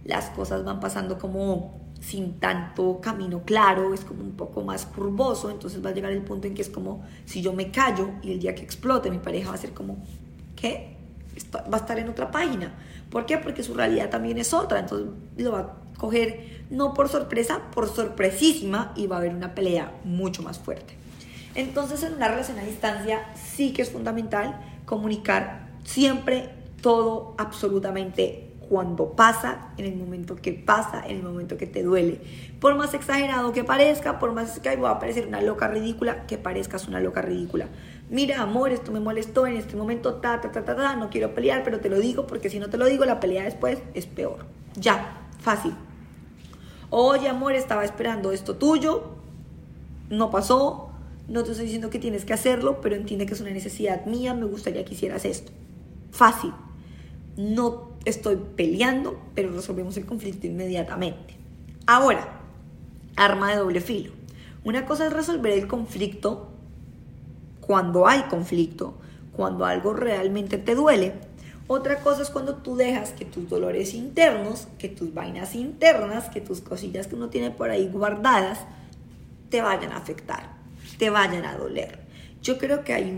las 0.04 0.30
cosas 0.30 0.64
van 0.64 0.80
pasando 0.80 1.18
como 1.18 1.79
sin 2.00 2.40
tanto 2.40 3.00
camino 3.00 3.42
claro, 3.44 3.92
es 3.92 4.00
como 4.00 4.22
un 4.22 4.32
poco 4.32 4.62
más 4.62 4.86
curvoso, 4.86 5.50
entonces 5.50 5.84
va 5.84 5.90
a 5.90 5.92
llegar 5.92 6.12
el 6.12 6.22
punto 6.22 6.46
en 6.46 6.54
que 6.54 6.62
es 6.62 6.70
como 6.70 7.04
si 7.26 7.42
yo 7.42 7.52
me 7.52 7.70
callo 7.70 8.10
y 8.22 8.32
el 8.32 8.40
día 8.40 8.54
que 8.54 8.62
explote 8.62 9.10
mi 9.10 9.18
pareja 9.18 9.50
va 9.50 9.54
a 9.54 9.58
ser 9.58 9.72
como, 9.72 9.98
¿qué? 10.56 10.96
Va 11.54 11.76
a 11.76 11.80
estar 11.80 11.98
en 11.98 12.08
otra 12.08 12.30
página. 12.30 12.74
¿Por 13.10 13.26
qué? 13.26 13.38
Porque 13.38 13.62
su 13.62 13.74
realidad 13.74 14.10
también 14.10 14.38
es 14.38 14.54
otra, 14.54 14.80
entonces 14.80 15.08
lo 15.36 15.52
va 15.52 15.60
a 15.60 15.98
coger 15.98 16.64
no 16.70 16.94
por 16.94 17.08
sorpresa, 17.08 17.60
por 17.74 17.88
sorpresísima 17.88 18.92
y 18.96 19.06
va 19.06 19.16
a 19.16 19.18
haber 19.18 19.34
una 19.34 19.54
pelea 19.54 19.92
mucho 20.04 20.42
más 20.42 20.58
fuerte. 20.58 20.94
Entonces 21.54 22.02
en 22.02 22.14
una 22.14 22.28
relación 22.28 22.58
a 22.58 22.62
distancia 22.62 23.26
sí 23.34 23.72
que 23.72 23.82
es 23.82 23.90
fundamental 23.90 24.60
comunicar 24.86 25.68
siempre 25.84 26.50
todo 26.80 27.34
absolutamente 27.36 28.49
cuando 28.70 29.16
pasa, 29.16 29.72
en 29.78 29.84
el 29.84 29.96
momento 29.96 30.36
que 30.36 30.52
pasa, 30.52 31.02
en 31.04 31.16
el 31.16 31.22
momento 31.24 31.56
que 31.56 31.66
te 31.66 31.82
duele. 31.82 32.20
Por 32.60 32.76
más 32.76 32.94
exagerado 32.94 33.52
que 33.52 33.64
parezca, 33.64 34.20
por 34.20 34.32
más 34.32 34.60
que 34.60 34.76
va 34.76 34.92
a 34.92 34.98
parecer 35.00 35.26
una 35.26 35.42
loca 35.42 35.66
ridícula, 35.66 36.24
que 36.28 36.38
parezcas 36.38 36.86
una 36.86 37.00
loca 37.00 37.20
ridícula. 37.20 37.66
Mira, 38.10 38.40
amor, 38.40 38.70
esto 38.70 38.92
me 38.92 39.00
molestó 39.00 39.48
en 39.48 39.56
este 39.56 39.74
momento, 39.74 40.14
ta, 40.14 40.40
ta, 40.40 40.52
ta, 40.52 40.64
ta, 40.64 40.76
ta, 40.76 40.94
no 40.94 41.10
quiero 41.10 41.34
pelear, 41.34 41.64
pero 41.64 41.80
te 41.80 41.88
lo 41.88 41.98
digo 41.98 42.28
porque 42.28 42.48
si 42.48 42.60
no 42.60 42.70
te 42.70 42.78
lo 42.78 42.86
digo, 42.86 43.04
la 43.04 43.18
pelea 43.18 43.42
después 43.42 43.80
es 43.94 44.06
peor. 44.06 44.46
Ya, 44.76 45.18
fácil. 45.40 45.74
Oye, 46.90 47.28
amor, 47.28 47.54
estaba 47.54 47.84
esperando 47.84 48.30
esto 48.30 48.54
tuyo, 48.54 49.16
no 50.10 50.30
pasó, 50.30 50.92
no 51.26 51.42
te 51.42 51.50
estoy 51.50 51.64
diciendo 51.64 51.90
que 51.90 51.98
tienes 51.98 52.24
que 52.24 52.34
hacerlo, 52.34 52.80
pero 52.80 52.94
entiende 52.94 53.26
que 53.26 53.34
es 53.34 53.40
una 53.40 53.50
necesidad 53.50 54.06
mía, 54.06 54.32
me 54.32 54.46
gustaría 54.46 54.84
que 54.84 54.94
hicieras 54.94 55.24
esto. 55.24 55.50
Fácil. 56.12 56.52
No 57.36 57.89
estoy 58.04 58.36
peleando, 58.56 59.20
pero 59.34 59.52
resolvemos 59.52 59.96
el 59.96 60.06
conflicto 60.06 60.46
inmediatamente. 60.46 61.34
Ahora, 61.86 62.40
arma 63.16 63.50
de 63.50 63.56
doble 63.56 63.80
filo. 63.80 64.12
Una 64.64 64.86
cosa 64.86 65.06
es 65.06 65.12
resolver 65.12 65.52
el 65.52 65.66
conflicto 65.66 66.48
cuando 67.60 68.06
hay 68.06 68.22
conflicto, 68.22 68.94
cuando 69.36 69.64
algo 69.64 69.92
realmente 69.92 70.58
te 70.58 70.74
duele. 70.74 71.14
Otra 71.66 72.00
cosa 72.00 72.22
es 72.22 72.30
cuando 72.30 72.56
tú 72.56 72.76
dejas 72.76 73.12
que 73.12 73.24
tus 73.24 73.48
dolores 73.48 73.94
internos, 73.94 74.66
que 74.78 74.88
tus 74.88 75.14
vainas 75.14 75.54
internas, 75.54 76.28
que 76.28 76.40
tus 76.40 76.60
cosillas 76.60 77.06
que 77.06 77.14
uno 77.14 77.28
tiene 77.28 77.50
por 77.50 77.70
ahí 77.70 77.88
guardadas, 77.88 78.58
te 79.50 79.62
vayan 79.62 79.92
a 79.92 79.98
afectar, 79.98 80.50
te 80.98 81.10
vayan 81.10 81.44
a 81.44 81.56
doler. 81.56 82.00
Yo 82.42 82.58
creo 82.58 82.82
que 82.82 82.92
hay 82.92 83.16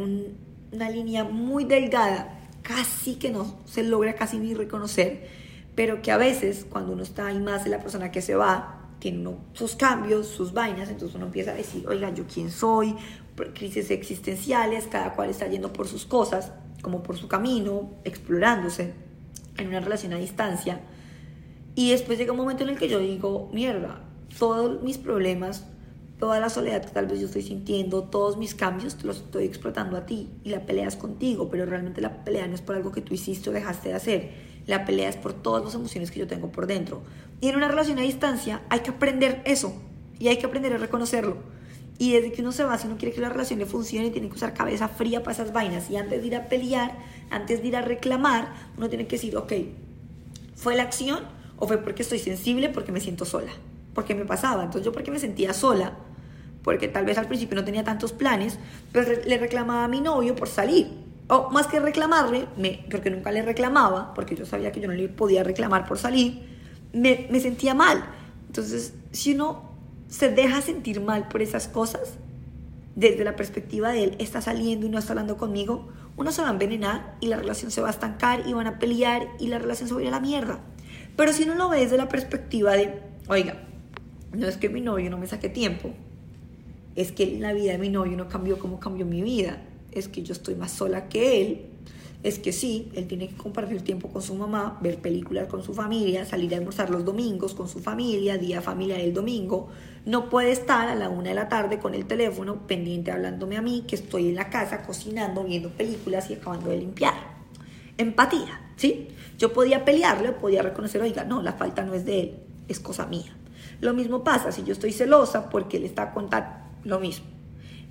una 0.73 0.91
línea 0.91 1.25
muy 1.25 1.65
delgada 1.65 2.42
casi 2.75 3.17
que 3.17 3.31
no 3.31 3.57
se 3.65 3.83
logra 3.83 4.15
casi 4.15 4.39
ni 4.39 4.55
reconocer, 4.55 5.29
pero 5.75 6.03
que 6.03 6.11
a 6.11 6.17
veces 6.17 6.67
cuando 6.69 6.93
uno 6.93 7.03
está 7.03 7.27
ahí 7.27 7.39
más 7.39 7.65
de 7.65 7.71
la 7.71 7.81
persona 7.81 8.11
que 8.11 8.23
se 8.23 8.35
va, 8.35 8.79
tiene 8.99 9.37
sus 9.53 9.75
cambios, 9.75 10.27
sus 10.27 10.53
vainas, 10.53 10.89
entonces 10.89 11.17
uno 11.17 11.27
empieza 11.27 11.51
a 11.51 11.55
decir, 11.55 11.87
oiga, 11.89 12.13
¿yo 12.15 12.25
quién 12.33 12.51
soy? 12.51 12.95
crisis 13.55 13.91
existenciales, 13.91 14.87
cada 14.87 15.15
cual 15.15 15.31
está 15.31 15.47
yendo 15.49 15.73
por 15.73 15.89
sus 15.89 16.05
cosas, 16.05 16.53
como 16.83 17.03
por 17.03 17.17
su 17.17 17.29
camino, 17.29 17.91
explorándose 18.05 18.93
en 19.57 19.69
una 19.69 19.81
relación 19.81 20.13
a 20.13 20.17
distancia. 20.17 20.81
Y 21.75 21.91
después 21.91 22.19
llega 22.19 22.33
un 22.33 22.39
momento 22.39 22.63
en 22.63 22.71
el 22.71 22.79
que 22.79 22.89
yo 22.89 22.99
digo, 22.99 23.51
mierda, 23.53 24.01
todos 24.39 24.83
mis 24.83 24.99
problemas, 24.99 25.67
toda 26.23 26.39
la 26.39 26.51
soledad 26.51 26.85
que 26.85 26.93
tal 26.93 27.09
vez 27.09 27.19
yo 27.19 27.27
estoy 27.27 27.43
sintiendo, 27.43 28.05
todos 28.05 28.37
mis 28.37 28.55
cambios, 28.55 29.03
los 29.03 29.17
estoy 29.17 29.45
explotando 29.45 29.97
a 29.97 30.07
ti 30.07 30.31
y 30.45 30.51
la 30.51 30.65
pelea 30.65 30.87
es 30.87 30.95
contigo, 30.95 31.49
pero 31.51 31.67
realmente 31.67 32.01
la 32.01 32.23
pelea 32.23 32.47
no 32.47 32.55
es 32.55 32.61
por 32.61 32.77
algo 32.77 32.93
que 32.93 33.01
tú 33.01 33.13
hiciste 33.13 33.51
o 33.51 33.53
dejaste 33.53 33.89
de 33.89 33.97
hacer, 33.97 34.31
la 34.69 34.85
pelea 34.85 35.09
es 35.09 35.17
por 35.17 35.33
todas 35.33 35.65
las 35.65 35.75
emociones 35.75 36.13
que 36.13 36.21
yo 36.21 36.29
tengo 36.29 36.53
por 36.53 36.69
dentro. 36.69 37.03
Y 37.41 37.49
en 37.49 37.57
una 37.57 37.67
relación 37.67 37.99
a 37.99 38.03
distancia 38.03 38.63
hay 38.69 38.79
que 38.83 38.91
aprender 38.91 39.43
eso 39.47 39.75
y 40.21 40.29
hay 40.29 40.37
que 40.37 40.47
aprender 40.47 40.73
a 40.73 40.79
reconocerlo. 40.79 41.39
Y 41.99 42.13
desde 42.13 42.31
que 42.31 42.41
uno 42.41 42.53
se 42.53 42.63
va, 42.63 42.79
si 42.79 42.87
uno 42.87 42.99
quiere 42.99 43.13
que 43.13 43.21
la 43.21 43.29
relación 43.29 43.59
le 43.59 43.67
funcione, 43.67 44.11
tiene 44.11 44.29
que 44.29 44.37
usar 44.37 44.55
cabeza 44.55 44.87
fría 44.87 45.25
para 45.25 45.33
esas 45.33 45.53
vainas. 45.53 45.91
Y 45.91 45.97
antes 45.97 46.21
de 46.21 46.27
ir 46.29 46.37
a 46.37 46.49
pelear, 46.49 46.99
antes 47.31 47.63
de 47.63 47.67
ir 47.67 47.75
a 47.75 47.83
reclamar, 47.83 48.55
uno 48.77 48.89
tiene 48.89 49.09
que 49.09 49.17
decir, 49.17 49.37
ok, 49.37 49.55
¿fue 50.55 50.77
la 50.77 50.85
acción 50.85 51.25
o 51.57 51.67
fue 51.67 51.79
porque 51.79 52.03
estoy 52.03 52.21
sensible, 52.21 52.69
porque 52.69 52.93
me 52.93 53.01
siento 53.01 53.25
sola? 53.25 53.51
Porque 53.93 54.15
me 54.15 54.25
pasaba. 54.25 54.63
Entonces 54.63 54.85
yo 54.85 54.93
porque 54.93 55.11
me 55.11 55.19
sentía 55.19 55.53
sola, 55.53 55.99
porque 56.63 56.89
tal 56.89 57.05
vez 57.05 57.19
al 57.19 57.27
principio 57.27 57.57
no 57.57 57.65
tenía 57.65 57.85
tantos 57.85 58.13
planes, 58.13 58.59
pues 58.93 59.27
le 59.27 59.39
reclamaba 59.39 59.85
a 59.85 59.89
mi 59.89 60.01
novio 60.01 60.35
por 60.37 60.49
salir. 60.49 60.89
O 61.29 61.51
más 61.51 61.67
que 61.67 61.81
reclamarle, 61.81 62.47
me, 62.57 62.85
porque 62.91 63.11
nunca 63.11 63.31
le 63.31 63.43
reclamaba, 63.43 64.13
porque 64.15 64.37
yo 64.37 64.45
sabía 64.45 64.73
que 64.73 64.81
yo 64.81 64.89
no 64.89 64.95
le 64.95 65.09
podía 65.09 65.43
reclamar 65.43 65.87
por 65.87 65.99
salir, 65.99 66.43
me, 66.93 67.27
me 67.31 67.41
sentía 67.41 67.75
mal. 67.75 68.05
Entonces, 68.47 68.95
si 69.13 69.35
uno 69.35 69.73
se 70.09 70.29
deja 70.29 70.61
sentir 70.61 71.01
mal 71.01 71.29
por 71.29 71.41
esas 71.41 71.69
cosas, 71.69 72.19
desde 72.95 73.25
la 73.25 73.37
perspectiva 73.37 73.91
de 73.91 74.05
él 74.05 74.17
está 74.19 74.43
saliendo 74.43 74.87
y 74.87 74.91
no 74.91 74.99
está 74.99 75.13
hablando 75.13 75.37
conmigo, 75.37 75.89
uno 76.17 76.31
se 76.31 76.43
va 76.43 76.49
a 76.49 76.53
envenenar 76.53 77.17
y 77.21 77.29
la 77.29 77.37
relación 77.37 77.71
se 77.71 77.81
va 77.81 77.89
a 77.89 77.93
estancar 77.93 78.47
y 78.47 78.53
van 78.53 78.67
a 78.67 78.79
pelear 78.79 79.29
y 79.39 79.49
la 79.49 79.59
relación 79.59 79.89
se 79.89 79.95
va 79.95 80.01
a 80.01 80.03
ir 80.03 80.09
a 80.09 80.13
la 80.13 80.21
mierda. 80.21 80.61
Pero 81.17 81.33
si 81.33 81.45
uno 81.45 81.55
lo 81.55 81.69
ve 81.69 81.81
desde 81.81 81.97
la 81.97 82.09
perspectiva 82.09 82.73
de, 82.73 83.01
oiga, 83.29 83.63
no 84.33 84.47
es 84.47 84.57
que 84.57 84.69
mi 84.69 84.81
novio 84.81 85.11
no 85.11 85.19
me 85.19 85.27
saque 85.27 85.49
tiempo, 85.49 85.95
es 86.97 87.13
que 87.13 87.39
la 87.39 87.53
vida 87.53 87.73
de 87.73 87.79
mi 87.79 87.89
novio 87.89 88.17
no 88.17 88.29
cambió 88.29 88.59
como 88.59 88.81
cambió 88.81 89.07
mi 89.07 89.23
vida, 89.23 89.63
es 89.93 90.09
que 90.09 90.23
yo 90.23 90.33
estoy 90.33 90.55
más 90.55 90.73
sola 90.73 91.09
que 91.09 91.41
él, 91.41 91.67
es 92.23 92.39
que 92.39 92.53
sí, 92.53 92.91
él 92.95 93.09
tiene 93.09 93.29
que 93.29 93.37
compartir 93.37 93.83
tiempo 93.83 94.09
con 94.09 94.23
su 94.23 94.35
mamá, 94.35 94.79
ver 94.81 94.99
películas 94.99 95.49
con 95.49 95.65
su 95.65 95.75
familia, 95.75 96.25
salir 96.25 96.55
a 96.55 96.59
almorzar 96.59 96.89
los 96.89 97.05
domingos 97.05 97.53
con 97.53 97.69
su 97.69 97.81
familia, 97.81 98.39
día 98.39 98.61
familiar 98.61 99.01
el 99.01 99.13
domingo. 99.13 99.71
No 100.05 100.31
puede 100.31 100.53
estar 100.53 100.89
a 100.89 100.95
la 100.95 101.09
una 101.09 101.31
de 101.31 101.35
la 101.35 101.49
tarde 101.49 101.81
con 101.81 101.95
el 101.95 102.07
teléfono 102.07 102.67
pendiente 102.67 103.11
hablándome 103.11 103.57
a 103.57 103.63
mí, 103.63 103.85
que 103.89 103.97
estoy 103.97 104.29
en 104.29 104.37
la 104.37 104.51
casa 104.51 104.83
cocinando, 104.83 105.43
viendo 105.43 105.71
películas 105.71 106.31
y 106.31 106.35
acabando 106.35 106.71
de 106.71 106.79
limpiar. 106.79 107.15
Empatía, 107.99 108.71
¿sí? 108.77 109.09
Yo 109.37 109.53
podía 109.53 109.85
pelearle, 109.85 110.31
podía 110.31 110.63
reconocer, 110.63 111.03
oiga, 111.03 111.25
no, 111.25 111.43
la 111.43 111.55
falta 111.55 111.85
no 111.85 111.93
es 111.95 112.05
de 112.05 112.21
él, 112.21 112.35
es 112.69 112.79
cosa 112.79 113.07
mía. 113.07 113.37
Lo 113.81 113.95
mismo 113.95 114.23
pasa 114.23 114.53
si 114.53 114.63
yo 114.63 114.73
estoy 114.73 114.93
celosa 114.93 115.51
porque 115.51 115.79
él 115.79 115.85
está 115.85 116.13
contando 116.13 116.62
lo 116.85 117.01
mismo. 117.01 117.27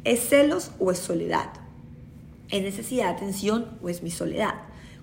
¿Es 0.04 0.30
celos 0.30 0.72
o 0.80 0.92
es 0.92 1.00
soledad? 1.00 1.52
¿Es 2.50 2.64
necesidad 2.64 3.06
de 3.06 3.12
atención 3.12 3.78
o 3.82 3.90
es 3.90 4.04
mi 4.04 4.12
soledad? 4.12 4.56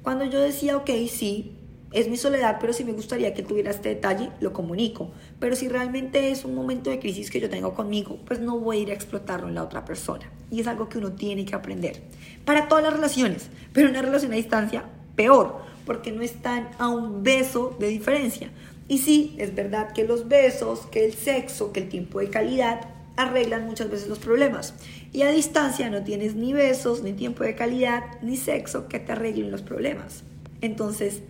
Cuando 0.03 0.24
yo 0.24 0.40
decía, 0.40 0.77
ok, 0.77 0.90
sí, 1.09 1.59
es 1.92 2.09
mi 2.09 2.16
soledad, 2.16 2.59
pero 2.61 2.72
si 2.72 2.85
me 2.85 2.92
gustaría 2.92 3.33
que 3.33 3.42
tuviera 3.42 3.70
este 3.70 3.88
detalle, 3.88 4.31
lo 4.40 4.53
comunico. 4.53 5.11
Pero 5.38 5.57
si 5.57 5.68
realmente 5.68 6.31
es 6.31 6.44
un 6.44 6.55
momento 6.55 6.90
de 6.90 6.98
crisis 6.98 7.31
que 7.31 7.40
yo 7.40 7.48
tengo 7.48 7.74
conmigo, 7.74 8.18
pues 8.27 8.40
no 8.40 8.59
voy 8.59 8.79
a 8.79 8.81
ir 8.81 8.90
a 8.90 8.94
explotarlo 8.94 9.48
en 9.48 9.55
la 9.55 9.62
otra 9.62 9.85
persona. 9.85 10.31
Y 10.51 10.61
es 10.61 10.66
algo 10.66 10.88
que 10.88 10.98
uno 10.98 11.12
tiene 11.12 11.44
que 11.44 11.55
aprender. 11.55 12.03
Para 12.44 12.68
todas 12.68 12.85
las 12.85 12.92
relaciones, 12.92 13.48
pero 13.72 13.88
una 13.88 14.03
relación 14.03 14.33
a 14.33 14.37
distancia, 14.37 14.85
peor, 15.16 15.62
porque 15.87 16.12
no 16.12 16.22
están 16.22 16.68
a 16.79 16.88
un 16.88 17.22
beso 17.22 17.74
de 17.79 17.88
diferencia. 17.88 18.51
Y 18.88 18.98
sí, 18.98 19.35
es 19.38 19.55
verdad 19.55 19.92
que 19.92 20.05
los 20.05 20.29
besos, 20.29 20.81
que 20.90 21.05
el 21.07 21.14
sexo, 21.14 21.72
que 21.72 21.81
el 21.81 21.88
tiempo 21.88 22.20
de 22.20 22.29
calidad 22.29 22.98
arreglan 23.18 23.66
muchas 23.66 23.90
veces 23.90 24.09
los 24.09 24.18
problemas. 24.18 24.74
Y 25.12 25.22
a 25.22 25.31
distancia 25.31 25.90
no 25.90 26.02
tienes 26.02 26.35
ni 26.35 26.52
besos, 26.52 27.02
ni 27.02 27.12
tiempo 27.12 27.44
de 27.44 27.54
calidad, 27.54 28.04
ni 28.22 28.37
sexo 28.37 28.88
que 28.88 29.00
te 29.00 29.12
arreglen 29.12 29.50
los 29.50 29.62
problemas. 29.62 30.22
Entonces 30.61 31.20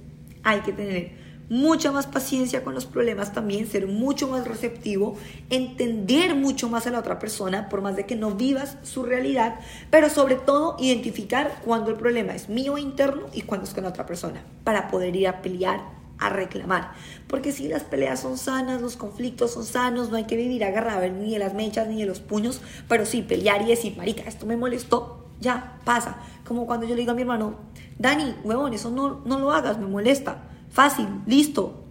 hay 0.43 0.61
que 0.61 0.73
tener 0.73 1.13
mucha 1.49 1.91
más 1.91 2.07
paciencia 2.07 2.63
con 2.63 2.75
los 2.75 2.85
problemas 2.85 3.33
también, 3.33 3.67
ser 3.67 3.87
mucho 3.87 4.29
más 4.29 4.47
receptivo, 4.47 5.17
entender 5.49 6.35
mucho 6.35 6.69
más 6.69 6.87
a 6.87 6.91
la 6.91 6.99
otra 6.99 7.19
persona, 7.19 7.71
por 7.71 7.81
más 7.81 7.97
de 7.97 8.05
que 8.05 8.17
no 8.17 8.33
vivas 8.33 8.77
su 8.83 9.03
realidad, 9.03 9.59
pero 9.91 10.11
sobre 10.11 10.35
todo 10.35 10.77
identificar 10.79 11.63
cuando 11.65 11.91
el 11.91 11.97
problema 11.97 12.35
es 12.35 12.51
mío 12.51 12.77
interno 12.77 13.29
y 13.33 13.43
cuando 13.43 13.67
es 13.67 13.73
con 13.73 13.87
otra 13.87 14.05
persona, 14.05 14.43
para 14.63 14.89
poder 14.89 15.17
ir 15.17 15.27
a 15.29 15.41
pelear 15.41 15.98
a 16.19 16.29
reclamar. 16.31 16.93
Porque 17.27 17.53
si 17.53 17.69
las 17.69 17.85
peleas 17.85 18.21
son 18.21 18.39
sanas, 18.39 18.83
los 18.83 18.97
conflictos 18.97 19.53
son 19.53 19.65
sanos, 19.65 20.11
no 20.11 20.17
hay 20.17 20.25
que 20.25 20.37
vivir 20.37 20.65
agarrado 20.65 21.09
ni 21.09 21.33
de 21.33 21.39
las 21.39 21.55
mechas 21.55 21.89
ni 21.89 22.01
de 22.01 22.07
los 22.07 22.21
puños, 22.21 22.61
pero 22.89 23.07
sí 23.07 23.23
pelear 23.23 23.63
y 23.63 23.67
decir, 23.67 23.97
marica, 23.97 24.23
esto 24.23 24.47
me 24.47 24.57
molestó, 24.57 25.27
ya, 25.41 25.79
pasa. 25.85 26.19
Como 26.47 26.67
cuando 26.67 26.87
yo 26.87 26.95
le 26.95 27.01
digo 27.01 27.13
a 27.13 27.15
mi 27.15 27.23
hermano, 27.23 27.57
Dani, 27.99 28.35
huevón, 28.45 28.73
eso 28.75 28.91
no, 28.91 29.23
no 29.25 29.39
lo 29.39 29.53
hagas, 29.53 29.79
me 29.79 29.87
molesta. 29.87 30.45
Fácil, 30.71 31.09
listo. 31.27 31.85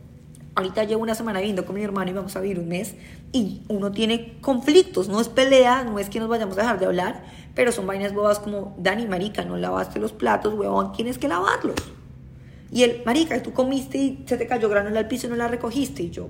Ahorita 0.56 0.84
llevo 0.84 1.04
una 1.04 1.14
semana 1.14 1.40
viviendo 1.40 1.66
con 1.66 1.76
mi 1.76 1.84
hermano 1.84 2.10
y 2.10 2.14
vamos 2.14 2.36
a 2.36 2.42
vivir 2.42 2.60
un 2.60 2.68
mes 2.68 2.96
y 3.32 3.62
uno 3.68 3.92
tiene 3.92 4.40
conflictos, 4.42 5.08
no 5.08 5.22
es 5.22 5.30
pelea, 5.30 5.84
no 5.84 6.00
es 6.00 6.10
que 6.10 6.20
nos 6.20 6.30
vayamos 6.30 6.58
a 6.58 6.62
dejar 6.62 6.80
de 6.80 6.88
hablar, 6.88 7.24
pero 7.54 7.72
son 7.72 7.86
vainas 7.86 8.14
bobas 8.14 8.40
como, 8.40 8.76
Dani, 8.80 9.06
marica, 9.06 9.46
no 9.46 9.58
lavaste 9.58 10.00
los 10.00 10.14
platos, 10.14 10.56
huevón, 10.56 10.94
tienes 10.94 11.20
que 11.20 11.28
lavarlos. 11.28 11.76
Y 12.72 12.84
él, 12.84 13.02
marica, 13.06 13.42
tú 13.42 13.54
comiste 13.54 13.98
y 13.98 14.24
se 14.26 14.38
te 14.38 14.48
cayó 14.48 14.70
granola 14.70 15.00
al 15.00 15.08
piso 15.08 15.28
y 15.28 15.30
no 15.30 15.36
la 15.36 15.48
recogiste. 15.48 16.04
Y 16.04 16.10
yo, 16.10 16.30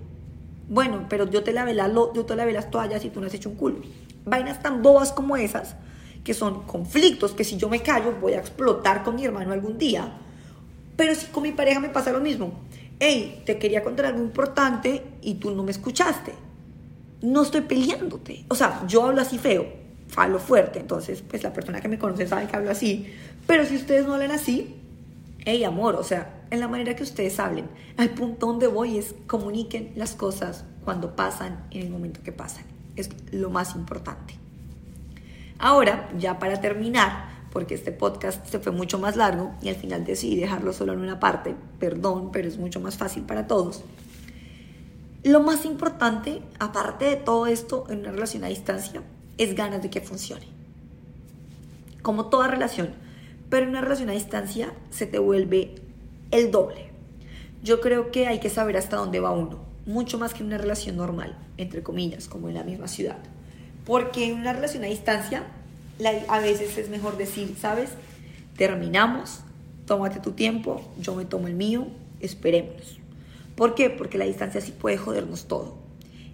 bueno, 0.69 1.05
pero 1.09 1.29
yo 1.29 1.43
te 1.43 1.53
lavé, 1.53 1.73
la, 1.73 1.87
yo 1.87 2.25
te 2.25 2.35
lavé 2.35 2.53
las 2.53 2.69
toallas 2.69 3.03
y 3.05 3.09
tú 3.09 3.19
no 3.19 3.27
has 3.27 3.33
hecho 3.33 3.49
un 3.49 3.55
culo. 3.55 3.77
Vainas 4.25 4.61
tan 4.61 4.81
bobas 4.81 5.11
como 5.11 5.37
esas, 5.37 5.75
que 6.23 6.33
son 6.33 6.63
conflictos 6.63 7.31
que 7.31 7.43
si 7.43 7.57
yo 7.57 7.69
me 7.69 7.81
callo 7.81 8.13
voy 8.19 8.33
a 8.33 8.39
explotar 8.39 9.03
con 9.03 9.15
mi 9.15 9.25
hermano 9.25 9.53
algún 9.53 9.77
día. 9.77 10.17
Pero 10.95 11.15
si 11.15 11.27
con 11.27 11.43
mi 11.43 11.51
pareja 11.51 11.79
me 11.79 11.89
pasa 11.89 12.11
lo 12.11 12.19
mismo. 12.19 12.51
Hey, 12.99 13.43
te 13.45 13.59
quería 13.59 13.83
contar 13.83 14.07
algo 14.07 14.23
importante 14.23 15.03
y 15.21 15.35
tú 15.35 15.51
no 15.51 15.63
me 15.63 15.71
escuchaste. 15.71 16.33
No 17.21 17.43
estoy 17.43 17.61
peleándote. 17.61 18.45
O 18.49 18.55
sea, 18.55 18.85
yo 18.87 19.05
hablo 19.05 19.21
así 19.21 19.37
feo, 19.37 19.67
falo 20.07 20.39
fuerte. 20.39 20.79
Entonces, 20.79 21.23
pues 21.27 21.43
la 21.43 21.53
persona 21.53 21.79
que 21.79 21.87
me 21.87 21.99
conoce 21.99 22.27
sabe 22.27 22.47
que 22.47 22.55
hablo 22.55 22.71
así. 22.71 23.13
Pero 23.45 23.65
si 23.65 23.75
ustedes 23.75 24.05
no 24.05 24.15
hablan 24.15 24.31
así, 24.31 24.75
hey 25.47 25.63
amor, 25.63 25.95
o 25.95 26.03
sea, 26.03 26.43
en 26.51 26.59
la 26.59 26.67
manera 26.67 26.93
que 26.97 27.03
ustedes 27.03 27.39
hablen. 27.39 27.69
Al 27.95 28.09
punto 28.09 28.47
donde 28.47 28.67
voy 28.67 28.97
es 28.97 29.15
comuniquen 29.27 29.93
las 29.95 30.13
cosas 30.13 30.65
cuando 30.83 31.15
pasan, 31.15 31.65
en 31.71 31.83
el 31.83 31.89
momento 31.89 32.21
que 32.21 32.33
pasan. 32.33 32.65
Es 32.97 33.09
lo 33.31 33.49
más 33.49 33.73
importante. 33.73 34.35
Ahora, 35.57 36.09
ya 36.17 36.37
para 36.37 36.59
terminar, 36.59 37.29
porque 37.53 37.75
este 37.75 37.93
podcast 37.93 38.45
se 38.45 38.59
fue 38.59 38.73
mucho 38.73 38.99
más 38.99 39.15
largo 39.15 39.55
y 39.61 39.69
al 39.69 39.75
final 39.75 40.03
decidí 40.03 40.35
dejarlo 40.35 40.73
solo 40.73 40.91
en 40.91 40.99
una 40.99 41.21
parte, 41.21 41.55
perdón, 41.79 42.29
pero 42.33 42.49
es 42.49 42.57
mucho 42.57 42.81
más 42.81 42.97
fácil 42.97 43.23
para 43.23 43.47
todos. 43.47 43.85
Lo 45.23 45.39
más 45.39 45.63
importante, 45.63 46.41
aparte 46.59 47.05
de 47.05 47.15
todo 47.15 47.47
esto 47.47 47.85
en 47.89 47.99
una 47.99 48.11
relación 48.11 48.43
a 48.43 48.47
distancia, 48.47 49.01
es 49.37 49.55
ganas 49.55 49.81
de 49.81 49.89
que 49.89 50.01
funcione. 50.01 50.47
Como 52.01 52.25
toda 52.25 52.49
relación, 52.49 53.06
pero 53.49 53.63
en 53.63 53.69
una 53.69 53.81
relación 53.81 54.09
a 54.09 54.13
distancia 54.13 54.73
se 54.89 55.05
te 55.05 55.19
vuelve 55.19 55.75
el 56.31 56.51
doble. 56.51 56.89
Yo 57.63 57.81
creo 57.81 58.11
que 58.11 58.27
hay 58.27 58.39
que 58.39 58.49
saber 58.49 58.77
hasta 58.77 58.97
dónde 58.97 59.19
va 59.19 59.31
uno, 59.31 59.59
mucho 59.85 60.17
más 60.17 60.33
que 60.33 60.41
en 60.41 60.47
una 60.47 60.57
relación 60.57 60.97
normal, 60.97 61.37
entre 61.57 61.83
comillas, 61.83 62.27
como 62.27 62.49
en 62.49 62.55
la 62.55 62.63
misma 62.63 62.87
ciudad. 62.87 63.17
Porque 63.85 64.27
en 64.27 64.37
una 64.37 64.53
relación 64.53 64.83
a 64.83 64.87
distancia, 64.87 65.43
a 66.27 66.39
veces 66.39 66.77
es 66.77 66.89
mejor 66.89 67.17
decir, 67.17 67.55
¿sabes? 67.59 67.91
Terminamos, 68.57 69.41
tómate 69.85 70.19
tu 70.19 70.31
tiempo, 70.31 70.81
yo 70.99 71.15
me 71.15 71.25
tomo 71.25 71.47
el 71.47 71.55
mío, 71.55 71.87
esperemos. 72.19 72.99
¿Por 73.55 73.75
qué? 73.75 73.89
Porque 73.89 74.17
la 74.17 74.25
distancia 74.25 74.61
sí 74.61 74.71
puede 74.71 74.97
jodernos 74.97 75.47
todo. 75.47 75.77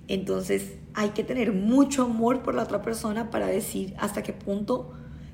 Entonces 0.08 0.74
hay 0.94 1.10
que 1.10 1.24
tener 1.24 1.54
mucho 1.54 2.04
amor 2.04 2.44
por 2.44 2.56
la 2.56 2.64
otra 2.64 2.82
persona 2.82 3.32
para 3.32 3.48
decir 3.48 3.94
hasta 3.98 4.24
qué 4.24 4.34
punto 4.34 4.94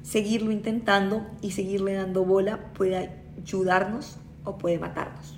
seguirlo 0.10 0.52
intentando 0.52 1.28
y 1.40 1.52
seguirle 1.52 1.94
dando 1.94 2.26
bola 2.26 2.74
puede 2.74 3.12
ayudarnos 3.38 4.18
o 4.44 4.58
puede 4.58 4.80
matarnos. 4.80 5.38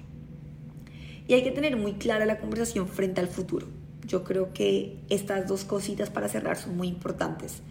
Y 1.27 1.33
hay 1.33 1.43
que 1.43 1.51
tener 1.51 1.75
muy 1.75 1.93
clara 1.93 2.25
la 2.25 2.39
conversación 2.39 2.87
frente 2.87 3.19
al 3.19 3.27
futuro. 3.27 3.67
Yo 4.07 4.23
creo 4.23 4.53
que 4.53 4.97
estas 5.09 5.45
dos 5.45 5.65
cositas 5.65 6.09
para 6.09 6.29
cerrar 6.29 6.55
son 6.55 6.77
muy 6.77 6.87
importantes. 6.87 7.61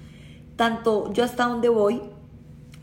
Tanto 0.56 1.10
yo 1.14 1.24
hasta 1.24 1.46
dónde 1.46 1.70
voy, 1.70 2.02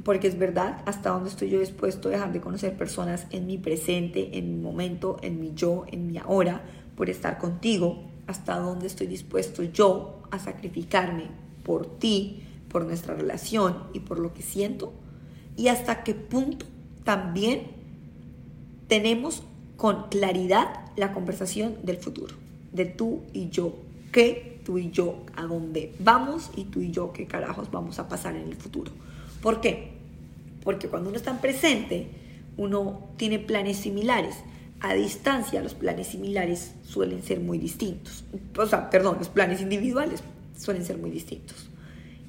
porque 0.04 0.28
es 0.28 0.40
verdad, 0.40 0.82
hasta 0.88 1.12
dónde 1.12 1.30
estoy 1.30 1.52
yo 1.52 1.60
dispuesto 1.60 2.08
a 2.08 2.12
dejar 2.14 2.34
de 2.34 2.42
conocer 2.42 2.76
personas 2.76 3.28
en 3.30 3.46
mi 3.46 3.60
presente, 3.60 4.40
en 4.40 4.56
mi 4.56 4.60
momento, 4.60 5.18
en 5.22 5.40
mi 5.40 5.54
yo, 5.54 5.86
en 5.92 6.08
mi 6.08 6.18
ahora, 6.18 6.64
por 6.96 7.12
estar 7.12 7.38
contigo, 7.38 8.04
hasta 8.26 8.58
dónde 8.58 8.88
estoy 8.88 9.06
dispuesto 9.06 9.62
yo 9.62 10.24
a 10.32 10.40
sacrificarme 10.40 11.26
por 11.64 12.00
ti, 12.00 12.47
por 12.70 12.86
nuestra 12.86 13.16
relación 13.16 13.84
y 13.94 14.00
por 14.02 14.20
lo 14.20 14.34
que 14.34 14.42
siento 14.42 14.94
y 15.58 15.68
hasta 15.70 16.04
qué 16.04 16.14
punto 16.14 16.66
también 17.04 17.64
tenemos 18.88 19.44
con 19.76 20.10
claridad 20.10 20.86
la 20.96 21.14
conversación 21.14 21.76
del 21.84 21.98
futuro, 21.98 22.36
de 22.72 22.86
tú 22.86 23.24
y 23.34 23.50
yo, 23.50 23.76
qué 24.12 24.62
tú 24.64 24.78
y 24.78 24.92
yo, 24.92 25.26
a 25.36 25.44
dónde 25.44 25.94
vamos 26.00 26.52
y 26.56 26.66
tú 26.66 26.80
y 26.80 26.92
yo, 26.92 27.12
qué 27.12 27.26
carajos 27.26 27.72
vamos 27.72 28.00
a 28.00 28.08
pasar 28.08 28.36
en 28.36 28.48
el 28.48 28.56
futuro. 28.56 28.92
¿Por 29.42 29.62
qué? 29.62 29.94
Porque 30.64 30.88
cuando 30.88 31.10
uno 31.10 31.18
está 31.18 31.32
en 31.32 31.38
presente, 31.38 32.08
uno 32.58 33.10
tiene 33.18 33.40
planes 33.40 33.78
similares. 33.78 34.36
A 34.80 34.94
distancia, 34.94 35.64
los 35.64 35.74
planes 35.74 36.08
similares 36.08 36.74
suelen 36.84 37.24
ser 37.24 37.40
muy 37.40 37.58
distintos. 37.58 38.26
O 38.56 38.66
sea, 38.68 38.90
perdón, 38.90 39.18
los 39.18 39.30
planes 39.30 39.62
individuales 39.62 40.22
suelen 40.58 40.86
ser 40.86 40.98
muy 40.98 41.10
distintos. 41.10 41.70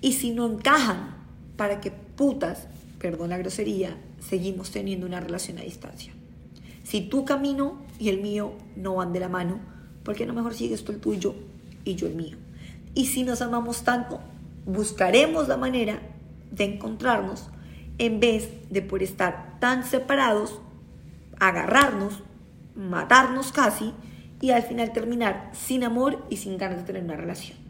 Y 0.00 0.12
si 0.12 0.30
no 0.30 0.46
encajan, 0.46 1.16
para 1.56 1.80
que 1.80 1.90
putas, 1.90 2.68
perdón 2.98 3.30
la 3.30 3.38
grosería, 3.38 3.96
seguimos 4.20 4.70
teniendo 4.70 5.06
una 5.06 5.20
relación 5.20 5.58
a 5.58 5.62
distancia. 5.62 6.12
Si 6.84 7.02
tu 7.02 7.24
camino 7.24 7.82
y 7.98 8.08
el 8.08 8.20
mío 8.20 8.52
no 8.76 8.94
van 8.94 9.12
de 9.12 9.20
la 9.20 9.28
mano, 9.28 9.60
¿por 10.04 10.14
qué 10.14 10.24
no 10.24 10.32
mejor 10.32 10.54
sigues 10.54 10.84
tú 10.84 10.92
el 10.92 11.00
tuyo 11.00 11.34
y 11.84 11.96
yo 11.96 12.06
el 12.06 12.14
mío? 12.14 12.36
Y 12.94 13.06
si 13.06 13.24
nos 13.24 13.42
amamos 13.42 13.82
tanto, 13.82 14.20
buscaremos 14.64 15.48
la 15.48 15.56
manera 15.56 16.00
de 16.50 16.64
encontrarnos 16.64 17.48
en 17.98 18.20
vez 18.20 18.48
de 18.70 18.82
por 18.82 19.02
estar 19.02 19.58
tan 19.60 19.84
separados, 19.84 20.60
agarrarnos, 21.38 22.22
matarnos 22.74 23.52
casi 23.52 23.92
y 24.40 24.50
al 24.50 24.62
final 24.62 24.92
terminar 24.92 25.50
sin 25.52 25.84
amor 25.84 26.24
y 26.30 26.36
sin 26.36 26.56
ganas 26.56 26.78
de 26.78 26.84
tener 26.84 27.02
una 27.02 27.16
relación. 27.16 27.67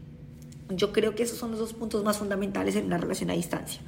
Yo 0.69 0.93
creo 0.93 1.15
que 1.15 1.23
esos 1.23 1.37
son 1.37 1.51
los 1.51 1.59
dos 1.59 1.73
puntos 1.73 2.03
más 2.03 2.17
fundamentales 2.19 2.75
en 2.75 2.85
una 2.85 2.97
relación 2.97 3.31
a 3.31 3.33
distancia. 3.33 3.81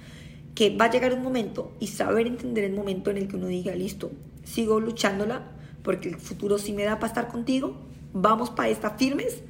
Que 0.55 0.75
va 0.75 0.85
a 0.85 0.91
llegar 0.91 1.13
un 1.13 1.21
momento 1.21 1.73
y 1.79 1.87
saber 1.87 2.25
entender 2.25 2.63
el 2.63 2.73
momento 2.73 3.11
en 3.11 3.17
el 3.17 3.27
que 3.27 3.35
uno 3.35 3.47
diga, 3.47 3.73
listo, 3.75 4.11
sigo 4.43 4.79
luchándola 4.79 5.43
porque 5.83 6.09
el 6.09 6.17
futuro 6.17 6.57
sí 6.57 6.73
me 6.73 6.83
da 6.83 6.95
para 6.95 7.07
estar 7.07 7.27
contigo, 7.27 7.75
vamos 8.13 8.49
para 8.49 8.69
esta 8.69 8.91
firmes 8.91 9.41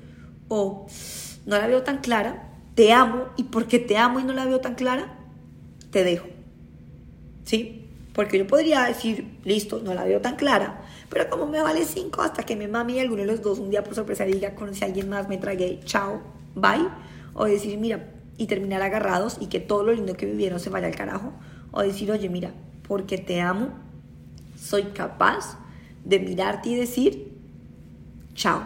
o 0.48 0.88
no 1.46 1.58
la 1.58 1.68
veo 1.68 1.84
tan 1.84 2.00
clara, 2.00 2.52
te 2.76 2.92
amo 2.92 3.28
y 3.38 3.46
porque 3.46 3.80
te 3.80 3.98
amo 3.98 4.20
y 4.20 4.24
no 4.24 4.34
la 4.34 4.46
veo 4.46 4.60
tan 4.60 4.76
clara, 4.76 5.18
te 5.90 6.04
dejo. 6.04 6.28
¿Sí? 7.46 7.90
Porque 8.14 8.38
yo 8.38 8.46
podría 8.46 8.84
decir, 8.84 9.40
listo, 9.46 9.80
no 9.82 9.94
la 9.94 10.04
veo 10.04 10.20
tan 10.20 10.36
clara, 10.36 10.82
pero 11.10 11.30
como 11.30 11.48
me 11.48 11.62
vale 11.62 11.86
cinco 11.86 12.22
hasta 12.22 12.44
que 12.44 12.58
me 12.58 12.68
mami 12.68 13.00
alguno 13.00 13.22
de 13.22 13.28
los 13.28 13.42
dos 13.42 13.60
un 13.60 13.70
día 13.70 13.84
por 13.84 13.96
sorpresa 13.96 14.26
diga, 14.26 14.54
conocí 14.54 14.84
a 14.84 14.88
alguien 14.88 15.10
más, 15.10 15.30
me 15.30 15.38
tragué, 15.38 15.80
chao, 15.86 16.22
bye 16.56 17.11
o 17.34 17.46
decir, 17.46 17.78
mira, 17.78 18.12
y 18.38 18.48
terminar 18.48 18.82
agarrados 18.82 19.38
y 19.40 19.48
que 19.48 19.60
todo 19.60 19.84
lo 19.84 19.94
lindo 19.94 20.16
que 20.16 20.26
vivieron 20.26 20.60
se 20.60 20.70
vaya 20.70 20.88
al 20.88 20.96
carajo, 20.96 21.34
o 21.72 21.82
decir, 21.82 22.12
oye, 22.12 22.28
mira, 22.30 22.54
porque 22.88 23.18
te 23.18 23.42
amo, 23.42 23.70
soy 24.58 24.84
capaz 24.84 25.58
de 26.04 26.20
mirarte 26.20 26.70
y 26.70 26.76
decir, 26.76 27.32
chao. 28.34 28.64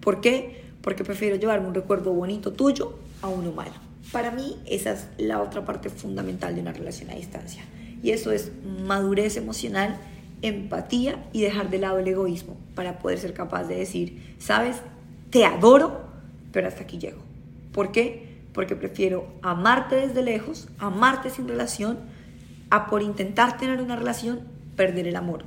¿Por 0.00 0.20
qué? 0.20 0.64
Porque 0.82 1.04
prefiero 1.04 1.36
llevarme 1.36 1.68
un 1.68 1.74
recuerdo 1.74 2.12
bonito 2.12 2.52
tuyo 2.52 2.98
a 3.22 3.28
uno 3.28 3.52
malo. 3.52 3.72
Para 4.12 4.30
mí 4.30 4.56
esa 4.66 4.92
es 4.92 5.08
la 5.18 5.42
otra 5.42 5.64
parte 5.64 5.90
fundamental 5.90 6.54
de 6.54 6.60
una 6.60 6.72
relación 6.72 7.10
a 7.10 7.14
distancia. 7.14 7.62
Y 8.02 8.10
eso 8.10 8.30
es 8.30 8.52
madurez 8.84 9.36
emocional, 9.36 9.96
empatía 10.42 11.28
y 11.32 11.42
dejar 11.42 11.70
de 11.70 11.78
lado 11.78 11.98
el 11.98 12.06
egoísmo 12.06 12.56
para 12.74 12.98
poder 12.98 13.18
ser 13.18 13.34
capaz 13.34 13.64
de 13.64 13.76
decir, 13.76 14.36
sabes, 14.38 14.76
te 15.30 15.44
adoro, 15.44 16.06
pero 16.52 16.68
hasta 16.68 16.84
aquí 16.84 16.98
llego. 16.98 17.25
¿Por 17.76 17.92
qué? 17.92 18.38
Porque 18.54 18.74
prefiero 18.74 19.28
amarte 19.42 19.96
desde 19.96 20.22
lejos, 20.22 20.66
amarte 20.78 21.28
sin 21.28 21.46
relación, 21.46 21.98
a 22.70 22.86
por 22.86 23.02
intentar 23.02 23.58
tener 23.58 23.82
una 23.82 23.96
relación, 23.96 24.40
perder 24.76 25.06
el 25.06 25.14
amor. 25.14 25.44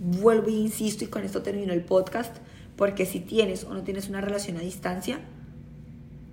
Vuelvo 0.00 0.48
e 0.48 0.54
insisto, 0.54 1.04
y 1.04 1.06
con 1.06 1.22
esto 1.22 1.42
termino 1.42 1.72
el 1.72 1.82
podcast, 1.82 2.36
porque 2.74 3.06
si 3.06 3.20
tienes 3.20 3.62
o 3.62 3.74
no 3.74 3.84
tienes 3.84 4.08
una 4.08 4.20
relación 4.20 4.56
a 4.56 4.60
distancia, 4.60 5.20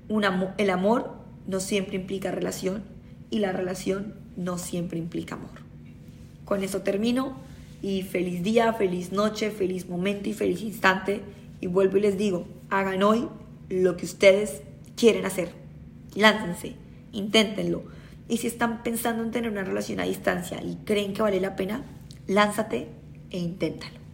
el 0.10 0.70
amor 0.72 1.12
no 1.46 1.60
siempre 1.60 1.96
implica 1.96 2.32
relación 2.32 2.84
y 3.30 3.38
la 3.38 3.52
relación 3.52 4.16
no 4.38 4.58
siempre 4.58 4.98
implica 4.98 5.36
amor. 5.36 5.60
Con 6.44 6.64
esto 6.64 6.82
termino 6.82 7.38
y 7.84 8.02
feliz 8.02 8.42
día, 8.42 8.74
feliz 8.74 9.12
noche, 9.12 9.52
feliz 9.52 9.88
momento 9.88 10.28
y 10.28 10.34
feliz 10.34 10.64
instante. 10.64 11.22
Y 11.62 11.68
vuelvo 11.68 11.98
y 11.98 12.02
les 12.02 12.18
digo, 12.18 12.48
hagan 12.72 13.04
hoy 13.04 13.28
lo 13.70 13.96
que 13.96 14.06
ustedes 14.06 14.64
quieren 14.96 15.26
hacer. 15.26 15.52
Láncense, 16.16 16.76
inténtenlo. 17.12 17.84
Y 18.28 18.38
si 18.38 18.48
están 18.48 18.84
pensando 18.84 19.24
en 19.24 19.32
tener 19.32 19.52
una 19.52 19.64
relación 19.64 20.00
a 20.00 20.04
distancia 20.04 20.62
y 20.64 20.78
creen 20.86 21.14
que 21.14 21.22
vale 21.22 21.40
la 21.40 21.56
pena, 21.56 21.84
lánzate 22.28 22.90
e 23.30 23.38
inténtalo. 23.38 24.05